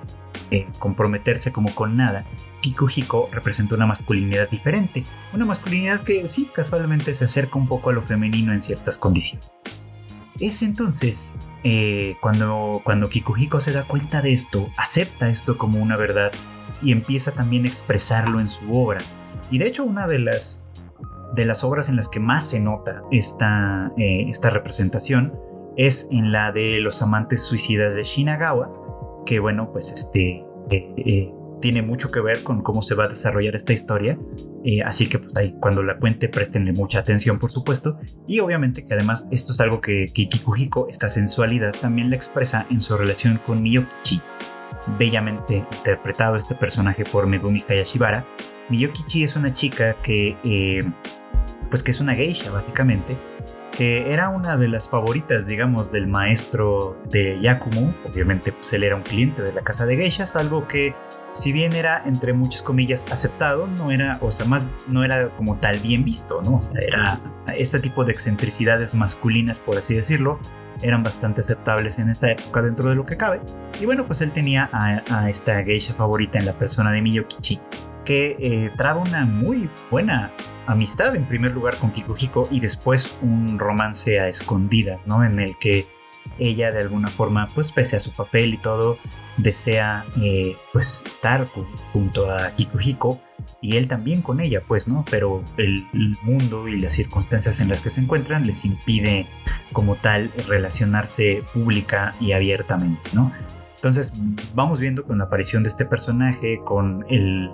eh, 0.51 0.66
comprometerse 0.81 1.53
como 1.53 1.73
con 1.73 1.97
nada. 1.97 2.25
Kikuhiko 2.61 3.29
representa 3.31 3.77
una 3.77 3.87
masculinidad 3.87 4.51
diferente, 4.51 5.05
una 5.33 5.47
masculinidad 5.47 6.03
que 6.03 6.27
sí, 6.27 6.51
casualmente 6.53 7.14
se 7.14 7.27
acerca 7.27 7.57
un 7.57 7.68
poco 7.68 7.90
a 7.90 7.92
lo 7.92 8.03
femenino 8.03 8.53
en 8.53 8.61
ciertas 8.61 8.99
condiciones. 8.99 9.49
Es 10.46 10.62
entonces 10.62 11.33
eh, 11.62 12.16
cuando, 12.20 12.80
cuando 12.85 13.09
Kikuhiko 13.09 13.61
se 13.61 13.72
da 13.72 13.85
cuenta 13.85 14.20
de 14.22 14.33
esto, 14.33 14.68
acepta 14.76 15.28
esto 15.28 15.57
como 15.57 15.78
una 15.80 15.96
verdad 15.96 16.33
y 16.83 16.92
empieza 16.92 17.33
también 17.33 17.64
a 17.64 17.68
expresarlo 17.68 18.40
en 18.40 18.48
su 18.48 18.72
obra. 18.72 19.00
Y 19.50 19.59
de 19.59 19.66
hecho 19.66 19.85
una 19.85 20.07
de 20.07 20.18
las, 20.18 20.64
de 21.35 21.44
las 21.44 21.64
obras 21.64 21.88
en 21.88 21.96
las 21.96 22.09
que 22.09 22.20
más 22.20 22.48
se 22.48 22.61
nota 22.61 23.02
esta, 23.11 23.92
eh, 23.96 24.26
esta 24.28 24.50
representación 24.50 25.33
es 25.76 26.07
en 26.11 26.33
la 26.33 26.52
de 26.52 26.80
los 26.80 27.02
amantes 27.02 27.42
suicidas 27.42 27.94
de 27.94 28.04
Shinagawa, 28.04 28.70
que 29.26 29.40
bueno, 29.40 29.72
pues 29.72 29.90
este... 29.90 30.44
Eh, 30.70 31.33
tiene 31.64 31.81
mucho 31.81 32.11
que 32.11 32.20
ver 32.20 32.42
con 32.42 32.61
cómo 32.61 32.83
se 32.83 32.94
va 32.94 33.05
a 33.05 33.09
desarrollar 33.09 33.57
esta 33.57 33.72
historia. 33.72 34.18
Eh, 34.66 34.83
así 34.83 35.09
que 35.09 35.18
pues 35.18 35.55
cuando 35.61 35.83
la 35.83 35.96
cuente 35.96 36.29
prestenle 36.29 36.74
mucha 36.74 36.98
atención 36.98 37.38
por 37.38 37.50
supuesto. 37.50 37.98
Y 38.29 38.40
obviamente 38.40 38.85
que 38.85 38.92
además 38.92 39.27
esto 39.31 39.53
es 39.53 39.61
algo 39.61 39.81
que, 39.81 40.05
que 40.14 40.29
Kikuhiko, 40.29 40.88
esta 40.90 41.09
sensualidad, 41.09 41.72
también 41.72 42.11
la 42.11 42.16
expresa 42.16 42.66
en 42.68 42.83
su 42.83 42.98
relación 42.98 43.40
con 43.46 43.62
Miyokichi. 43.62 44.20
Bellamente 44.98 45.64
interpretado 45.79 46.37
este 46.37 46.55
personaje 46.55 47.03
por 47.03 47.27
Megumi 47.27 47.64
Hayashibara. 47.66 48.27
Miyokichi 48.68 49.24
es 49.24 49.35
una 49.35 49.55
chica 49.55 49.96
que... 50.03 50.37
Eh, 50.44 50.81
pues 51.70 51.83
que 51.83 51.92
es 51.92 52.00
una 52.00 52.14
geisha 52.14 52.50
básicamente 52.50 53.16
que 53.74 54.12
era 54.12 54.29
una 54.29 54.57
de 54.57 54.68
las 54.68 54.88
favoritas, 54.88 55.48
digamos, 55.48 55.90
del 55.90 56.07
maestro 56.07 56.96
de 57.11 57.40
Yakumo. 57.40 57.92
Obviamente, 58.05 58.53
pues 58.53 58.72
él 58.72 58.85
era 58.85 58.94
un 58.94 59.03
cliente 59.03 59.42
de 59.42 59.53
la 59.53 59.62
casa 59.62 59.85
de 59.85 59.96
geishas, 59.96 60.37
algo 60.37 60.68
que, 60.68 60.94
si 61.35 61.53
bien 61.53 61.75
era, 61.75 62.03
entre 62.07 62.33
muchas 62.33 62.62
comillas, 62.62 63.05
aceptado, 63.11 63.66
no 63.66 63.90
era, 63.90 64.18
o 64.20 64.31
sea, 64.31 64.47
más, 64.47 64.62
no 64.87 65.05
era 65.05 65.29
como 65.37 65.57
tal 65.57 65.79
bien 65.81 66.05
visto, 66.05 66.40
¿no? 66.42 66.57
O 66.57 66.61
sea, 66.61 66.81
era 66.81 67.20
este 67.57 67.81
tipo 67.81 68.05
de 68.05 68.12
excentricidades 68.12 68.94
masculinas, 68.94 69.59
por 69.59 69.77
así 69.77 69.94
decirlo, 69.94 70.38
eran 70.83 71.03
bastante 71.03 71.40
aceptables 71.40 71.99
en 71.99 72.11
esa 72.11 72.31
época 72.31 72.62
dentro 72.62 72.88
de 72.88 72.94
lo 72.94 73.05
que 73.05 73.16
cabe. 73.16 73.40
Y 73.81 73.87
bueno, 73.87 74.07
pues 74.07 74.20
él 74.20 74.31
tenía 74.33 74.70
a, 74.73 75.29
esta 75.29 75.62
geisha 75.62 75.94
favorita 75.94 76.38
en 76.38 76.47
la 76.47 76.53
persona 76.53 76.90
de 76.92 77.03
Miyokichi, 77.03 77.61
que 78.05 78.37
eh, 78.38 78.70
traba 78.77 79.01
una 79.01 79.25
muy 79.25 79.68
buena 79.90 80.31
amistad 80.66 81.14
en 81.16 81.25
primer 81.25 81.53
lugar 81.53 81.77
con 81.77 81.90
Kikuhiko 81.90 82.49
y 82.51 82.61
después 82.61 83.18
un 83.23 83.59
romance 83.59 84.20
a 84.20 84.29
escondidas, 84.29 85.01
¿no? 85.07 85.25
En 85.25 85.40
el 85.40 85.57
que 85.59 85.87
ella 86.38 86.70
de 86.73 86.81
alguna 86.81 87.09
forma, 87.09 87.49
pues 87.55 87.73
pese 87.73 87.97
a 87.97 88.01
su 88.01 88.12
papel 88.12 88.55
y 88.55 88.59
todo, 88.59 88.99
desea 89.37 90.05
eh, 90.20 90.57
pues 90.73 91.03
estar 91.05 91.47
junto 91.92 92.31
a 92.31 92.51
Kikuhiko 92.51 93.20
y 93.61 93.77
él 93.77 93.88
también 93.88 94.23
con 94.23 94.40
ella, 94.40 94.62
pues, 94.66 94.88
¿no? 94.88 95.05
Pero 95.11 95.42
el, 95.57 95.85
mundo 96.23 96.68
y 96.68 96.81
las 96.81 96.92
circunstancias 96.92 97.61
en 97.61 97.68
las 97.68 97.81
que 97.81 97.90
se 97.90 98.01
encuentran 98.01 98.47
les 98.47 98.64
impide 98.64 99.27
como 99.73 99.97
tal 99.97 100.31
relacionarse 100.49 101.42
pública 101.53 102.12
y 102.20 102.33
abiertamente, 102.33 103.11
¿no? 103.12 103.33
Entonces 103.77 104.14
vamos 104.55 104.81
viendo 104.81 105.05
con 105.05 105.18
la 105.18 105.25
aparición 105.25 105.62
de 105.62 105.68
este 105.68 105.85
personaje, 105.85 106.59
con 106.64 107.05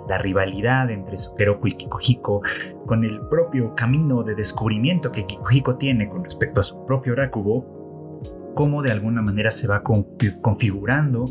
la 0.07 0.17
rivalidad 0.17 0.89
entre 0.89 1.17
Sukeroku 1.17 1.67
y 1.67 1.75
Kikuhiko, 1.75 2.41
con 2.85 3.03
el 3.03 3.19
propio 3.27 3.75
camino 3.75 4.23
de 4.23 4.35
descubrimiento 4.35 5.11
que 5.11 5.25
Kikuhiko 5.25 5.75
tiene 5.75 6.07
con 6.07 6.23
respecto 6.23 6.61
a 6.61 6.63
su 6.63 6.85
propio 6.85 7.15
Rakugo, 7.15 7.80
cómo 8.53 8.81
de 8.81 8.91
alguna 8.91 9.21
manera 9.21 9.51
se 9.51 9.67
va 9.67 9.83
configurando 9.83 11.25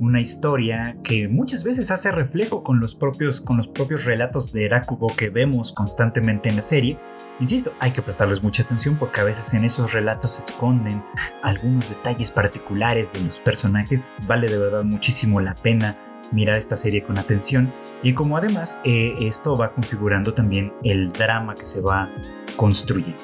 una 0.00 0.20
historia 0.20 0.96
que 1.02 1.28
muchas 1.28 1.64
veces 1.64 1.90
hace 1.90 2.10
reflejo 2.10 2.62
con 2.62 2.80
los 2.80 2.94
propios, 2.94 3.40
con 3.40 3.56
los 3.56 3.68
propios 3.68 4.04
relatos 4.04 4.52
de 4.52 4.68
Rakugo 4.68 5.06
que 5.16 5.30
vemos 5.30 5.72
constantemente 5.72 6.48
en 6.48 6.56
la 6.56 6.62
serie. 6.62 6.98
Insisto, 7.40 7.72
hay 7.80 7.92
que 7.92 8.02
prestarles 8.02 8.42
mucha 8.42 8.62
atención 8.62 8.96
porque 8.96 9.20
a 9.20 9.24
veces 9.24 9.54
en 9.54 9.64
esos 9.64 9.92
relatos 9.92 10.34
se 10.34 10.44
esconden 10.44 11.02
algunos 11.42 11.88
detalles 11.88 12.30
particulares 12.30 13.08
de 13.12 13.24
los 13.24 13.38
personajes. 13.38 14.12
Vale 14.26 14.48
de 14.48 14.58
verdad 14.58 14.84
muchísimo 14.84 15.40
la 15.40 15.54
pena 15.54 15.96
mirar 16.32 16.56
esta 16.56 16.76
serie 16.76 17.02
con 17.02 17.18
atención 17.18 17.72
y 18.02 18.14
como 18.14 18.36
además 18.36 18.80
eh, 18.84 19.14
esto 19.20 19.56
va 19.56 19.72
configurando 19.72 20.32
también 20.34 20.72
el 20.82 21.12
drama 21.12 21.54
que 21.54 21.66
se 21.66 21.80
va 21.80 22.08
construyendo. 22.56 23.18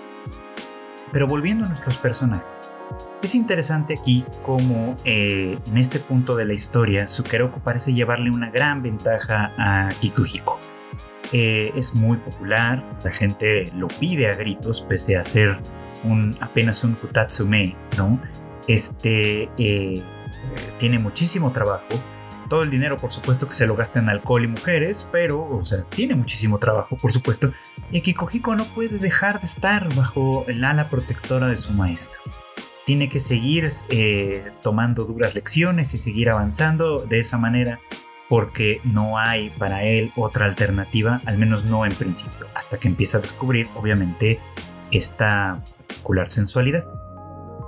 Pero 1.13 1.27
volviendo 1.27 1.65
a 1.65 1.69
nuestros 1.69 1.97
personajes, 1.97 2.60
es 3.23 3.35
interesante 3.35 3.95
aquí 3.99 4.25
cómo 4.43 4.97
eh, 5.05 5.59
en 5.67 5.79
este 5.79 5.99
punto 5.99 6.37
de 6.37 6.47
la 6.47 6.55
historia 6.55 7.09
Sukeroku 7.09 7.61
parece 7.61 7.93
llevarle 7.93 8.31
una 8.31 8.51
gran 8.51 8.83
ventaja 8.83 9.53
a 9.59 9.89
Kikuhiko. 10.01 10.59
Eh, 11.33 11.71
es 11.77 11.95
muy 11.95 12.17
popular, 12.17 12.83
la 13.05 13.13
gente 13.13 13.67
lo 13.77 13.89
pide 13.89 14.29
a 14.29 14.35
gritos 14.35 14.81
pese 14.89 15.17
a 15.17 15.23
ser 15.25 15.59
un, 16.03 16.35
apenas 16.41 16.83
un 16.83 16.95
kutatsume, 16.95 17.77
¿no? 17.97 18.21
Este 18.67 19.49
eh, 19.59 20.03
tiene 20.79 20.99
muchísimo 20.99 21.53
trabajo, 21.53 21.85
todo 22.49 22.63
el 22.63 22.71
dinero 22.71 22.97
por 22.97 23.13
supuesto 23.13 23.47
que 23.47 23.53
se 23.53 23.67
lo 23.67 23.77
gasta 23.77 24.01
en 24.01 24.09
alcohol 24.09 24.45
y 24.45 24.49
mujeres, 24.49 25.07
pero, 25.13 25.47
o 25.49 25.65
sea, 25.65 25.83
tiene 25.85 26.15
muchísimo 26.17 26.59
trabajo 26.59 26.97
por 26.97 27.13
supuesto, 27.13 27.53
y 27.93 28.01
Kikuhiko 28.01 28.57
no 28.57 28.65
puede 28.65 28.99
dejar 28.99 29.41
de 29.41 29.47
estar 29.47 29.95
bajo 29.95 30.45
el 30.49 30.65
ala 30.65 30.89
protectora 30.89 31.47
de 31.47 31.59
su 31.59 31.73
maestro 31.73 32.21
tiene 32.87 33.09
que 33.09 33.21
seguir 33.21 33.69
eh, 33.91 34.51
tomando 34.63 35.05
duras 35.05 35.35
lecciones 35.35 35.95
y 35.95 35.99
seguir 35.99 36.31
avanzando 36.31 36.99
de 36.99 37.21
esa 37.21 37.39
manera 37.39 37.79
porque 38.29 38.81
no 38.85 39.19
hay 39.19 39.51
para 39.51 39.83
él 39.83 40.13
otra 40.17 40.47
alternativa, 40.47 41.21
al 41.27 41.37
menos 41.37 41.65
no 41.65 41.85
en 41.85 41.93
principio, 41.93 42.47
hasta 42.55 42.79
que 42.79 42.87
empieza 42.87 43.19
a 43.19 43.21
descubrir, 43.21 43.67
obviamente, 43.75 44.39
esta 44.93 45.61
particular 45.89 46.31
sensualidad. 46.31 46.85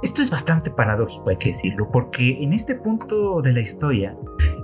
Esto 0.04 0.22
es 0.22 0.30
bastante 0.30 0.70
paradójico, 0.70 1.30
hay 1.30 1.36
que 1.36 1.48
decirlo, 1.50 1.90
porque 1.92 2.42
en 2.42 2.52
este 2.52 2.76
punto 2.76 3.42
de 3.42 3.52
la 3.52 3.60
historia, 3.60 4.16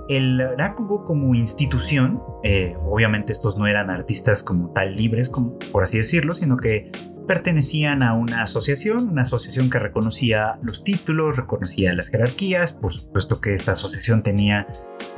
el 0.09 0.57
Rakugo 0.57 1.05
como 1.05 1.35
institución, 1.35 2.21
eh, 2.43 2.75
obviamente 2.85 3.31
estos 3.31 3.57
no 3.57 3.67
eran 3.67 3.89
artistas 3.89 4.43
como 4.43 4.71
tal 4.71 4.95
libres, 4.95 5.29
como, 5.29 5.57
por 5.71 5.83
así 5.83 5.97
decirlo, 5.97 6.33
sino 6.33 6.57
que 6.57 6.91
pertenecían 7.29 8.01
a 8.01 8.15
una 8.15 8.41
asociación, 8.41 9.07
una 9.07 9.21
asociación 9.21 9.69
que 9.69 9.77
reconocía 9.77 10.57
los 10.63 10.83
títulos, 10.83 11.37
reconocía 11.37 11.93
las 11.93 12.09
jerarquías, 12.09 12.73
por 12.73 12.91
supuesto 12.91 13.39
que 13.39 13.53
esta 13.53 13.73
asociación 13.73 14.23
tenía 14.23 14.65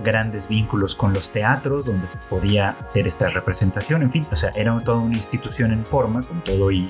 grandes 0.04 0.50
vínculos 0.50 0.94
con 0.94 1.14
los 1.14 1.32
teatros 1.32 1.86
donde 1.86 2.10
se 2.10 2.18
podía 2.30 2.72
hacer 2.72 3.08
esta 3.08 3.30
representación, 3.30 4.02
en 4.02 4.12
fin, 4.12 4.26
o 4.30 4.36
sea, 4.36 4.52
era 4.56 4.78
toda 4.84 4.98
una 4.98 5.16
institución 5.16 5.72
en 5.72 5.86
forma 5.86 6.22
con 6.22 6.44
todo 6.44 6.70
y 6.70 6.86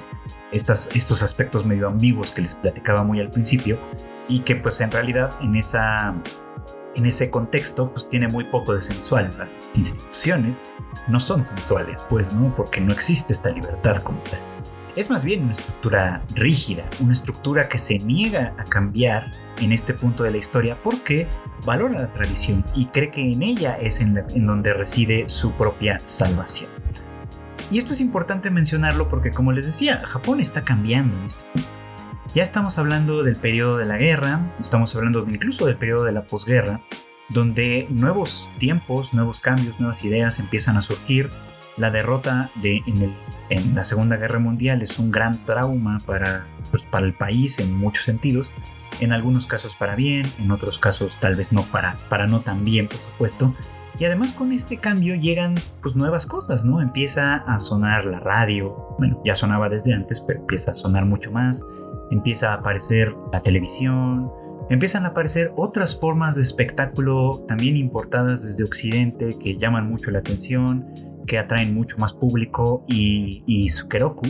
estas, 0.51 0.89
estos 0.95 1.21
aspectos 1.21 1.67
medio 1.67 1.87
ambiguos 1.87 2.31
que 2.31 2.41
les 2.41 2.55
platicaba 2.55 3.03
muy 3.03 3.19
al 3.19 3.29
principio 3.29 3.77
y 4.27 4.39
que 4.39 4.55
pues 4.55 4.81
en 4.81 4.89
realidad 4.89 5.35
en 5.39 5.55
esa 5.55 6.15
en 6.95 7.05
ese 7.05 7.29
contexto 7.29 7.91
pues 7.91 8.09
tiene 8.09 8.27
muy 8.27 8.45
poco 8.45 8.73
de 8.73 8.81
sensual. 8.81 9.29
Las 9.37 9.49
instituciones 9.77 10.59
no 11.07 11.19
son 11.19 11.45
sensuales, 11.45 12.01
pues, 12.09 12.33
¿no? 12.33 12.53
Porque 12.55 12.81
no 12.81 12.91
existe 12.91 13.33
esta 13.33 13.49
libertad 13.49 14.01
como 14.01 14.19
tal 14.23 14.50
es 14.95 15.09
más 15.09 15.23
bien 15.23 15.43
una 15.43 15.53
estructura 15.53 16.21
rígida, 16.35 16.83
una 16.99 17.13
estructura 17.13 17.69
que 17.69 17.77
se 17.77 17.99
niega 17.99 18.53
a 18.57 18.63
cambiar 18.63 19.31
en 19.61 19.71
este 19.71 19.93
punto 19.93 20.23
de 20.23 20.31
la 20.31 20.37
historia 20.37 20.77
porque 20.83 21.27
valora 21.65 21.99
la 21.99 22.11
tradición 22.11 22.65
y 22.75 22.87
cree 22.87 23.11
que 23.11 23.21
en 23.21 23.43
ella 23.43 23.77
es 23.79 24.01
en, 24.01 24.15
donde 24.45 24.73
reside 24.73 25.29
su 25.29 25.51
propia 25.53 25.99
salvación. 26.05 26.69
Y 27.69 27.77
esto 27.77 27.93
es 27.93 28.01
importante 28.01 28.49
mencionarlo 28.49 29.07
porque 29.07 29.31
como 29.31 29.51
les 29.53 29.65
decía, 29.65 29.99
Japón 30.01 30.41
está 30.41 30.63
cambiando 30.63 31.17
en 31.17 31.25
este 31.25 31.43
punto. 31.53 31.69
Ya 32.33 32.43
estamos 32.43 32.77
hablando 32.77 33.23
del 33.23 33.35
periodo 33.35 33.77
de 33.77 33.85
la 33.85 33.97
guerra, 33.97 34.53
estamos 34.59 34.95
hablando 34.95 35.25
incluso 35.29 35.65
del 35.65 35.77
periodo 35.77 36.05
de 36.05 36.11
la 36.11 36.23
posguerra, 36.23 36.79
donde 37.29 37.87
nuevos 37.89 38.49
tiempos, 38.59 39.13
nuevos 39.13 39.39
cambios, 39.39 39.79
nuevas 39.79 40.03
ideas 40.03 40.39
empiezan 40.39 40.77
a 40.77 40.81
surgir, 40.81 41.29
la 41.77 41.91
derrota 41.91 42.51
de, 42.61 42.81
en, 43.49 43.75
la 43.75 43.83
Segunda 43.83 44.17
Guerra 44.17 44.39
Mundial 44.39 44.81
es 44.81 44.99
un 44.99 45.11
gran 45.11 45.45
trauma 45.45 45.99
para, 46.05 46.45
pues, 46.69 46.83
para 46.83 47.05
el 47.05 47.13
país 47.13 47.59
en 47.59 47.77
muchos 47.77 48.03
sentidos, 48.03 48.51
en 48.99 49.13
algunos 49.13 49.47
casos 49.47 49.75
para 49.75 49.95
bien, 49.95 50.25
en 50.39 50.51
otros 50.51 50.79
casos 50.79 51.11
tal 51.19 51.35
vez 51.35 51.51
no 51.51 51.63
para, 51.63 51.97
para 52.09 52.27
no 52.27 52.41
tan 52.41 52.63
bien, 52.63 52.87
por 52.87 52.97
supuesto. 52.97 53.55
Y 53.99 54.05
además 54.05 54.33
con 54.33 54.51
este 54.51 54.77
cambio 54.77 55.15
llegan 55.15 55.55
pues 55.81 55.95
nuevas 55.95 56.25
cosas, 56.25 56.65
¿no? 56.65 56.81
Empieza 56.81 57.35
a 57.35 57.59
sonar 57.59 58.05
la 58.05 58.19
radio, 58.19 58.95
bueno, 58.97 59.21
ya 59.23 59.35
sonaba 59.35 59.69
desde 59.69 59.93
antes, 59.93 60.21
pero 60.21 60.39
empieza 60.39 60.71
a 60.71 60.75
sonar 60.75 61.05
mucho 61.05 61.31
más, 61.31 61.63
empieza 62.09 62.51
a 62.51 62.55
aparecer 62.55 63.13
la 63.31 63.41
televisión, 63.41 64.31
empiezan 64.69 65.05
a 65.05 65.09
aparecer 65.09 65.53
otras 65.55 65.99
formas 65.99 66.35
de 66.35 66.41
espectáculo 66.41 67.43
también 67.47 67.75
importadas 67.75 68.43
desde 68.43 68.63
Occidente 68.63 69.29
que 69.39 69.57
llaman 69.57 69.89
mucho 69.89 70.09
la 70.11 70.19
atención, 70.19 70.87
que 71.25 71.37
atraen 71.37 71.73
mucho 71.73 71.97
más 71.97 72.13
público 72.13 72.85
y, 72.87 73.43
y 73.45 73.69
Sukeroku 73.69 74.27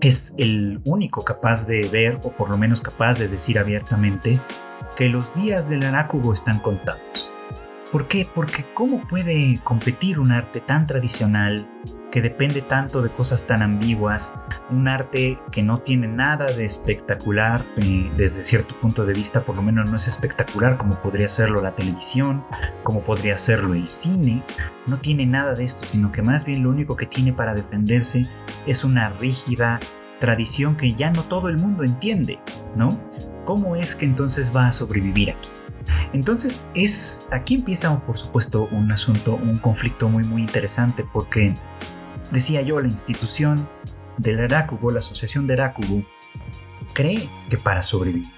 es 0.00 0.34
el 0.38 0.80
único 0.84 1.22
capaz 1.24 1.66
de 1.66 1.88
ver 1.92 2.20
o 2.22 2.30
por 2.30 2.50
lo 2.50 2.58
menos 2.58 2.80
capaz 2.80 3.18
de 3.18 3.28
decir 3.28 3.58
abiertamente 3.58 4.40
que 4.96 5.08
los 5.08 5.34
días 5.34 5.68
del 5.68 5.84
Arakugo 5.84 6.32
están 6.32 6.60
contados. 6.60 7.32
¿Por 7.92 8.08
qué? 8.08 8.26
Porque 8.34 8.64
¿cómo 8.74 9.06
puede 9.08 9.58
competir 9.62 10.18
un 10.18 10.32
arte 10.32 10.60
tan 10.60 10.86
tradicional, 10.86 11.68
que 12.10 12.22
depende 12.22 12.62
tanto 12.62 13.02
de 13.02 13.10
cosas 13.10 13.46
tan 13.46 13.62
ambiguas, 13.62 14.32
un 14.70 14.88
arte 14.88 15.38
que 15.50 15.62
no 15.62 15.80
tiene 15.80 16.06
nada 16.06 16.46
de 16.46 16.64
espectacular 16.64 17.64
desde 18.16 18.42
cierto 18.42 18.74
punto 18.80 19.04
de 19.04 19.12
vista, 19.12 19.42
por 19.42 19.56
lo 19.56 19.62
menos 19.62 19.90
no 19.90 19.96
es 19.96 20.08
espectacular 20.08 20.76
como 20.78 21.00
podría 21.02 21.28
serlo 21.28 21.62
la 21.62 21.74
televisión, 21.74 22.44
como 22.82 23.02
podría 23.02 23.36
serlo 23.36 23.74
el 23.74 23.88
cine, 23.88 24.42
no 24.86 24.98
tiene 24.98 25.26
nada 25.26 25.54
de 25.54 25.64
esto, 25.64 25.84
sino 25.84 26.12
que 26.12 26.22
más 26.22 26.44
bien 26.44 26.62
lo 26.62 26.70
único 26.70 26.96
que 26.96 27.06
tiene 27.06 27.32
para 27.32 27.54
defenderse 27.54 28.26
es 28.66 28.84
una 28.84 29.10
rígida 29.10 29.80
tradición 30.20 30.76
que 30.76 30.92
ya 30.92 31.10
no 31.10 31.22
todo 31.24 31.48
el 31.48 31.58
mundo 31.58 31.84
entiende, 31.84 32.38
¿no? 32.74 32.88
¿Cómo 33.44 33.76
es 33.76 33.94
que 33.94 34.06
entonces 34.06 34.54
va 34.54 34.68
a 34.68 34.72
sobrevivir 34.72 35.30
aquí? 35.30 35.50
Entonces 36.12 36.66
es 36.74 37.28
aquí 37.30 37.56
empieza 37.56 37.96
por 38.00 38.18
supuesto 38.18 38.68
un 38.72 38.90
asunto, 38.90 39.34
un 39.36 39.56
conflicto 39.58 40.08
muy 40.08 40.24
muy 40.24 40.42
interesante 40.42 41.04
porque 41.12 41.54
decía 42.30 42.62
yo 42.62 42.80
la 42.80 42.88
institución 42.88 43.68
del 44.18 44.38
Erakugo, 44.40 44.90
la 44.90 45.00
asociación 45.00 45.46
de 45.46 45.54
Erakugo, 45.54 46.02
cree 46.92 47.28
que 47.50 47.58
para 47.58 47.82
sobrevivir 47.82 48.32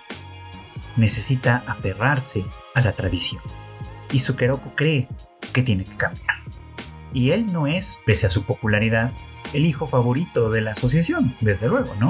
necesita 0.97 1.63
aferrarse 1.67 2.45
a 2.75 2.81
la 2.81 2.93
tradición 2.93 3.43
y 4.13 4.19
Sukeroku 4.19 4.75
cree 4.75 5.09
que 5.53 5.63
tiene 5.63 5.85
que 5.85 5.97
cambiar. 5.97 6.37
Y 7.13 7.31
él 7.31 7.47
no 7.53 7.67
es, 7.67 7.99
pese 8.05 8.27
a 8.27 8.31
su 8.31 8.45
popularidad, 8.45 9.13
el 9.55 9.65
hijo 9.65 9.87
favorito 9.87 10.51
de 10.51 10.61
la 10.61 10.73
asociación, 10.73 11.35
desde 11.41 11.69
luego, 11.69 11.95
¿no? 11.99 12.09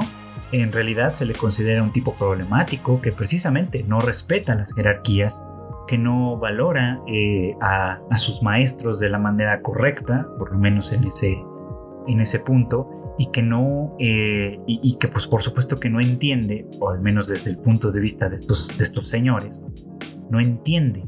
En 0.51 0.71
realidad 0.71 1.13
se 1.13 1.25
le 1.25 1.33
considera 1.33 1.83
un 1.83 1.91
tipo 1.91 2.15
problemático 2.15 3.01
que 3.01 3.11
precisamente 3.11 3.83
no 3.83 3.99
respeta 3.99 4.55
las 4.55 4.73
jerarquías, 4.73 5.43
que 5.87 5.97
no 5.97 6.37
valora 6.37 6.99
eh, 7.07 7.55
a, 7.61 7.99
sus 8.15 8.41
maestros 8.41 8.99
de 8.99 9.09
la 9.09 9.19
manera 9.19 9.61
correcta, 9.61 10.27
por 10.37 10.51
lo 10.51 10.59
menos 10.59 10.91
en 10.91 11.05
ese, 11.05 11.43
en 12.09 12.21
ese 12.21 12.39
punto, 12.39 13.15
y 13.17 13.31
que 13.31 13.41
no, 13.41 13.97
eh, 13.99 14.57
y, 14.65 14.97
que 14.97 15.09
pues 15.09 15.27
por 15.27 15.41
supuesto 15.41 15.75
que 15.75 15.89
no 15.89 15.99
entiende, 15.99 16.65
o 16.79 16.89
al 16.89 17.01
menos 17.01 17.27
desde 17.27 17.51
el 17.51 17.57
punto 17.57 17.91
de 17.91 17.99
vista 17.99 18.29
de 18.29 18.37
estos, 18.37 18.77
de 18.77 18.83
estos 18.85 19.09
señores, 19.09 19.61
no 20.29 20.39
entiende 20.39 21.03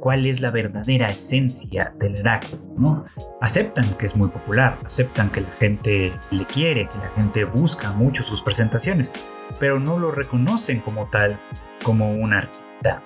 cuál 0.00 0.24
es 0.24 0.40
la 0.40 0.50
verdadera 0.50 1.08
esencia 1.08 1.92
del 1.98 2.16
Heráclito, 2.16 2.64
¿no? 2.78 3.04
Aceptan 3.42 3.84
que 3.98 4.06
es 4.06 4.16
muy 4.16 4.28
popular, 4.28 4.78
aceptan 4.86 5.30
que 5.30 5.42
la 5.42 5.50
gente 5.56 6.12
le 6.30 6.46
quiere, 6.46 6.88
que 6.88 6.96
la 6.96 7.10
gente 7.10 7.44
busca 7.44 7.92
mucho 7.92 8.22
sus 8.22 8.40
presentaciones, 8.40 9.12
pero 9.58 9.78
no 9.78 9.98
lo 9.98 10.10
reconocen 10.12 10.80
como 10.80 11.10
tal, 11.10 11.38
como 11.82 12.10
un 12.10 12.32
artista. 12.32 13.02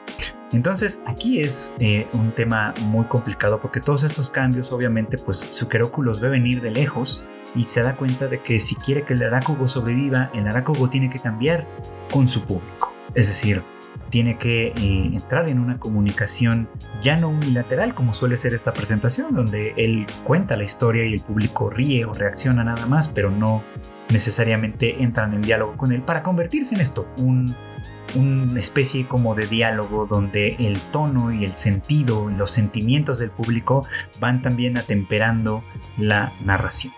Entonces 0.53 1.03
aquí 1.07 1.41
es 1.41 1.75
eh, 1.81 2.07
un 2.13 2.31
tema 2.31 2.73
muy 2.83 3.07
complicado 3.07 3.61
porque 3.61 3.81
todos 3.81 4.05
estos 4.05 4.31
cambios 4.31 4.71
obviamente 4.71 5.17
pues 5.19 5.39
Sukeroku 5.51 6.03
los 6.03 6.21
ve 6.21 6.29
venir 6.29 6.63
de 6.63 6.71
lejos 6.71 7.25
y 7.55 7.65
se 7.65 7.83
da 7.83 7.97
cuenta 7.97 8.27
de 8.27 8.41
que 8.41 8.61
si 8.61 8.75
quiere 8.77 9.05
que 9.05 9.15
el 9.15 9.23
Arakugo 9.23 9.69
sobreviva, 9.69 10.31
el 10.35 10.47
Arakugo 10.47 10.89
tiene 10.89 11.11
que 11.11 11.19
cambiar 11.19 11.67
con 12.11 12.29
su 12.29 12.43
público. 12.45 12.93
Es 13.15 13.29
decir, 13.29 13.63
tiene 14.11 14.39
que 14.39 14.69
eh, 14.69 14.75
entrar 15.13 15.49
en 15.49 15.59
una 15.59 15.79
comunicación 15.79 16.69
ya 17.03 17.17
no 17.17 17.29
unilateral 17.31 17.95
como 17.95 18.15
suele 18.15 18.37
ser 18.37 18.55
esta 18.55 18.73
presentación, 18.73 19.35
donde 19.35 19.75
él 19.77 20.07
cuenta 20.25 20.57
la 20.57 20.65
historia 20.65 21.05
y 21.05 21.15
el 21.15 21.21
público 21.21 21.71
ríe 21.71 22.05
o 22.05 22.13
reacciona 22.13 22.65
nada 22.65 22.87
más, 22.87 23.09
pero 23.09 23.31
no 23.31 23.63
necesariamente 24.11 25.03
entran 25.03 25.35
en 25.35 25.43
diálogo 25.43 25.77
con 25.77 25.93
él 25.93 26.03
para 26.03 26.23
convertirse 26.23 26.75
en 26.75 26.81
esto, 26.81 27.09
una 27.17 28.61
especie 28.61 29.07
como 29.09 29.35
de 29.35 29.47
diálogo 29.47 30.07
donde 30.07 30.57
el 30.61 30.79
tono 30.93 31.33
y 31.33 31.45
el 31.45 31.57
sentido 31.57 32.31
y 32.31 32.35
los 32.35 32.53
sentimientos 32.53 33.19
del 33.19 33.31
público 33.31 33.87
van 34.21 34.43
también 34.43 34.77
atemperando 34.77 35.65
la 35.99 36.33
narración. 36.45 36.93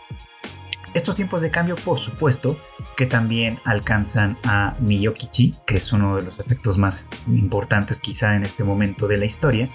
Estos 0.97 1.15
tiempos 1.15 1.43
de 1.43 1.51
cambio, 1.51 1.77
por 1.77 1.99
supuesto, 1.99 2.57
que 2.97 3.05
también 3.05 3.59
alcanzan 3.65 4.39
a 4.45 4.77
Miyokichi, 4.81 5.55
que 5.67 5.75
es 5.75 5.93
uno 5.93 6.17
de 6.17 6.23
los 6.23 6.41
efectos 6.41 6.79
más 6.79 7.11
importantes 7.29 8.01
quizá 8.01 8.35
en 8.35 8.45
este 8.45 8.65
momento 8.65 9.07
de 9.07 9.19
la 9.19 9.27
historia, 9.27 9.69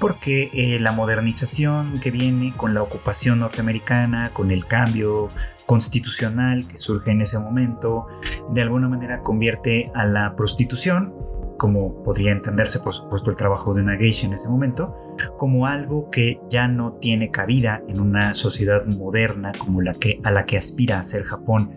porque 0.00 0.48
eh, 0.54 0.80
la 0.80 0.92
modernización 0.92 2.00
que 2.00 2.10
viene 2.10 2.54
con 2.56 2.72
la 2.72 2.82
ocupación 2.82 3.40
norteamericana, 3.40 4.30
con 4.32 4.50
el 4.50 4.64
cambio 4.64 5.28
constitucional 5.66 6.66
que 6.66 6.78
surge 6.78 7.10
en 7.10 7.20
ese 7.20 7.38
momento, 7.38 8.06
de 8.48 8.62
alguna 8.62 8.88
manera 8.88 9.20
convierte 9.20 9.92
a 9.94 10.06
la 10.06 10.34
prostitución 10.36 11.12
como 11.58 12.02
podría 12.02 12.32
entenderse 12.32 12.80
por 12.80 12.94
supuesto 12.94 13.30
el 13.30 13.36
trabajo 13.36 13.74
de 13.74 13.82
una 13.82 13.98
geisha 13.98 14.26
en 14.26 14.32
ese 14.32 14.48
momento, 14.48 14.96
como 15.38 15.66
algo 15.66 16.10
que 16.10 16.40
ya 16.50 16.68
no 16.68 16.94
tiene 16.94 17.30
cabida 17.30 17.82
en 17.88 18.00
una 18.00 18.34
sociedad 18.34 18.84
moderna 18.86 19.52
como 19.58 19.80
la 19.80 19.92
que, 19.92 20.20
a 20.24 20.30
la 20.30 20.46
que 20.46 20.56
aspira 20.56 20.98
a 20.98 21.02
ser 21.02 21.24
Japón 21.24 21.70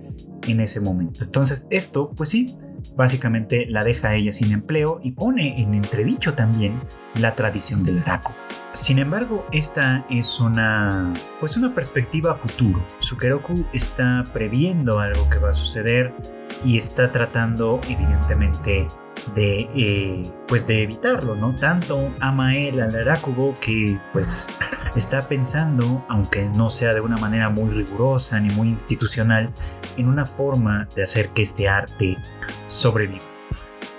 en 0.47 0.60
ese 0.60 0.79
momento. 0.79 1.23
Entonces 1.23 1.67
esto, 1.69 2.12
pues 2.15 2.29
sí, 2.29 2.58
básicamente 2.95 3.65
la 3.67 3.84
deja 3.84 4.10
a 4.10 4.15
ella 4.15 4.31
sin 4.34 4.51
empleo 4.51 4.99
y 5.03 5.12
pone 5.12 5.62
en 5.62 5.73
entredicho 5.73 6.34
también 6.34 6.79
la 7.19 7.36
tradición 7.36 7.84
del 7.84 8.03
raku. 8.03 8.31
Sin 8.73 8.99
embargo, 8.99 9.45
esta 9.51 10.05
es 10.10 10.39
una 10.39 11.13
pues 11.39 11.58
una 11.58 11.73
perspectiva 11.73 12.31
a 12.34 12.36
futuro. 12.36 12.86
Sukeroku 12.99 13.65
está 13.73 14.23
previendo 14.34 14.99
algo 14.99 15.29
que 15.29 15.39
va 15.39 15.51
a 15.51 15.53
suceder 15.53 16.13
y 16.63 16.77
está 16.77 17.11
tratando 17.11 17.79
evidentemente 17.87 18.87
de, 19.33 19.69
eh, 19.75 20.23
pues 20.47 20.67
de 20.67 20.83
evitarlo, 20.83 21.35
¿no? 21.35 21.55
Tanto 21.55 22.11
ama 22.19 22.55
él 22.55 22.81
al 22.81 22.95
Arakugo 22.95 23.53
que 23.59 23.99
pues 24.13 24.47
está 24.95 25.21
pensando, 25.21 26.05
aunque 26.09 26.45
no 26.55 26.69
sea 26.69 26.93
de 26.93 27.01
una 27.01 27.17
manera 27.17 27.49
muy 27.49 27.69
rigurosa 27.71 28.39
ni 28.39 28.53
muy 28.55 28.69
institucional, 28.69 29.51
en 29.97 30.07
una 30.07 30.25
forma 30.25 30.87
de 30.95 31.03
hacer 31.03 31.29
que 31.29 31.41
este 31.41 31.67
arte 31.67 32.17
sobreviva. 32.67 33.25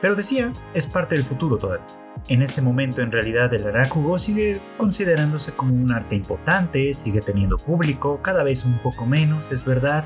Pero 0.00 0.14
decía, 0.14 0.52
es 0.74 0.86
parte 0.86 1.14
del 1.14 1.24
futuro 1.24 1.56
todavía. 1.56 2.05
En 2.28 2.42
este 2.42 2.60
momento 2.60 3.02
en 3.02 3.12
realidad 3.12 3.52
el 3.54 3.66
Arakugo 3.66 4.18
sigue 4.18 4.60
considerándose 4.76 5.52
como 5.52 5.74
un 5.74 5.92
arte 5.92 6.16
importante, 6.16 6.92
sigue 6.94 7.20
teniendo 7.20 7.56
público, 7.56 8.20
cada 8.22 8.42
vez 8.42 8.64
un 8.64 8.78
poco 8.78 9.06
menos, 9.06 9.50
es 9.52 9.64
verdad, 9.64 10.04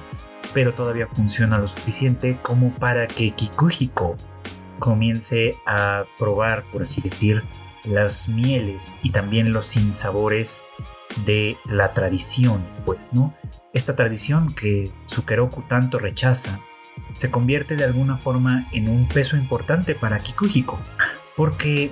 pero 0.52 0.74
todavía 0.74 1.06
funciona 1.06 1.58
lo 1.58 1.68
suficiente 1.68 2.38
como 2.42 2.72
para 2.74 3.06
que 3.06 3.30
Kikuhiko 3.30 4.16
comience 4.78 5.54
a 5.66 6.04
probar, 6.18 6.64
por 6.72 6.82
así 6.82 7.00
decir, 7.00 7.42
las 7.84 8.28
mieles 8.28 8.96
y 9.02 9.10
también 9.10 9.52
los 9.52 9.66
sinsabores 9.66 10.64
de 11.24 11.56
la 11.64 11.92
tradición, 11.92 12.62
pues, 12.84 12.98
¿no? 13.12 13.34
Esta 13.72 13.96
tradición 13.96 14.52
que 14.52 14.90
Sukeroku 15.06 15.62
tanto 15.62 15.98
rechaza 15.98 16.60
se 17.14 17.30
convierte 17.30 17.76
de 17.76 17.84
alguna 17.84 18.18
forma 18.18 18.68
en 18.72 18.88
un 18.88 19.08
peso 19.08 19.36
importante 19.36 19.94
para 19.94 20.18
Kikuhiko, 20.18 20.78
porque 21.36 21.90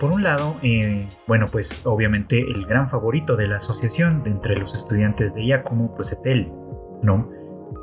por 0.00 0.12
un 0.12 0.22
lado, 0.22 0.56
eh, 0.62 1.06
bueno, 1.26 1.46
pues 1.50 1.84
obviamente 1.84 2.38
el 2.40 2.66
gran 2.66 2.88
favorito 2.90 3.36
de 3.36 3.48
la 3.48 3.56
asociación 3.56 4.22
de 4.22 4.30
entre 4.30 4.56
los 4.56 4.74
estudiantes 4.74 5.34
de 5.34 5.46
Yakumo, 5.46 5.94
pues 5.94 6.12
es 6.12 6.24
él, 6.24 6.50
¿no? 7.02 7.30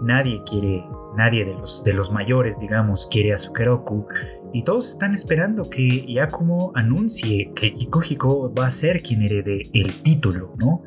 Nadie 0.01 0.41
quiere 0.49 0.83
Nadie 1.15 1.45
de 1.45 1.53
los, 1.53 1.83
de 1.83 1.93
los 1.93 2.11
mayores, 2.11 2.59
digamos, 2.59 3.07
quiere 3.09 3.33
a 3.33 3.37
Sukeroku. 3.37 4.05
Y 4.51 4.63
todos 4.63 4.89
están 4.89 5.13
esperando 5.13 5.63
que 5.63 6.05
Yakumo 6.13 6.71
anuncie 6.75 7.51
que 7.55 7.73
Kikuhiko 7.73 8.53
va 8.53 8.67
a 8.67 8.71
ser 8.71 9.01
quien 9.01 9.21
herede 9.21 9.61
el 9.73 9.93
título, 10.03 10.53
¿no? 10.57 10.83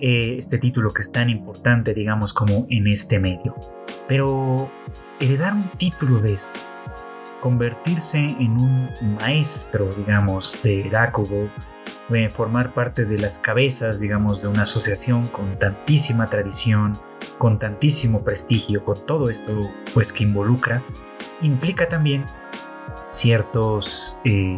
Eh, 0.00 0.36
este 0.38 0.58
título 0.58 0.90
que 0.90 1.02
es 1.02 1.10
tan 1.10 1.28
importante, 1.28 1.92
digamos, 1.92 2.32
como 2.32 2.66
en 2.70 2.86
este 2.86 3.18
medio. 3.18 3.56
Pero 4.06 4.70
heredar 5.20 5.54
un 5.54 5.68
título 5.76 6.20
de 6.20 6.34
esto, 6.34 6.60
convertirse 7.44 8.20
en 8.20 8.52
un 8.52 8.88
maestro, 9.20 9.90
digamos, 9.98 10.58
de 10.62 10.88
Rakugo, 10.90 11.50
formar 12.30 12.72
parte 12.72 13.04
de 13.04 13.18
las 13.18 13.38
cabezas, 13.38 14.00
digamos, 14.00 14.40
de 14.40 14.48
una 14.48 14.62
asociación 14.62 15.26
con 15.26 15.58
tantísima 15.58 16.24
tradición, 16.24 16.94
con 17.36 17.58
tantísimo 17.58 18.24
prestigio, 18.24 18.82
con 18.82 18.96
todo 19.04 19.28
esto 19.28 19.52
pues 19.92 20.10
que 20.10 20.24
involucra, 20.24 20.82
implica 21.42 21.86
también 21.86 22.24
ciertos 23.10 24.16
eh, 24.24 24.56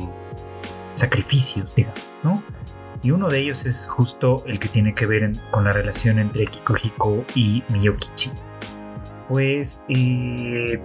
sacrificios, 0.95 1.75
digamos, 1.75 2.13
¿no? 2.23 2.41
Y 3.03 3.11
uno 3.11 3.27
de 3.27 3.41
ellos 3.41 3.67
es 3.67 3.89
justo 3.89 4.45
el 4.47 4.61
que 4.61 4.69
tiene 4.69 4.95
que 4.95 5.07
ver 5.07 5.33
con 5.51 5.65
la 5.65 5.73
relación 5.73 6.21
entre 6.21 6.47
Kikuhiko 6.47 7.25
y 7.35 7.65
Miyokichi. 7.73 8.31
Pues 9.29 9.83
eh, 9.89 10.81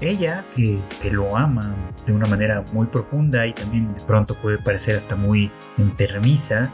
ella, 0.00 0.44
que, 0.54 0.80
lo 1.10 1.36
ama 1.36 1.74
de 2.06 2.12
una 2.12 2.26
manera 2.26 2.64
muy 2.72 2.86
profunda 2.86 3.46
y 3.46 3.52
también 3.52 3.94
de 3.94 4.04
pronto 4.04 4.34
puede 4.36 4.58
parecer 4.58 4.96
hasta 4.96 5.16
muy 5.16 5.50
enfermiza, 5.78 6.72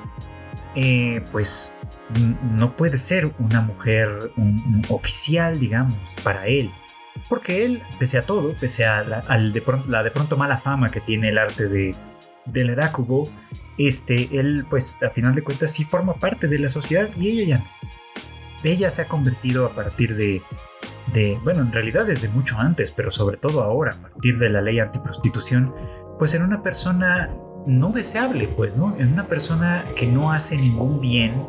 eh, 0.75 1.23
pues 1.33 1.75
no 2.57 2.77
puede 2.77 2.97
ser 2.97 3.33
una 3.39 3.61
mujer 3.61 4.31
oficial, 4.89 5.59
digamos, 5.59 5.97
para 6.23 6.47
él. 6.47 6.71
Porque 7.29 7.65
él, 7.65 7.83
pese 7.99 8.19
a 8.19 8.23
todo, 8.23 8.55
pese 8.55 8.87
a 8.87 9.03
la, 9.03 9.21
de, 9.21 9.61
pronto, 9.61 9.89
la 9.89 10.03
de 10.03 10.11
pronto 10.11 10.37
mala 10.37 10.59
fama 10.59 10.89
que 10.89 11.01
tiene 11.01 11.29
el 11.29 11.39
arte 11.39 11.69
de, 11.69 11.95
del 12.47 12.71
Erakugo, 12.71 13.29
este, 13.79 14.29
él, 14.39 14.65
pues, 14.71 15.03
a 15.03 15.11
final 15.11 15.35
de 15.35 15.43
cuentas, 15.43 15.73
sí 15.73 15.85
forma 15.85 16.15
parte 16.15 16.47
de 16.47 16.59
la 16.59 16.69
sociedad 16.69 17.09
y 17.17 17.29
ella 17.29 17.57
ya 17.57 17.65
ella 18.65 18.91
se 18.91 19.03
ha 19.03 19.09
convertido 19.09 19.67
a 19.67 19.71
partir 19.71 20.17
de, 20.17 20.43
de, 21.13 21.39
bueno, 21.45 21.63
en 21.63 21.73
realidad 21.73 22.07
desde 22.07 22.29
mucho 22.29 22.57
antes, 22.59 22.93
pero 22.93 23.11
sobre 23.11 23.37
todo 23.37 23.63
ahora, 23.63 23.93
a 23.95 24.03
partir 24.03 24.39
de 24.39 24.49
la 24.51 24.61
ley 24.61 24.79
antiprostitución, 24.81 25.75
pues 26.19 26.35
en 26.35 26.43
una 26.43 26.63
persona 26.63 27.31
no 27.67 27.91
deseable, 27.91 28.49
pues, 28.49 28.77
¿no? 28.77 28.97
En 28.97 29.13
una 29.13 29.27
persona 29.27 29.87
que 29.97 30.07
no 30.07 30.33
hace 30.33 30.57
ningún 30.57 31.01
bien, 31.01 31.47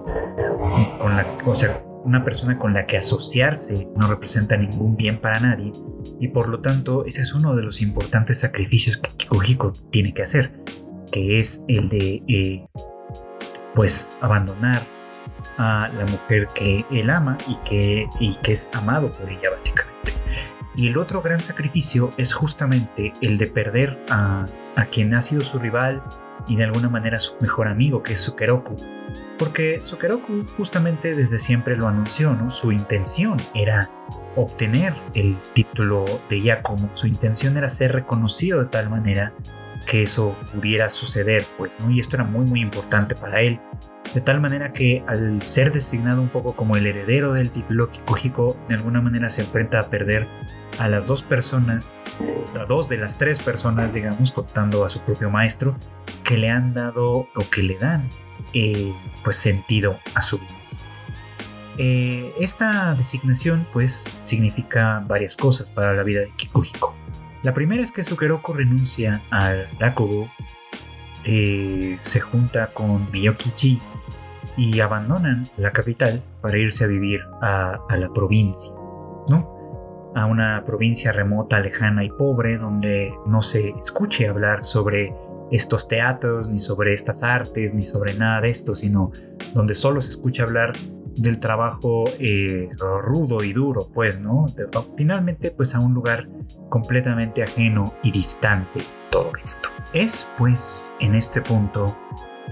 con 1.00 1.16
la, 1.16 1.26
o 1.46 1.56
sea, 1.56 1.84
una 2.04 2.24
persona 2.24 2.58
con 2.58 2.74
la 2.74 2.86
que 2.86 2.98
asociarse 2.98 3.88
no 3.96 4.08
representa 4.08 4.58
ningún 4.58 4.96
bien 4.96 5.20
para 5.20 5.40
nadie, 5.40 5.72
y 6.20 6.28
por 6.30 6.50
lo 6.50 6.60
tanto 6.60 7.06
ese 7.06 7.22
es 7.22 7.34
uno 7.34 7.56
de 7.56 7.64
los 7.64 7.82
importantes 7.82 8.40
sacrificios 8.40 8.98
que 8.98 9.10
Kikuhiko 9.18 9.74
tiene 9.92 10.14
que 10.14 10.24
hacer, 10.24 10.52
que 11.12 11.38
es 11.38 11.64
el 11.68 11.90
de, 11.90 12.24
eh, 12.28 12.66
pues, 13.76 14.18
abandonar 14.22 14.82
a 15.58 15.90
la 15.90 16.06
mujer 16.06 16.48
que 16.54 16.86
él 16.92 17.10
ama 17.10 17.38
y 17.48 17.56
que, 17.68 18.08
y 18.20 18.36
que 18.36 18.54
es 18.54 18.70
amado 18.74 19.12
por 19.12 19.30
ella, 19.30 19.50
básicamente. 19.52 20.14
Y 20.76 20.88
el 20.88 20.98
otro 20.98 21.22
gran 21.22 21.40
sacrificio 21.40 22.12
es 22.18 22.34
justamente 22.34 23.14
el 23.22 23.38
de 23.38 23.48
perder 23.48 24.00
a, 24.10 24.46
a 24.76 24.86
quien 24.86 25.14
ha 25.16 25.22
sido 25.22 25.42
su 25.42 25.60
rival 25.60 26.02
y 26.48 26.56
de 26.56 26.64
alguna 26.64 26.90
manera 26.90 27.18
su 27.18 27.34
mejor 27.40 27.68
amigo, 27.68 28.02
que 28.02 28.14
es 28.14 28.20
Sukeroku. 28.20 28.76
Porque 29.38 29.82
Sukeroku 29.82 30.46
justamente 30.58 31.14
desde 31.14 31.40
siempre 31.40 31.76
lo 31.76 31.88
anunció, 31.88 32.34
¿no? 32.34 32.50
Su 32.52 32.72
intención 32.72 33.38
era 33.54 33.90
obtener 34.36 34.94
el 35.14 35.38
título 35.54 36.06
de 36.30 36.42
Yakumo, 36.42 36.90
su 36.94 37.08
intención 37.08 37.58
era 37.58 37.68
ser 37.70 37.92
reconocido 37.92 38.60
de 38.60 38.70
tal 38.70 38.90
manera 38.90 39.34
que 39.88 40.04
eso 40.04 40.36
pudiera 40.54 40.90
suceder, 40.90 41.44
pues, 41.58 41.72
¿no? 41.80 41.92
Y 41.92 42.00
esto 42.00 42.18
era 42.18 42.26
muy, 42.26 42.46
muy 42.46 42.62
importante 42.62 43.16
para 43.16 43.42
él. 43.42 43.60
De 44.14 44.20
tal 44.20 44.42
manera 44.42 44.74
que 44.74 45.04
al 45.08 45.42
ser 45.42 45.72
designado 45.72 46.22
un 46.22 46.28
poco 46.28 46.54
como 46.54 46.76
el 46.76 46.86
heredero 46.86 47.34
del 47.34 47.50
título, 47.52 47.90
Kikuhiko 47.90 48.58
de 48.68 48.76
alguna 48.76 49.02
manera 49.02 49.30
se 49.30 49.42
enfrenta 49.42 49.80
a 49.80 49.84
perder 49.84 50.28
a 50.80 50.90
las 50.90 51.08
dos 51.08 51.24
personas, 51.24 51.94
a 52.60 52.66
dos 52.66 52.90
de 52.90 52.98
las 52.98 53.18
tres 53.18 53.40
personas, 53.40 53.94
digamos, 53.94 54.32
contando 54.32 54.84
a 54.84 54.90
su 54.90 55.00
propio 55.02 55.30
maestro, 55.30 55.78
que 56.26 56.38
le 56.38 56.50
han 56.50 56.74
dado 56.74 57.28
o 57.36 57.50
que 57.50 57.64
le 57.64 57.78
dan 57.78 58.10
eh, 58.54 58.94
pues 59.24 59.38
sentido 59.38 59.98
a 60.14 60.22
su 60.22 60.40
vida. 60.40 60.56
Eh, 61.78 62.34
esta 62.38 62.94
designación 62.96 63.66
pues 63.72 64.04
significa 64.24 65.04
varias 65.08 65.38
cosas 65.38 65.70
para 65.70 65.94
la 65.94 66.04
vida 66.04 66.20
de 66.22 66.32
Kikuhiko. 66.36 66.94
La 67.44 67.54
primera 67.54 67.82
es 67.82 67.94
que 67.94 68.04
Sukeroku 68.04 68.54
renuncia 68.54 69.22
al 69.30 69.68
Rakugo, 69.80 70.30
eh, 71.24 71.98
se 72.02 72.20
junta 72.20 72.68
con 72.68 73.10
Miyokichi 73.12 73.80
y 74.58 74.80
abandonan 74.80 75.46
la 75.58 75.72
capital 75.72 76.22
para 76.42 76.58
irse 76.58 76.84
a 76.84 76.88
vivir 76.88 77.22
a, 77.42 77.80
la 77.98 78.10
provincia, 78.14 78.72
¿no? 79.28 80.12
a 80.16 80.26
una 80.26 80.64
provincia 80.66 81.12
remota, 81.12 81.60
lejana 81.60 82.04
y 82.04 82.10
pobre, 82.10 82.58
donde 82.58 83.14
no 83.26 83.42
se 83.42 83.70
escuche 83.82 84.28
hablar 84.28 84.64
sobre 84.64 85.14
estos 85.52 85.88
teatros, 85.88 86.50
ni 86.50 86.60
sobre 86.60 86.94
estas 86.94 87.24
artes, 87.24 87.74
ni 87.74 87.84
sobre 87.84 88.14
nada 88.16 88.42
de 88.42 88.50
esto, 88.50 88.76
sino 88.76 89.12
donde 89.54 89.74
solo 89.74 90.02
se 90.02 90.12
escucha 90.12 90.44
hablar 90.44 90.74
del 91.18 91.40
trabajo 91.40 92.06
eh, 92.20 92.70
rudo 93.02 93.44
y 93.44 93.54
duro, 93.54 93.90
pues, 93.94 94.20
¿no? 94.20 94.46
Finalmente, 94.96 95.52
pues 95.52 95.76
a 95.76 95.80
un 95.80 95.94
lugar 95.94 96.28
completamente 96.70 97.44
ajeno 97.44 97.94
y 98.02 98.12
distante 98.12 98.80
todo 99.12 99.32
esto. 99.44 99.70
Es, 99.94 100.28
pues, 100.38 100.92
en 101.00 101.16
este 101.16 101.42
punto 101.42 101.86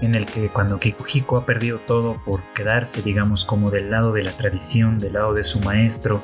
en 0.02 0.14
el 0.14 0.26
que 0.26 0.48
cuando 0.48 0.78
Kikuhiko 0.78 1.36
ha 1.36 1.46
perdido 1.46 1.78
todo 1.78 2.20
por 2.24 2.42
quedarse, 2.54 3.02
digamos, 3.02 3.44
como 3.44 3.70
del 3.70 3.90
lado 3.90 4.12
de 4.12 4.22
la 4.22 4.32
tradición, 4.32 4.98
del 4.98 5.14
lado 5.14 5.34
de 5.34 5.44
su 5.44 5.60
maestro, 5.60 6.22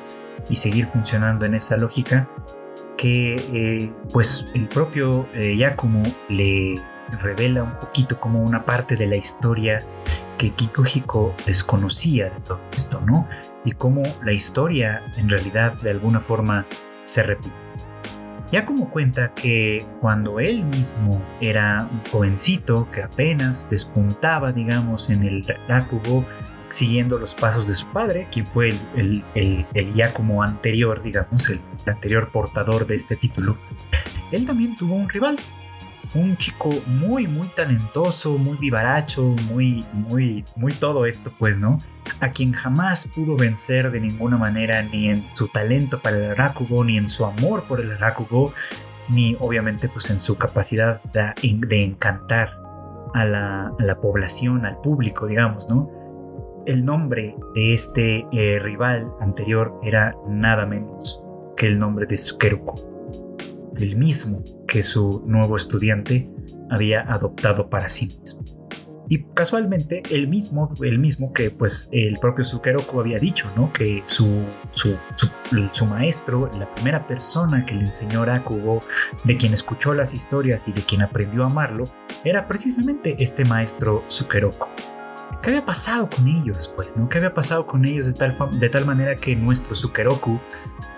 y 0.49 0.55
seguir 0.55 0.87
funcionando 0.87 1.45
en 1.45 1.55
esa 1.55 1.77
lógica 1.77 2.27
que 2.97 3.35
eh, 3.53 3.91
pues 4.11 4.45
el 4.53 4.67
propio 4.67 5.27
eh, 5.33 5.55
Yakumo 5.55 6.03
le 6.29 6.75
revela 7.21 7.63
un 7.63 7.79
poquito 7.79 8.19
como 8.19 8.41
una 8.41 8.65
parte 8.65 8.95
de 8.95 9.07
la 9.07 9.15
historia 9.15 9.79
que 10.37 10.51
Kikuhiko 10.51 11.33
desconocía 11.45 12.25
de 12.25 12.39
todo 12.41 12.59
esto, 12.71 13.01
¿no? 13.01 13.27
Y 13.65 13.71
cómo 13.71 14.03
la 14.23 14.33
historia 14.33 15.01
en 15.15 15.29
realidad 15.29 15.73
de 15.81 15.91
alguna 15.91 16.19
forma 16.19 16.65
se 17.05 17.23
repite. 17.23 17.66
Yakumo 18.51 18.89
cuenta 18.89 19.33
que 19.33 19.85
cuando 19.99 20.39
él 20.39 20.63
mismo 20.63 21.21
era 21.41 21.87
un 21.91 22.01
jovencito 22.11 22.89
que 22.91 23.03
apenas 23.03 23.69
despuntaba, 23.69 24.51
digamos, 24.51 25.09
en 25.09 25.23
el 25.23 25.43
Rakugo, 25.67 26.25
siguiendo 26.69 27.17
los 27.17 27.35
pasos 27.35 27.67
de 27.67 27.73
su 27.73 27.85
padre, 27.87 28.27
quien 28.31 28.45
fue 28.47 28.69
el, 28.95 29.23
el, 29.35 29.65
el, 29.73 30.01
anterior, 30.43 31.01
digamos, 31.03 31.49
el 31.49 31.59
anterior 31.85 32.29
portador 32.29 32.87
de 32.87 32.95
este 32.95 33.15
título, 33.15 33.57
él 34.31 34.45
también 34.45 34.75
tuvo 34.75 34.95
un 34.95 35.09
rival, 35.09 35.37
un 36.15 36.37
chico 36.37 36.69
muy, 36.85 37.27
muy 37.27 37.47
talentoso, 37.49 38.37
muy 38.37 38.57
vivaracho, 38.57 39.23
muy, 39.51 39.85
muy, 39.93 40.43
muy 40.55 40.73
todo 40.73 41.05
esto, 41.05 41.31
pues, 41.37 41.57
¿no? 41.57 41.79
A 42.19 42.29
quien 42.31 42.53
jamás 42.53 43.07
pudo 43.13 43.35
vencer 43.35 43.91
de 43.91 43.99
ninguna 43.99 44.37
manera, 44.37 44.81
ni 44.83 45.09
en 45.09 45.25
su 45.35 45.47
talento 45.47 45.99
para 45.99 46.17
el 46.17 46.35
Rakugo, 46.35 46.83
ni 46.83 46.97
en 46.97 47.07
su 47.07 47.25
amor 47.25 47.63
por 47.63 47.81
el 47.81 47.97
Rakugo, 47.97 48.53
ni 49.09 49.35
obviamente, 49.39 49.89
pues, 49.89 50.09
en 50.09 50.19
su 50.19 50.37
capacidad 50.37 51.01
de, 51.03 51.33
de 51.41 51.83
encantar 51.83 52.57
a 53.13 53.25
la, 53.25 53.97
población, 54.01 54.65
al 54.65 54.79
público, 54.81 55.27
digamos, 55.27 55.67
¿no? 55.69 55.89
el 56.67 56.83
nombre 56.83 57.33
de 57.55 57.73
este 57.73 58.27
eh, 58.33 58.59
rival 58.59 59.09
anterior 59.21 59.79
era 59.83 60.13
nada 60.27 60.65
menos 60.65 61.23
que 61.55 61.65
el 61.65 61.79
nombre 61.79 62.05
de 62.05 62.17
Sukeruku, 62.17 62.75
el 63.77 63.95
mismo 63.95 64.43
que 64.67 64.83
su 64.83 65.23
nuevo 65.25 65.57
estudiante 65.57 66.29
había 66.69 67.01
adoptado 67.01 67.69
para 67.69 67.89
sí 67.89 68.07
mismo. 68.07 68.43
Y 69.09 69.23
casualmente 69.33 70.03
el 70.11 70.27
mismo, 70.27 70.73
el 70.81 70.99
mismo 70.99 71.31
que 71.31 71.49
pues 71.49 71.87
el 71.93 72.15
propio 72.19 72.43
Sukeroku 72.43 72.99
había 72.99 73.17
dicho, 73.17 73.47
¿no? 73.55 73.71
Que 73.71 74.03
su, 74.05 74.43
su, 74.71 74.97
su, 75.71 75.85
maestro, 75.85 76.49
la 76.59 76.73
primera 76.75 77.07
persona 77.07 77.65
que 77.65 77.73
le 77.73 77.81
enseñó 77.85 78.25
Rakugo, 78.25 78.81
de 79.23 79.37
quien 79.37 79.53
escuchó 79.53 79.93
las 79.93 80.13
historias 80.13 80.67
y 80.67 80.73
de 80.73 80.81
quien 80.81 81.03
aprendió 81.03 81.43
a 81.43 81.47
amarlo, 81.47 81.85
era 82.25 82.47
precisamente 82.47 83.15
este 83.19 83.45
maestro 83.45 84.03
Sukeroku. 84.09 84.67
¿Qué 85.41 85.51
había 85.51 85.65
pasado 85.65 86.09
con 86.09 86.27
ellos? 86.27 86.71
Pues, 86.75 86.95
¿no? 86.97 87.07
¿Qué 87.07 87.19
había 87.19 87.33
pasado 87.33 87.65
con 87.65 87.85
ellos 87.85 88.05
de 88.05 88.13
tal, 88.13 88.35
de 88.59 88.69
tal 88.69 88.85
manera 88.85 89.15
que 89.15 89.35
nuestro 89.35 89.75
Sukeroku 89.75 90.39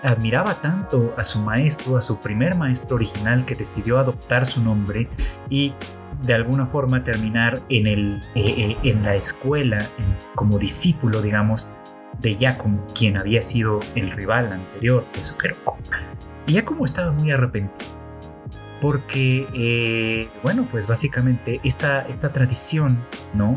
admiraba 0.02 0.54
tanto 0.54 1.14
a 1.16 1.24
su 1.24 1.40
maestro, 1.40 1.96
a 1.96 2.02
su 2.02 2.18
primer 2.18 2.56
maestro 2.56 2.96
original 2.96 3.44
que 3.44 3.54
decidió 3.54 3.98
adoptar 3.98 4.46
su 4.46 4.62
nombre 4.62 5.08
y 5.50 5.74
de 6.22 6.34
alguna 6.34 6.66
forma 6.66 7.02
terminar 7.02 7.60
en, 7.68 7.86
el, 7.86 8.20
eh, 8.34 8.44
eh, 8.44 8.76
en 8.82 9.02
la 9.02 9.14
escuela 9.14 9.78
como 10.34 10.58
discípulo, 10.58 11.22
digamos, 11.22 11.68
de 12.20 12.36
Yakumo, 12.36 12.86
quien 12.94 13.18
había 13.18 13.42
sido 13.42 13.80
el 13.94 14.10
rival 14.12 14.52
anterior 14.52 15.04
de 15.14 15.22
Sukeroku. 15.22 15.76
Y 16.46 16.54
Yakumo 16.54 16.84
estaba 16.84 17.12
muy 17.12 17.30
arrepentido 17.30 18.00
porque, 18.80 19.46
eh, 19.54 20.28
bueno, 20.42 20.66
pues 20.70 20.86
básicamente 20.86 21.60
esta, 21.64 22.02
esta 22.08 22.32
tradición, 22.32 22.98
¿no? 23.34 23.54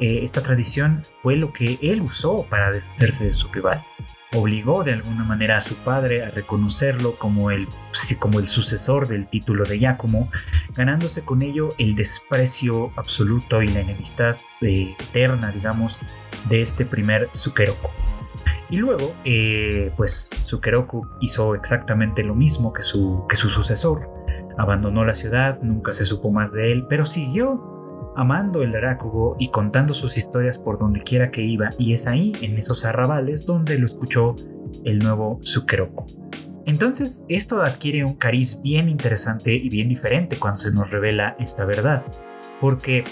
Eh, 0.00 0.20
esta 0.22 0.42
tradición 0.42 1.02
fue 1.22 1.36
lo 1.36 1.52
que 1.52 1.78
él 1.82 2.02
usó 2.02 2.46
para 2.48 2.70
deshacerse 2.70 3.24
de 3.26 3.32
su 3.32 3.48
rival. 3.48 3.84
Obligó 4.34 4.84
de 4.84 4.92
alguna 4.92 5.24
manera 5.24 5.56
a 5.56 5.60
su 5.60 5.76
padre 5.76 6.24
a 6.24 6.30
reconocerlo 6.30 7.16
como 7.16 7.50
el, 7.50 7.68
como 8.18 8.40
el 8.40 8.48
sucesor 8.48 9.08
del 9.08 9.28
título 9.28 9.64
de 9.64 9.78
Yakumo, 9.78 10.30
ganándose 10.74 11.24
con 11.24 11.42
ello 11.42 11.70
el 11.78 11.94
desprecio 11.94 12.92
absoluto 12.96 13.62
y 13.62 13.68
la 13.68 13.80
enemistad 13.80 14.36
eh, 14.60 14.94
eterna, 14.98 15.52
digamos, 15.52 16.00
de 16.48 16.60
este 16.60 16.84
primer 16.84 17.28
Sukeroku. 17.32 17.90
Y 18.68 18.78
luego, 18.78 19.14
eh, 19.24 19.92
pues 19.96 20.28
Sukeroku 20.44 21.06
hizo 21.20 21.54
exactamente 21.54 22.22
lo 22.24 22.34
mismo 22.34 22.72
que 22.72 22.82
su, 22.82 23.24
que 23.28 23.36
su 23.36 23.48
sucesor. 23.48 24.10
Abandonó 24.58 25.04
la 25.04 25.14
ciudad, 25.14 25.60
nunca 25.62 25.92
se 25.94 26.04
supo 26.04 26.30
más 26.30 26.52
de 26.52 26.72
él, 26.72 26.86
pero 26.88 27.06
siguió 27.06 27.75
amando 28.16 28.62
el 28.62 28.72
Rakugo 28.72 29.36
y 29.38 29.50
contando 29.50 29.94
sus 29.94 30.16
historias 30.16 30.58
por 30.58 30.78
donde 30.78 31.02
quiera 31.02 31.30
que 31.30 31.42
iba, 31.42 31.68
y 31.78 31.92
es 31.92 32.06
ahí, 32.06 32.32
en 32.42 32.56
esos 32.58 32.84
arrabales, 32.84 33.46
donde 33.46 33.78
lo 33.78 33.86
escuchó 33.86 34.34
el 34.84 34.98
nuevo 34.98 35.38
Sukeroku. 35.42 36.06
Entonces, 36.66 37.24
esto 37.28 37.62
adquiere 37.62 38.04
un 38.04 38.14
cariz 38.14 38.60
bien 38.60 38.88
interesante 38.88 39.54
y 39.54 39.68
bien 39.68 39.88
diferente 39.88 40.36
cuando 40.36 40.58
se 40.58 40.72
nos 40.72 40.90
revela 40.90 41.36
esta 41.38 41.64
verdad, 41.64 42.02
porque 42.60 43.04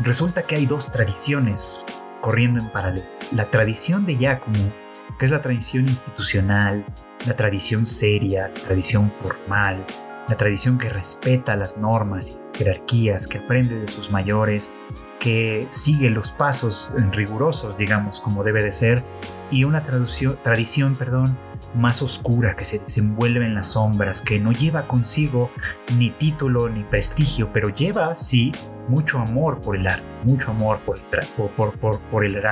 resulta 0.00 0.42
que 0.42 0.56
hay 0.56 0.66
dos 0.66 0.90
tradiciones 0.90 1.84
corriendo 2.20 2.60
en 2.60 2.70
paralelo. 2.70 3.06
La 3.30 3.50
tradición 3.50 4.04
de 4.04 4.18
Yakumo, 4.18 4.72
que 5.18 5.26
es 5.26 5.30
la 5.30 5.42
tradición 5.42 5.88
institucional, 5.88 6.84
la 7.26 7.36
tradición 7.36 7.86
seria, 7.86 8.48
la 8.48 8.54
tradición 8.54 9.12
formal, 9.22 9.84
la 10.28 10.36
tradición 10.36 10.78
que 10.78 10.88
respeta 10.88 11.54
las 11.54 11.76
normas 11.78 12.30
y 12.30 12.41
jerarquías, 12.54 13.26
que 13.26 13.38
aprende 13.38 13.78
de 13.80 13.88
sus 13.88 14.10
mayores, 14.10 14.70
que 15.18 15.66
sigue 15.70 16.10
los 16.10 16.30
pasos 16.30 16.92
rigurosos, 17.12 17.76
digamos, 17.76 18.20
como 18.20 18.42
debe 18.42 18.62
de 18.62 18.72
ser, 18.72 19.04
y 19.50 19.64
una 19.64 19.82
tradición 19.82 20.96
perdón, 20.96 21.36
más 21.74 22.02
oscura 22.02 22.56
que 22.56 22.64
se 22.64 22.78
desenvuelve 22.78 23.44
en 23.44 23.54
las 23.54 23.68
sombras, 23.68 24.20
que 24.20 24.38
no 24.38 24.52
lleva 24.52 24.86
consigo 24.86 25.50
ni 25.96 26.10
título 26.10 26.68
ni 26.68 26.82
prestigio, 26.84 27.50
pero 27.52 27.68
lleva, 27.68 28.14
sí, 28.16 28.52
mucho 28.88 29.18
amor 29.18 29.60
por 29.60 29.76
el 29.76 29.86
arte, 29.86 30.04
mucho 30.24 30.50
amor 30.50 30.80
por 30.80 30.98
el, 30.98 31.26
por, 31.56 31.72
por, 31.78 32.24
el 32.24 32.42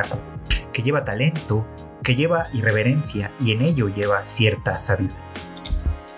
que 0.73 0.83
lleva 0.83 1.05
talento, 1.05 1.67
que 2.03 2.15
lleva 2.15 2.45
irreverencia 2.53 3.31
y 3.41 3.53
en 3.53 3.63
ello 3.63 3.89
lleva 3.89 4.25
cierta 4.25 4.75
sabiduría. 4.75 5.19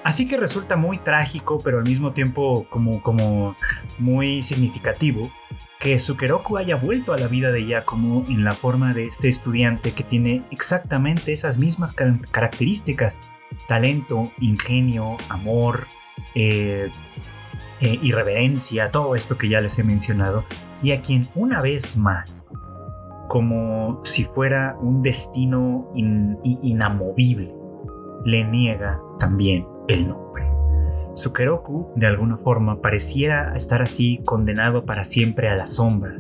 Así 0.04 0.26
que 0.26 0.36
resulta 0.36 0.76
muy 0.76 0.98
trágico, 0.98 1.58
pero 1.62 1.78
al 1.78 1.84
mismo 1.84 2.12
tiempo 2.12 2.66
como, 2.68 3.00
como 3.02 3.54
muy 3.98 4.42
significativo, 4.42 5.30
que 5.78 5.98
Sukeroku 5.98 6.58
haya 6.58 6.76
vuelto 6.76 7.12
a 7.12 7.18
la 7.18 7.28
vida 7.28 7.52
de 7.52 7.66
Yakumo 7.66 8.24
en 8.28 8.44
la 8.44 8.52
forma 8.52 8.92
de 8.92 9.06
este 9.06 9.28
estudiante 9.28 9.92
que 9.92 10.02
tiene 10.02 10.42
exactamente 10.50 11.32
esas 11.32 11.58
mismas 11.58 11.92
características. 11.92 13.16
Talento, 13.68 14.30
ingenio, 14.40 15.16
amor, 15.28 15.86
eh, 16.34 16.90
eh, 17.80 17.98
irreverencia, 18.02 18.90
todo 18.90 19.14
esto 19.14 19.36
que 19.36 19.48
ya 19.48 19.60
les 19.60 19.78
he 19.78 19.84
mencionado. 19.84 20.44
Y 20.82 20.92
a 20.92 21.00
quien 21.00 21.28
una 21.34 21.60
vez 21.60 21.96
más, 21.96 22.44
como 23.28 24.00
si 24.04 24.24
fuera 24.24 24.76
un 24.80 25.02
destino 25.02 25.92
inamovible, 25.94 27.52
le 28.24 28.44
niega 28.44 29.00
también 29.18 29.71
el 29.88 30.08
nombre. 30.08 30.44
Sukeroku, 31.14 31.92
de 31.94 32.06
alguna 32.06 32.38
forma, 32.38 32.80
pareciera 32.80 33.54
estar 33.54 33.82
así 33.82 34.20
condenado 34.24 34.86
para 34.86 35.04
siempre 35.04 35.48
a 35.48 35.56
la 35.56 35.66
sombra, 35.66 36.16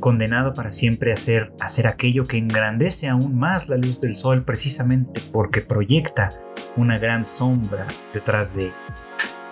condenado 0.00 0.52
para 0.52 0.72
siempre 0.72 1.12
a 1.12 1.14
hacer, 1.14 1.52
hacer 1.60 1.86
aquello 1.86 2.24
que 2.24 2.36
engrandece 2.36 3.08
aún 3.08 3.38
más 3.38 3.68
la 3.68 3.76
luz 3.76 4.00
del 4.00 4.16
sol 4.16 4.44
precisamente 4.44 5.22
porque 5.32 5.62
proyecta 5.62 6.28
una 6.76 6.98
gran 6.98 7.24
sombra 7.24 7.86
detrás 8.12 8.54
de 8.54 8.66
él. 8.66 8.72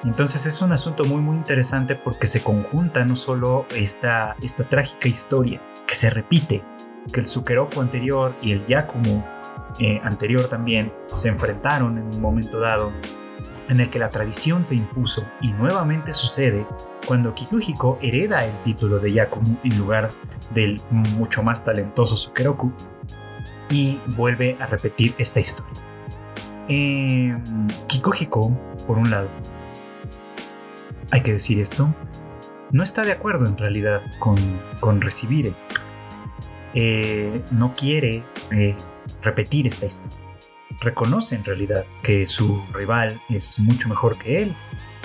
Entonces 0.05 0.47
es 0.47 0.61
un 0.61 0.73
asunto 0.73 1.05
muy 1.05 1.23
muy 1.23 1.37
interesante 1.37 1.95
porque 1.95 2.27
se 2.27 2.43
conjunta 2.43 3.05
no 3.05 3.17
solo 3.17 3.67
esta, 3.75 4.37
esta 4.43 4.65
trágica 4.65 5.09
historia 5.09 5.63
que 5.87 5.95
se 5.95 6.11
repite, 6.11 6.63
que 7.13 7.21
el 7.21 7.27
Sukeroku 7.27 7.81
anterior 7.81 8.35
y 8.43 8.53
el 8.53 8.67
Yakumo 8.67 9.25
eh, 9.79 10.01
anterior 10.03 10.49
también 10.49 10.93
se 11.15 11.29
enfrentaron 11.29 11.99
en 11.99 12.05
un 12.05 12.21
momento 12.21 12.61
dado 12.61 12.93
en 13.73 13.81
el 13.81 13.91
que 13.91 13.99
la 13.99 14.11
tradición 14.11 14.65
se 14.65 14.75
impuso 14.75 15.25
y 15.41 15.51
nuevamente 15.53 16.13
sucede 16.13 16.67
cuando 17.07 17.35
Kikuhiko 17.35 17.99
hereda 18.03 18.45
el 18.45 18.55
título 18.65 18.99
de 18.99 19.13
Yakumo 19.13 19.59
en 19.65 19.79
lugar 19.79 20.11
del 20.55 20.81
mucho 20.91 21.43
más 21.43 21.65
talentoso 21.65 22.17
Sukeroku 22.17 22.71
y 23.71 23.99
vuelve 24.17 24.57
a 24.61 24.67
repetir 24.67 25.15
esta 25.17 25.41
historia. 25.41 25.73
Eh, 26.69 27.35
Kikuhiko, 27.89 28.51
por 28.87 28.99
un 28.99 29.11
lado, 29.11 29.29
hay 31.11 31.23
que 31.23 31.33
decir 31.33 31.59
esto, 31.59 31.95
no 32.73 32.83
está 32.83 33.03
de 33.03 33.13
acuerdo 33.13 33.47
en 33.47 33.57
realidad 33.57 34.03
con, 34.19 34.37
con 34.81 35.01
recibir 35.01 35.55
eh, 36.75 37.43
no 37.51 37.75
quiere 37.75 38.23
eh, 38.51 38.77
repetir 39.23 39.67
esta 39.67 39.87
historia 39.87 40.22
reconoce 40.81 41.37
en 41.37 41.45
realidad 41.45 41.85
que 42.03 42.27
su 42.27 42.63
rival 42.73 43.21
es 43.29 43.59
mucho 43.59 43.89
mejor 43.89 44.19
que 44.19 44.43
él 44.43 44.55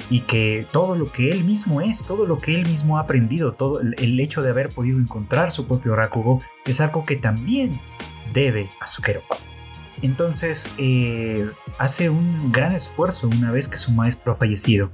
y 0.09 0.21
que 0.21 0.65
todo 0.71 0.95
lo 0.95 1.05
que 1.05 1.29
él 1.29 1.43
mismo 1.43 1.81
es, 1.81 2.03
todo 2.03 2.25
lo 2.25 2.37
que 2.37 2.55
él 2.55 2.65
mismo 2.67 2.97
ha 2.97 3.01
aprendido, 3.01 3.53
todo 3.53 3.81
el 3.81 4.19
hecho 4.19 4.41
de 4.41 4.49
haber 4.49 4.69
podido 4.69 4.99
encontrar 4.99 5.51
su 5.51 5.67
propio 5.67 5.95
Rakugo 5.95 6.39
es 6.65 6.79
algo 6.81 7.03
que 7.03 7.15
también 7.15 7.79
debe 8.33 8.69
a 8.79 8.87
Sukeroku. 8.87 9.37
Entonces 10.01 10.71
eh, 10.77 11.49
hace 11.79 12.09
un 12.09 12.51
gran 12.51 12.73
esfuerzo 12.73 13.27
una 13.27 13.51
vez 13.51 13.67
que 13.67 13.77
su 13.77 13.91
maestro 13.91 14.33
ha 14.33 14.35
fallecido. 14.35 14.91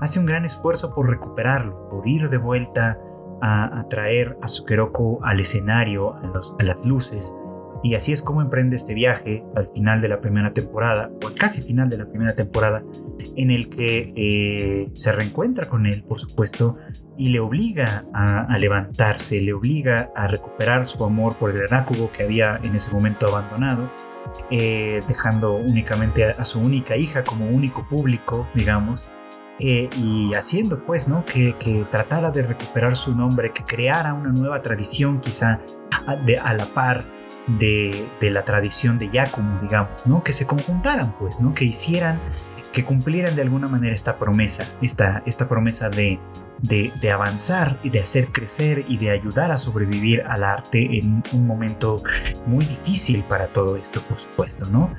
Hace 0.00 0.18
un 0.18 0.26
gran 0.26 0.44
esfuerzo 0.44 0.94
por 0.94 1.08
recuperarlo, 1.08 1.88
por 1.88 2.06
ir 2.06 2.28
de 2.28 2.36
vuelta 2.36 2.98
a, 3.40 3.84
traer 3.90 4.36
a 4.40 4.48
Sukeroku 4.48 5.18
al 5.22 5.40
escenario, 5.40 6.14
a 6.14 6.62
las 6.62 6.84
luces, 6.84 7.34
y 7.82 7.94
así 7.94 8.12
es 8.12 8.22
como 8.22 8.40
emprende 8.40 8.76
este 8.76 8.94
viaje 8.94 9.44
al 9.56 9.68
final 9.74 10.00
de 10.00 10.08
la 10.08 10.20
primera 10.20 10.52
temporada, 10.52 11.10
o 11.22 11.26
al 11.26 11.34
casi 11.34 11.62
final 11.62 11.90
de 11.90 11.98
la 11.98 12.06
primera 12.06 12.34
temporada, 12.34 12.82
en 13.36 13.50
el 13.50 13.68
que 13.68 14.12
eh, 14.16 14.90
se 14.94 15.12
reencuentra 15.12 15.68
con 15.68 15.86
él, 15.86 16.04
por 16.04 16.20
supuesto, 16.20 16.76
y 17.18 17.30
le 17.30 17.40
obliga 17.40 18.04
a, 18.14 18.56
levantarse, 18.58 19.40
le 19.40 19.52
obliga 19.52 20.10
a 20.14 20.28
recuperar 20.28 20.86
su 20.86 21.02
amor 21.04 21.36
por 21.36 21.50
el 21.50 21.68
Rakugo 21.68 22.10
que 22.12 22.22
había 22.22 22.60
en 22.62 22.76
ese 22.76 22.90
momento 22.92 23.26
abandonado, 23.26 23.90
eh, 24.50 25.00
dejando 25.08 25.54
únicamente 25.54 26.24
a, 26.24 26.44
su 26.44 26.60
única 26.60 26.96
hija 26.96 27.24
como 27.24 27.48
único 27.48 27.86
público, 27.88 28.46
digamos, 28.54 29.10
eh, 29.58 29.88
y 29.98 30.32
haciendo 30.34 30.84
pues, 30.84 31.08
¿no? 31.08 31.24
Que, 31.24 31.54
que, 31.58 31.84
tratara 31.90 32.30
de 32.30 32.42
recuperar 32.42 32.96
su 32.96 33.14
nombre, 33.14 33.52
que 33.52 33.64
creara 33.64 34.14
una 34.14 34.32
nueva 34.32 34.62
tradición 34.62 35.20
quizá 35.20 35.60
de, 36.24 36.38
a 36.38 36.54
la 36.54 36.64
par 36.66 37.04
de, 37.46 38.08
la 38.20 38.44
tradición 38.44 38.98
de 38.98 39.10
Yakumo, 39.10 39.60
digamos, 39.60 40.06
¿no? 40.06 40.22
Que 40.22 40.32
se 40.32 40.46
conjuntaran, 40.46 41.14
pues, 41.18 41.40
¿no? 41.40 41.54
Que 41.54 41.64
hicieran, 41.64 42.20
que 42.72 42.84
cumplieran 42.84 43.36
de 43.36 43.42
alguna 43.42 43.68
manera 43.68 43.94
esta 43.94 44.18
promesa, 44.18 44.64
esta, 44.80 45.22
esta 45.26 45.48
promesa 45.48 45.90
de, 45.90 46.18
de, 46.62 47.10
avanzar 47.10 47.78
y 47.82 47.90
de 47.90 48.00
hacer 48.00 48.28
crecer 48.28 48.84
y 48.88 48.96
de 48.96 49.10
ayudar 49.10 49.50
a 49.50 49.58
sobrevivir 49.58 50.22
al 50.22 50.44
arte 50.44 50.98
en 50.98 51.22
un 51.32 51.46
momento 51.46 51.96
muy 52.46 52.64
difícil 52.64 53.24
para 53.24 53.48
todo 53.48 53.76
esto, 53.76 54.00
por 54.02 54.20
supuesto, 54.20 54.66
¿no? 54.70 54.94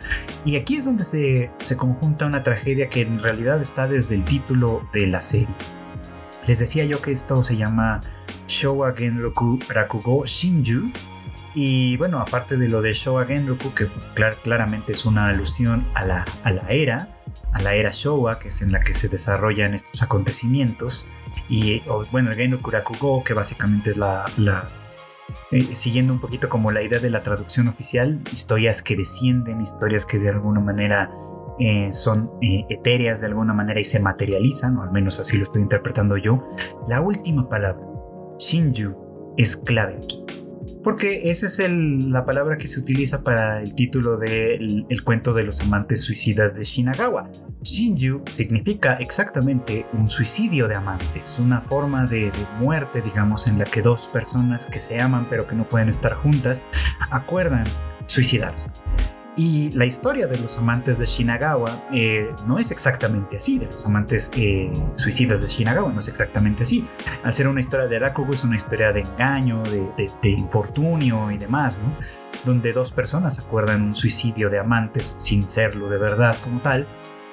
Y 0.46 0.58
aquí 0.58 0.78
es 0.78 0.86
donde 0.86 1.06
se, 1.06 1.52
se 1.60 1.78
conjunta 1.78 2.26
una 2.26 2.44
tragedia 2.44 2.90
que 2.90 3.02
en 3.02 3.22
realidad 3.22 3.62
está 3.62 3.88
desde 3.88 4.16
el 4.16 4.26
título 4.26 4.88
de 4.94 5.08
la 5.08 5.22
serie. 5.22 5.48
Les 6.46 6.60
decía 6.60 6.84
yo 6.84 7.02
que 7.02 7.12
esto 7.12 7.42
se 7.42 7.56
llama 7.56 8.02
Showa 8.48 8.94
Genroku 8.94 9.60
Rakugo 9.70 10.26
Shinju, 10.26 10.92
y 11.56 11.98
bueno, 11.98 12.20
aparte 12.20 12.58
de 12.58 12.68
lo 12.68 12.82
de 12.82 12.94
Showa 12.94 13.26
Genroku, 13.26 13.74
que 13.74 13.88
claramente 14.44 14.94
es 14.94 15.06
una 15.06 15.28
alusión 15.28 15.86
a 15.94 16.06
la, 16.06 16.26
a 16.44 16.52
la 16.52 16.68
era, 16.70 17.10
a 17.52 17.62
la 17.62 17.76
era 17.76 17.92
Showa, 17.92 18.40
que 18.40 18.48
es 18.48 18.62
en 18.62 18.72
la 18.72 18.82
que 18.82 18.96
se 18.96 19.08
desarrollan 19.08 19.74
estos 19.74 20.02
acontecimientos, 20.02 21.08
y 21.50 21.82
bueno, 22.12 22.32
el 22.32 22.36
Genroku 22.36 22.72
Rakugo, 22.72 23.24
que 23.24 23.34
básicamente 23.34 23.92
es 23.92 23.98
la, 23.98 24.26
eh, 25.52 25.62
siguiendo 25.76 26.14
un 26.14 26.20
poquito 26.20 26.50
como 26.50 26.72
la 26.72 26.82
idea 26.82 27.00
de 27.00 27.10
la 27.10 27.22
traducción 27.22 27.68
oficial, 27.68 28.20
historias 28.32 28.82
que 28.82 28.96
descienden, 28.96 29.62
historias 29.62 30.06
que 30.06 30.18
de 30.18 30.30
alguna 30.30 30.60
manera 30.60 31.12
eh, 31.60 31.90
son 31.94 32.32
eh, 32.42 32.66
etéreas 32.70 33.22
de 33.22 33.28
alguna 33.28 33.54
manera 33.54 33.80
y 33.80 33.84
se 33.84 34.00
materializan, 34.00 34.78
o 34.78 34.84
al 34.84 34.92
menos 34.92 35.20
así 35.20 35.38
lo 35.38 35.44
estoy 35.44 35.62
interpretando 35.62 36.18
yo. 36.18 36.44
La 36.88 37.02
última 37.02 37.48
palabra, 37.48 37.86
Shinju, 38.40 39.36
es 39.38 39.56
clave 39.58 39.98
aquí 39.98 40.24
porque 40.84 41.30
esa 41.30 41.48
es 41.48 41.60
la 41.70 42.26
palabra 42.26 42.58
que 42.58 42.68
se 42.68 42.80
utiliza 42.80 43.24
para 43.24 43.62
el 43.62 43.76
título 43.76 44.18
del 44.18 44.86
cuento 45.04 45.34
de 45.34 45.44
los 45.44 45.62
amantes 45.62 46.02
suicidas 46.02 46.56
de 46.56 46.64
Shinagawa. 46.64 47.30
Shinju 47.62 48.24
significa 48.36 48.96
exactamente 48.96 49.86
un 49.94 50.08
suicidio 50.08 50.68
de 50.68 50.76
amantes, 50.76 51.40
una 51.40 51.62
forma 51.62 52.06
de, 52.06 52.26
de 52.26 52.46
muerte, 52.60 53.02
digamos, 53.02 53.48
en 53.48 53.60
la 53.60 53.66
que 53.66 53.82
dos 53.82 54.08
personas 54.08 54.68
que 54.68 54.80
se 54.80 55.02
aman 55.02 55.28
pero 55.30 55.48
que 55.48 55.56
no 55.56 55.68
pueden 55.68 55.90
estar 55.90 56.14
juntas 56.14 56.66
acuerdan 57.12 57.64
suicidarse. 58.08 58.70
Y 59.36 59.72
la 59.72 59.86
historia 59.86 60.28
de 60.28 60.38
los 60.38 60.58
amantes 60.60 61.00
de 61.00 61.06
Shinagawa 61.06 61.88
eh, 61.92 62.32
no 62.46 62.60
es 62.60 62.70
exactamente 62.70 63.38
así, 63.38 63.58
de 63.58 63.66
los 63.66 63.84
amantes 63.86 64.30
eh, 64.36 64.72
suicidas 64.94 65.42
de 65.42 65.48
Shinagawa, 65.48 65.92
no 65.92 66.02
es 66.02 66.08
exactamente 66.08 66.64
así. 66.64 66.88
Al 67.24 67.34
ser 67.34 67.48
una 67.48 67.60
historia 67.60 67.88
de 67.88 67.98
Rakugo 67.98 68.34
es 68.34 68.44
una 68.44 68.56
historia 68.56 68.92
de 68.92 69.02
engaño, 69.02 69.64
de, 69.64 70.30
infortunio 70.30 71.32
y 71.32 71.38
demás, 71.40 71.80
¿no? 71.80 71.96
Donde 72.46 72.74
dos 72.74 72.92
personas 72.92 73.40
acuerdan 73.40 73.82
un 73.82 73.96
suicidio 73.96 74.50
de 74.50 74.60
amantes 74.60 75.16
sin 75.18 75.48
serlo 75.48 75.90
de 75.90 75.98
verdad 75.98 76.38
como 76.44 76.62
tal. 76.62 76.86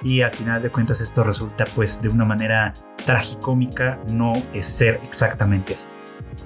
Y 0.02 0.22
al 0.22 0.32
final 0.32 0.62
de 0.62 0.70
cuentas 0.70 1.02
esto 1.02 1.22
resulta 1.22 1.64
pues 1.74 2.00
de 2.00 2.08
una 2.08 2.24
manera 2.24 2.72
tragicómica 3.04 3.98
no 4.10 4.32
es 4.54 4.66
ser 4.66 4.98
exactamente 5.04 5.74
así. 5.74 5.86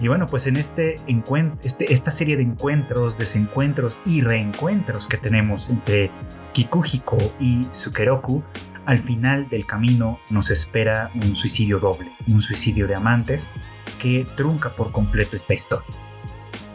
Y 0.00 0.08
bueno, 0.08 0.26
pues 0.26 0.46
en 0.46 0.56
este 0.56 0.96
encuentro, 1.06 1.58
este, 1.62 1.92
esta 1.92 2.10
serie 2.10 2.36
de 2.36 2.42
encuentros, 2.42 3.16
desencuentros 3.16 4.00
y 4.04 4.20
reencuentros 4.20 5.06
que 5.06 5.16
tenemos 5.16 5.70
entre 5.70 6.10
Kikuhiko 6.52 7.18
y 7.40 7.66
Sukeroku, 7.70 8.42
al 8.86 8.98
final 8.98 9.48
del 9.48 9.66
camino 9.66 10.18
nos 10.30 10.50
espera 10.50 11.10
un 11.14 11.36
suicidio 11.36 11.78
doble, 11.78 12.10
un 12.28 12.42
suicidio 12.42 12.86
de 12.86 12.94
amantes 12.94 13.50
que 13.98 14.26
trunca 14.36 14.70
por 14.70 14.92
completo 14.92 15.36
esta 15.36 15.54
historia. 15.54 15.88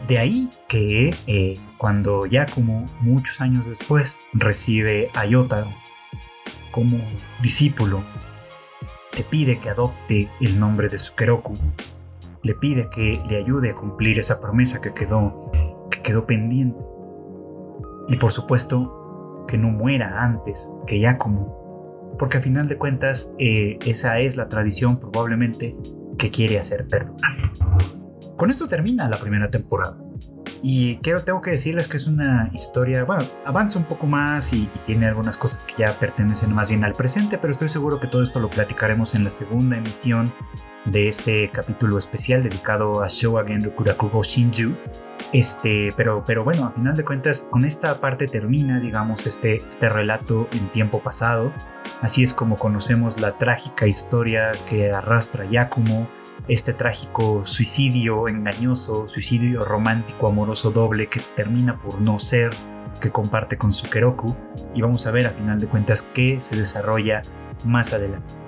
De 0.08 0.18
ahí 0.18 0.50
que 0.66 1.14
eh, 1.26 1.54
cuando 1.78 2.26
Yakumo, 2.26 2.84
muchos 3.00 3.40
años 3.40 3.68
después, 3.68 4.18
recibe 4.32 5.10
a 5.14 5.24
Yotaro 5.24 5.72
como 6.72 6.98
discípulo, 7.42 8.02
le 9.16 9.22
pide 9.24 9.58
que 9.58 9.70
adopte 9.70 10.28
el 10.40 10.58
nombre 10.58 10.88
de 10.88 10.98
Sukeroku, 10.98 11.54
le 12.42 12.54
pide 12.54 12.88
que 12.90 13.22
le 13.28 13.36
ayude 13.36 13.70
a 13.70 13.74
cumplir 13.74 14.18
esa 14.18 14.40
promesa 14.40 14.80
que 14.80 14.92
quedó, 14.94 15.50
que 15.90 16.02
quedó 16.02 16.26
pendiente. 16.26 16.80
Y 18.08 18.16
por 18.16 18.32
supuesto, 18.32 19.44
que 19.46 19.58
no 19.58 19.68
muera 19.68 20.22
antes 20.22 20.74
que 20.86 21.00
Yakumo, 21.00 22.16
porque 22.18 22.38
a 22.38 22.40
final 22.40 22.68
de 22.68 22.76
cuentas 22.76 23.32
eh, 23.38 23.78
esa 23.86 24.18
es 24.18 24.36
la 24.36 24.48
tradición 24.48 24.98
probablemente 24.98 25.76
que 26.18 26.30
quiere 26.30 26.58
hacer 26.58 26.86
perdonar. 26.88 27.52
Con 28.36 28.50
esto 28.50 28.68
termina 28.68 29.08
la 29.08 29.16
primera 29.16 29.50
temporada. 29.50 29.96
Y 30.62 30.96
quiero, 30.96 31.22
tengo 31.22 31.40
que 31.40 31.52
decirles 31.52 31.88
que 31.88 31.96
es 31.96 32.06
una 32.06 32.50
historia, 32.52 33.04
bueno, 33.04 33.24
avanza 33.44 33.78
un 33.78 33.86
poco 33.86 34.06
más 34.06 34.52
y, 34.52 34.68
tiene 34.86 35.06
algunas 35.06 35.36
cosas 35.36 35.64
que 35.64 35.74
ya 35.78 35.92
pertenecen 35.92 36.52
más 36.52 36.68
bien 36.68 36.84
al 36.84 36.92
presente, 36.92 37.38
pero 37.38 37.52
estoy 37.52 37.68
seguro 37.68 38.00
que 38.00 38.06
todo 38.06 38.22
esto 38.22 38.40
lo 38.40 38.50
platicaremos 38.50 39.14
en 39.14 39.24
la 39.24 39.30
segunda 39.30 39.78
emisión 39.78 40.32
de 40.84 41.08
este 41.08 41.50
capítulo 41.50 41.98
especial 41.98 42.42
dedicado 42.42 43.02
a 43.02 43.08
Showagen 43.08 43.62
Rokurakugo 43.62 44.22
Shinju. 44.22 44.72
Este, 45.32 45.90
pero, 45.96 46.24
pero 46.26 46.42
bueno, 46.42 46.64
a 46.64 46.72
final 46.72 46.94
de 46.94 47.04
cuentas, 47.04 47.46
con 47.50 47.64
esta 47.64 48.00
parte 48.00 48.26
termina, 48.26 48.80
digamos, 48.80 49.26
este, 49.26 49.56
este 49.56 49.88
relato 49.88 50.48
en 50.52 50.68
tiempo 50.68 51.00
pasado. 51.00 51.52
Así 52.00 52.24
es 52.24 52.34
como 52.34 52.56
conocemos 52.56 53.20
la 53.20 53.38
trágica 53.38 53.86
historia 53.86 54.50
que 54.68 54.90
arrastra 54.90 55.44
Yakumo 55.44 56.08
este 56.48 56.72
trágico 56.72 57.44
suicidio 57.44 58.28
engañoso, 58.28 59.08
suicidio 59.08 59.64
romántico, 59.64 60.28
amoroso 60.28 60.70
doble 60.70 61.08
que 61.08 61.20
termina 61.36 61.80
por 61.80 62.00
no 62.00 62.18
ser, 62.18 62.50
que 63.00 63.10
comparte 63.10 63.56
con 63.56 63.72
Sukeroku, 63.72 64.36
y 64.74 64.82
vamos 64.82 65.06
a 65.06 65.10
ver 65.10 65.26
a 65.26 65.30
final 65.30 65.58
de 65.58 65.66
cuentas 65.66 66.04
qué 66.14 66.40
se 66.40 66.56
desarrolla 66.56 67.22
más 67.64 67.92
adelante. 67.92 68.40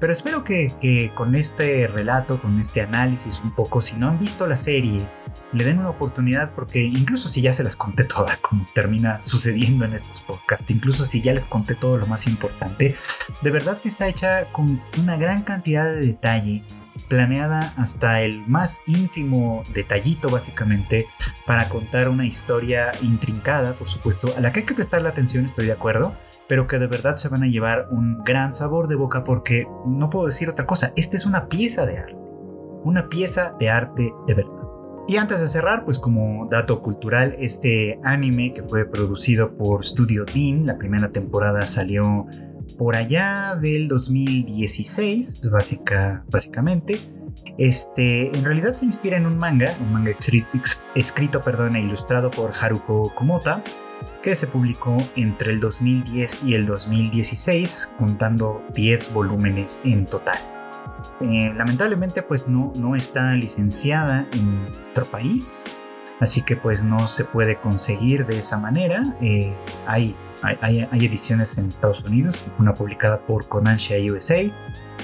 Pero 0.00 0.12
espero 0.12 0.44
que, 0.44 1.10
con 1.16 1.34
este 1.34 1.88
relato, 1.88 2.40
con 2.40 2.60
este 2.60 2.80
análisis 2.82 3.40
un 3.42 3.50
poco, 3.50 3.80
si 3.80 3.96
no 3.96 4.08
han 4.08 4.18
visto 4.18 4.46
la 4.46 4.54
serie, 4.54 5.04
le 5.52 5.64
den 5.64 5.80
una 5.80 5.90
oportunidad 5.90 6.52
porque 6.54 6.80
incluso 6.80 7.28
si 7.28 7.42
ya 7.42 7.52
se 7.52 7.64
las 7.64 7.74
conté 7.74 8.04
toda, 8.04 8.36
como 8.42 8.64
termina 8.74 9.22
sucediendo 9.24 9.84
en 9.84 9.94
estos 9.94 10.20
podcasts, 10.20 10.70
incluso 10.70 11.04
si 11.04 11.20
ya 11.20 11.32
les 11.32 11.46
conté 11.46 11.74
todo 11.74 11.96
lo 11.96 12.06
más 12.06 12.28
importante, 12.28 12.94
de 13.42 13.50
verdad 13.50 13.80
que 13.80 13.88
está 13.88 14.06
hecha 14.06 14.44
con 14.52 14.80
una 15.00 15.16
gran 15.16 15.42
cantidad 15.42 15.86
de 15.86 16.00
detalle 16.00 16.62
planeada 17.08 17.72
hasta 17.76 18.22
el 18.22 18.46
más 18.46 18.82
ínfimo 18.86 19.62
detallito 19.74 20.28
básicamente 20.28 21.06
para 21.46 21.68
contar 21.68 22.08
una 22.08 22.26
historia 22.26 22.92
intrincada, 23.02 23.72
por 23.74 23.88
supuesto, 23.88 24.28
a 24.36 24.40
la 24.40 24.52
que 24.52 24.60
hay 24.60 24.66
que 24.66 24.74
prestarle 24.74 25.08
atención, 25.08 25.46
estoy 25.46 25.66
de 25.66 25.72
acuerdo, 25.72 26.14
pero 26.48 26.66
que 26.66 26.78
de 26.78 26.86
verdad 26.86 27.16
se 27.16 27.28
van 27.28 27.42
a 27.42 27.46
llevar 27.46 27.88
un 27.90 28.24
gran 28.24 28.54
sabor 28.54 28.88
de 28.88 28.96
boca 28.96 29.24
porque 29.24 29.66
no 29.86 30.10
puedo 30.10 30.26
decir 30.26 30.48
otra 30.48 30.66
cosa, 30.66 30.92
esta 30.96 31.16
es 31.16 31.26
una 31.26 31.48
pieza 31.48 31.86
de 31.86 31.98
arte, 31.98 32.16
una 32.84 33.08
pieza 33.08 33.54
de 33.58 33.68
arte 33.68 34.12
de 34.26 34.34
verdad. 34.34 34.58
Y 35.08 35.16
antes 35.16 35.40
de 35.40 35.48
cerrar, 35.48 35.86
pues 35.86 35.98
como 35.98 36.46
dato 36.50 36.82
cultural, 36.82 37.34
este 37.38 37.98
anime 38.04 38.52
que 38.52 38.62
fue 38.62 38.84
producido 38.84 39.56
por 39.56 39.82
Studio 39.86 40.26
Dean, 40.26 40.66
la 40.66 40.76
primera 40.76 41.08
temporada 41.08 41.62
salió 41.62 42.26
por 42.76 42.96
allá 42.96 43.56
del 43.60 43.88
2016, 43.88 45.42
básica, 45.50 46.24
básicamente. 46.30 46.98
Este, 47.56 48.36
en 48.36 48.44
realidad 48.44 48.74
se 48.74 48.86
inspira 48.86 49.16
en 49.16 49.26
un 49.26 49.38
manga, 49.38 49.72
un 49.80 49.92
manga 49.92 50.12
escrito, 50.94 51.40
perdón, 51.40 51.76
e 51.76 51.80
ilustrado 51.80 52.30
por 52.30 52.52
Haruko 52.58 53.12
Komota, 53.14 53.62
que 54.22 54.36
se 54.36 54.46
publicó 54.46 54.96
entre 55.16 55.52
el 55.52 55.60
2010 55.60 56.44
y 56.44 56.54
el 56.54 56.66
2016, 56.66 57.92
contando 57.98 58.62
10 58.74 59.12
volúmenes 59.12 59.80
en 59.84 60.06
total. 60.06 60.38
Eh, 61.20 61.52
lamentablemente 61.56 62.22
pues 62.22 62.48
no, 62.48 62.72
no 62.78 62.96
está 62.96 63.32
licenciada 63.34 64.26
en 64.32 64.64
nuestro 64.64 65.04
país, 65.04 65.64
así 66.20 66.42
que 66.42 66.56
pues 66.56 66.82
no 66.82 67.06
se 67.06 67.24
puede 67.24 67.56
conseguir 67.56 68.26
de 68.26 68.38
esa 68.38 68.58
manera. 68.58 69.02
Eh, 69.20 69.52
hay 69.86 70.14
hay, 70.42 70.88
ediciones 71.04 71.58
en 71.58 71.68
Estados 71.68 72.02
Unidos, 72.04 72.44
una 72.58 72.74
publicada 72.74 73.18
por 73.18 73.48
Konansha 73.48 73.94
USA, 74.10 74.42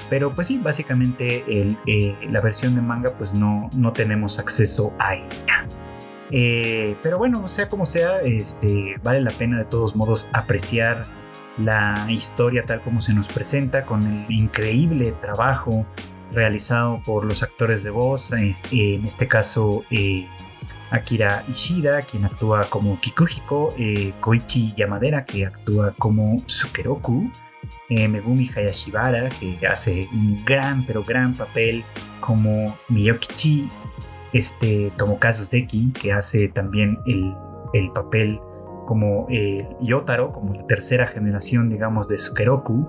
pero 0.09 0.33
pues 0.33 0.47
sí, 0.47 0.57
básicamente 0.57 1.43
eh, 1.47 2.15
la 2.29 2.41
versión 2.41 2.75
de 2.75 2.81
manga 2.81 3.11
pues 3.17 3.33
no, 3.33 3.69
no 3.75 3.93
tenemos 3.93 4.39
acceso 4.39 4.93
a 4.99 5.15
ella. 5.15 5.67
Eh, 6.31 6.95
pero 7.03 7.17
bueno, 7.17 7.47
sea 7.47 7.69
como 7.69 7.85
sea, 7.85 8.21
este, 8.21 8.95
vale 9.03 9.21
la 9.21 9.31
pena 9.31 9.59
de 9.59 9.65
todos 9.65 9.95
modos 9.95 10.27
apreciar 10.33 11.03
la 11.57 12.05
historia 12.09 12.63
tal 12.65 12.81
como 12.81 13.01
se 13.01 13.13
nos 13.13 13.27
presenta, 13.27 13.85
con 13.85 14.03
el 14.03 14.25
increíble 14.29 15.11
trabajo 15.13 15.85
realizado 16.33 17.01
por 17.05 17.23
los 17.23 17.43
actores 17.43 17.83
de 17.83 17.91
voz, 17.91 18.31
en 18.31 19.05
este 19.05 19.27
caso 19.27 19.83
Akira 20.95 21.43
Ishida, 21.49 22.01
quien 22.01 22.25
actúa 22.25 22.61
como 22.69 22.99
Kikuhiko, 22.99 23.69
eh, 23.77 24.13
Koichi 24.21 24.73
Yamadera, 24.75 25.25
que 25.25 25.45
actúa 25.45 25.93
como 25.97 26.37
Sukeroku, 26.47 27.29
eh, 27.89 28.07
Megumi 28.07 28.49
Hayashibara, 28.55 29.29
que 29.29 29.59
hace 29.67 30.07
un 30.13 30.43
gran, 30.45 30.85
pero 30.85 31.03
gran 31.03 31.33
papel 31.33 31.83
como 32.21 32.77
Miyokichi, 32.89 33.67
este, 34.33 34.91
Tomokazu 34.97 35.45
Zeki, 35.45 35.91
que 35.91 36.13
hace 36.13 36.47
también 36.47 36.97
el, 37.05 37.33
el 37.73 37.91
papel 37.91 38.39
como 38.87 39.27
Yotaro, 39.81 40.31
como 40.31 40.53
la 40.53 40.65
tercera 40.67 41.07
generación, 41.07 41.69
digamos, 41.69 42.07
de 42.07 42.19
Sukeroku, 42.19 42.87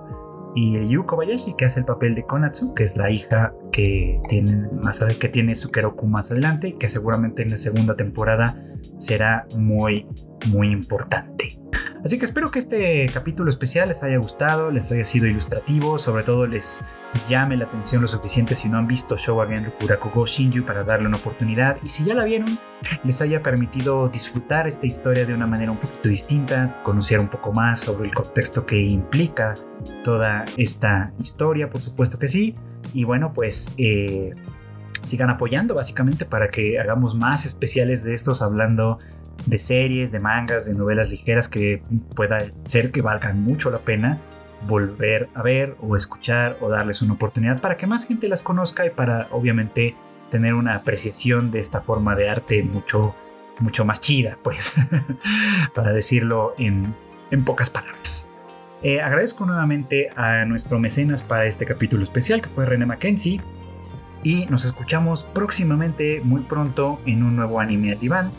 y 0.57 0.87
Yu 0.87 1.05
Kobayashi, 1.05 1.53
que 1.55 1.65
hace 1.65 1.81
el 1.81 1.85
papel 1.85 2.15
de 2.15 2.23
Konatsu, 2.23 2.73
que 2.73 2.83
es 2.83 2.97
la 2.97 3.11
hija 3.11 3.53
que 3.71 4.19
tiene, 4.27 4.67
más 4.83 4.99
que 5.19 5.29
tiene 5.29 5.55
Sukeroku 5.55 6.07
más 6.07 6.31
adelante 6.31 6.69
y 6.69 6.73
que 6.73 6.89
seguramente 6.89 7.43
en 7.43 7.49
la 7.49 7.59
segunda 7.59 7.95
temporada 7.95 8.59
será 8.97 9.45
muy, 9.55 10.07
muy 10.47 10.71
importante. 10.71 11.59
Así 12.05 12.19
que 12.19 12.25
espero 12.25 12.51
que 12.51 12.59
este 12.59 13.07
capítulo 13.13 13.49
especial 13.49 13.89
les 13.89 14.03
haya 14.03 14.17
gustado, 14.17 14.71
les 14.71 14.91
haya 14.91 15.03
sido 15.03 15.25
ilustrativo, 15.25 15.97
sobre 15.97 16.23
todo 16.23 16.45
les 16.45 16.83
llame 17.27 17.57
la 17.57 17.65
atención 17.65 18.01
lo 18.01 18.07
suficiente 18.07 18.55
si 18.55 18.69
no 18.69 18.77
han 18.77 18.87
visto 18.87 19.15
Showagen 19.15 19.65
Rukurakugo 19.65 20.25
Shinju 20.27 20.63
para 20.63 20.83
darle 20.83 21.07
una 21.07 21.17
oportunidad. 21.17 21.77
Y 21.83 21.89
si 21.89 22.05
ya 22.05 22.13
la 22.13 22.25
vieron, 22.25 22.57
les 23.03 23.21
haya 23.21 23.41
permitido 23.41 24.09
disfrutar 24.09 24.67
esta 24.67 24.85
historia 24.85 25.25
de 25.25 25.33
una 25.33 25.47
manera 25.47 25.71
un 25.71 25.77
poquito 25.77 26.09
distinta, 26.09 26.81
conocer 26.83 27.19
un 27.19 27.29
poco 27.29 27.51
más 27.51 27.79
sobre 27.79 28.07
el 28.07 28.13
contexto 28.13 28.65
que 28.65 28.79
implica 28.79 29.55
toda 30.03 30.45
esta 30.55 31.11
historia, 31.19 31.69
por 31.69 31.81
supuesto 31.81 32.19
que 32.19 32.27
sí, 32.27 32.55
y 32.93 33.03
bueno, 33.03 33.33
pues... 33.33 33.71
Eh, 33.77 34.33
sigan 35.03 35.29
apoyando 35.29 35.73
básicamente 35.73 36.25
para 36.25 36.49
que 36.49 36.79
hagamos 36.79 37.15
más 37.15 37.45
especiales 37.45 38.03
de 38.03 38.13
estos 38.13 38.41
hablando 38.41 38.99
de 39.45 39.59
series, 39.59 40.11
de 40.11 40.19
mangas, 40.19 40.65
de 40.65 40.73
novelas 40.73 41.09
ligeras 41.09 41.47
que 41.47 41.81
pueda 42.15 42.37
ser 42.65 42.91
que 42.91 43.01
valgan 43.01 43.43
mucho 43.43 43.69
la 43.69 43.79
pena 43.79 44.19
volver 44.65 45.29
a 45.35 45.41
ver 45.43 45.75
o 45.81 45.95
escuchar 45.95 46.57
o 46.61 46.69
darles 46.69 47.01
una 47.01 47.13
oportunidad 47.13 47.61
para 47.61 47.77
que 47.77 47.85
más 47.85 48.07
gente 48.07 48.27
las 48.27 48.41
conozca 48.41 48.85
y 48.85 48.89
para 48.89 49.27
obviamente 49.31 49.95
tener 50.31 50.53
una 50.53 50.75
apreciación 50.75 51.51
de 51.51 51.59
esta 51.59 51.81
forma 51.81 52.15
de 52.15 52.29
arte 52.29 52.63
mucho 52.63 53.15
mucho 53.59 53.85
más 53.85 54.01
chida 54.01 54.37
pues 54.43 54.73
para 55.73 55.93
decirlo 55.93 56.53
en, 56.57 56.93
en 57.31 57.43
pocas 57.43 57.69
palabras. 57.69 58.29
Eh, 58.83 59.01
agradezco 59.01 59.45
nuevamente 59.45 60.09
a 60.15 60.45
nuestro 60.45 60.77
mecenas 60.79 61.23
para 61.23 61.45
este 61.45 61.65
capítulo 61.65 62.03
especial 62.03 62.41
que 62.41 62.49
fue 62.49 62.65
René 62.65 62.85
Mackenzie 62.85 63.41
y 64.21 64.45
nos 64.47 64.65
escuchamos 64.65 65.23
próximamente 65.23 66.21
muy 66.23 66.41
pronto 66.41 66.99
en 67.05 67.23
un 67.23 67.35
nuevo 67.35 67.59
anime 67.59 67.93
al 67.93 67.99
diván 67.99 68.31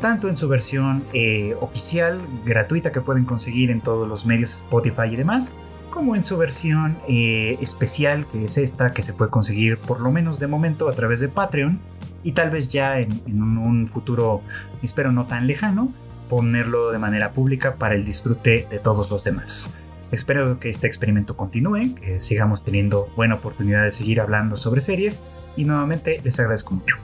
tanto 0.00 0.28
en 0.28 0.36
su 0.36 0.48
versión 0.48 1.04
eh, 1.12 1.54
oficial, 1.60 2.18
gratuita 2.44 2.92
que 2.92 3.00
pueden 3.00 3.24
conseguir 3.24 3.70
en 3.70 3.80
todos 3.80 4.08
los 4.08 4.26
medios 4.26 4.54
Spotify 4.54 5.08
y 5.12 5.16
demás, 5.16 5.54
como 5.90 6.16
en 6.16 6.24
su 6.24 6.36
versión 6.36 6.98
eh, 7.08 7.56
especial, 7.60 8.26
que 8.26 8.44
es 8.44 8.58
esta, 8.58 8.92
que 8.92 9.02
se 9.02 9.12
puede 9.12 9.30
conseguir 9.30 9.78
por 9.78 10.00
lo 10.00 10.10
menos 10.10 10.40
de 10.40 10.48
momento 10.48 10.88
a 10.88 10.92
través 10.92 11.20
de 11.20 11.28
Patreon, 11.28 11.80
y 12.22 12.32
tal 12.32 12.50
vez 12.50 12.68
ya 12.68 12.98
en, 12.98 13.12
un, 13.40 13.86
futuro, 13.86 14.42
espero 14.82 15.12
no 15.12 15.26
tan 15.26 15.46
lejano, 15.46 15.92
ponerlo 16.28 16.90
de 16.90 16.98
manera 16.98 17.32
pública 17.32 17.76
para 17.76 17.94
el 17.94 18.04
disfrute 18.04 18.66
de 18.70 18.78
todos 18.78 19.10
los 19.10 19.24
demás. 19.24 19.72
Espero 20.10 20.58
que 20.58 20.68
este 20.68 20.86
experimento 20.86 21.36
continúe, 21.36 21.94
que 21.94 22.20
sigamos 22.20 22.64
teniendo 22.64 23.08
buena 23.14 23.36
oportunidad 23.36 23.84
de 23.84 23.90
seguir 23.90 24.20
hablando 24.20 24.56
sobre 24.56 24.80
series 24.80 25.22
y 25.56 25.64
nuevamente 25.64 26.20
les 26.24 26.40
agradezco 26.40 26.74
mucho. 26.74 26.96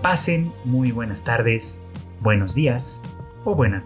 Pasen 0.00 0.52
muy 0.64 0.90
buenas 0.90 1.22
tardes 1.22 1.81
buenos 2.22 2.54
días 2.54 3.02
o 3.44 3.54
buenas 3.54 3.84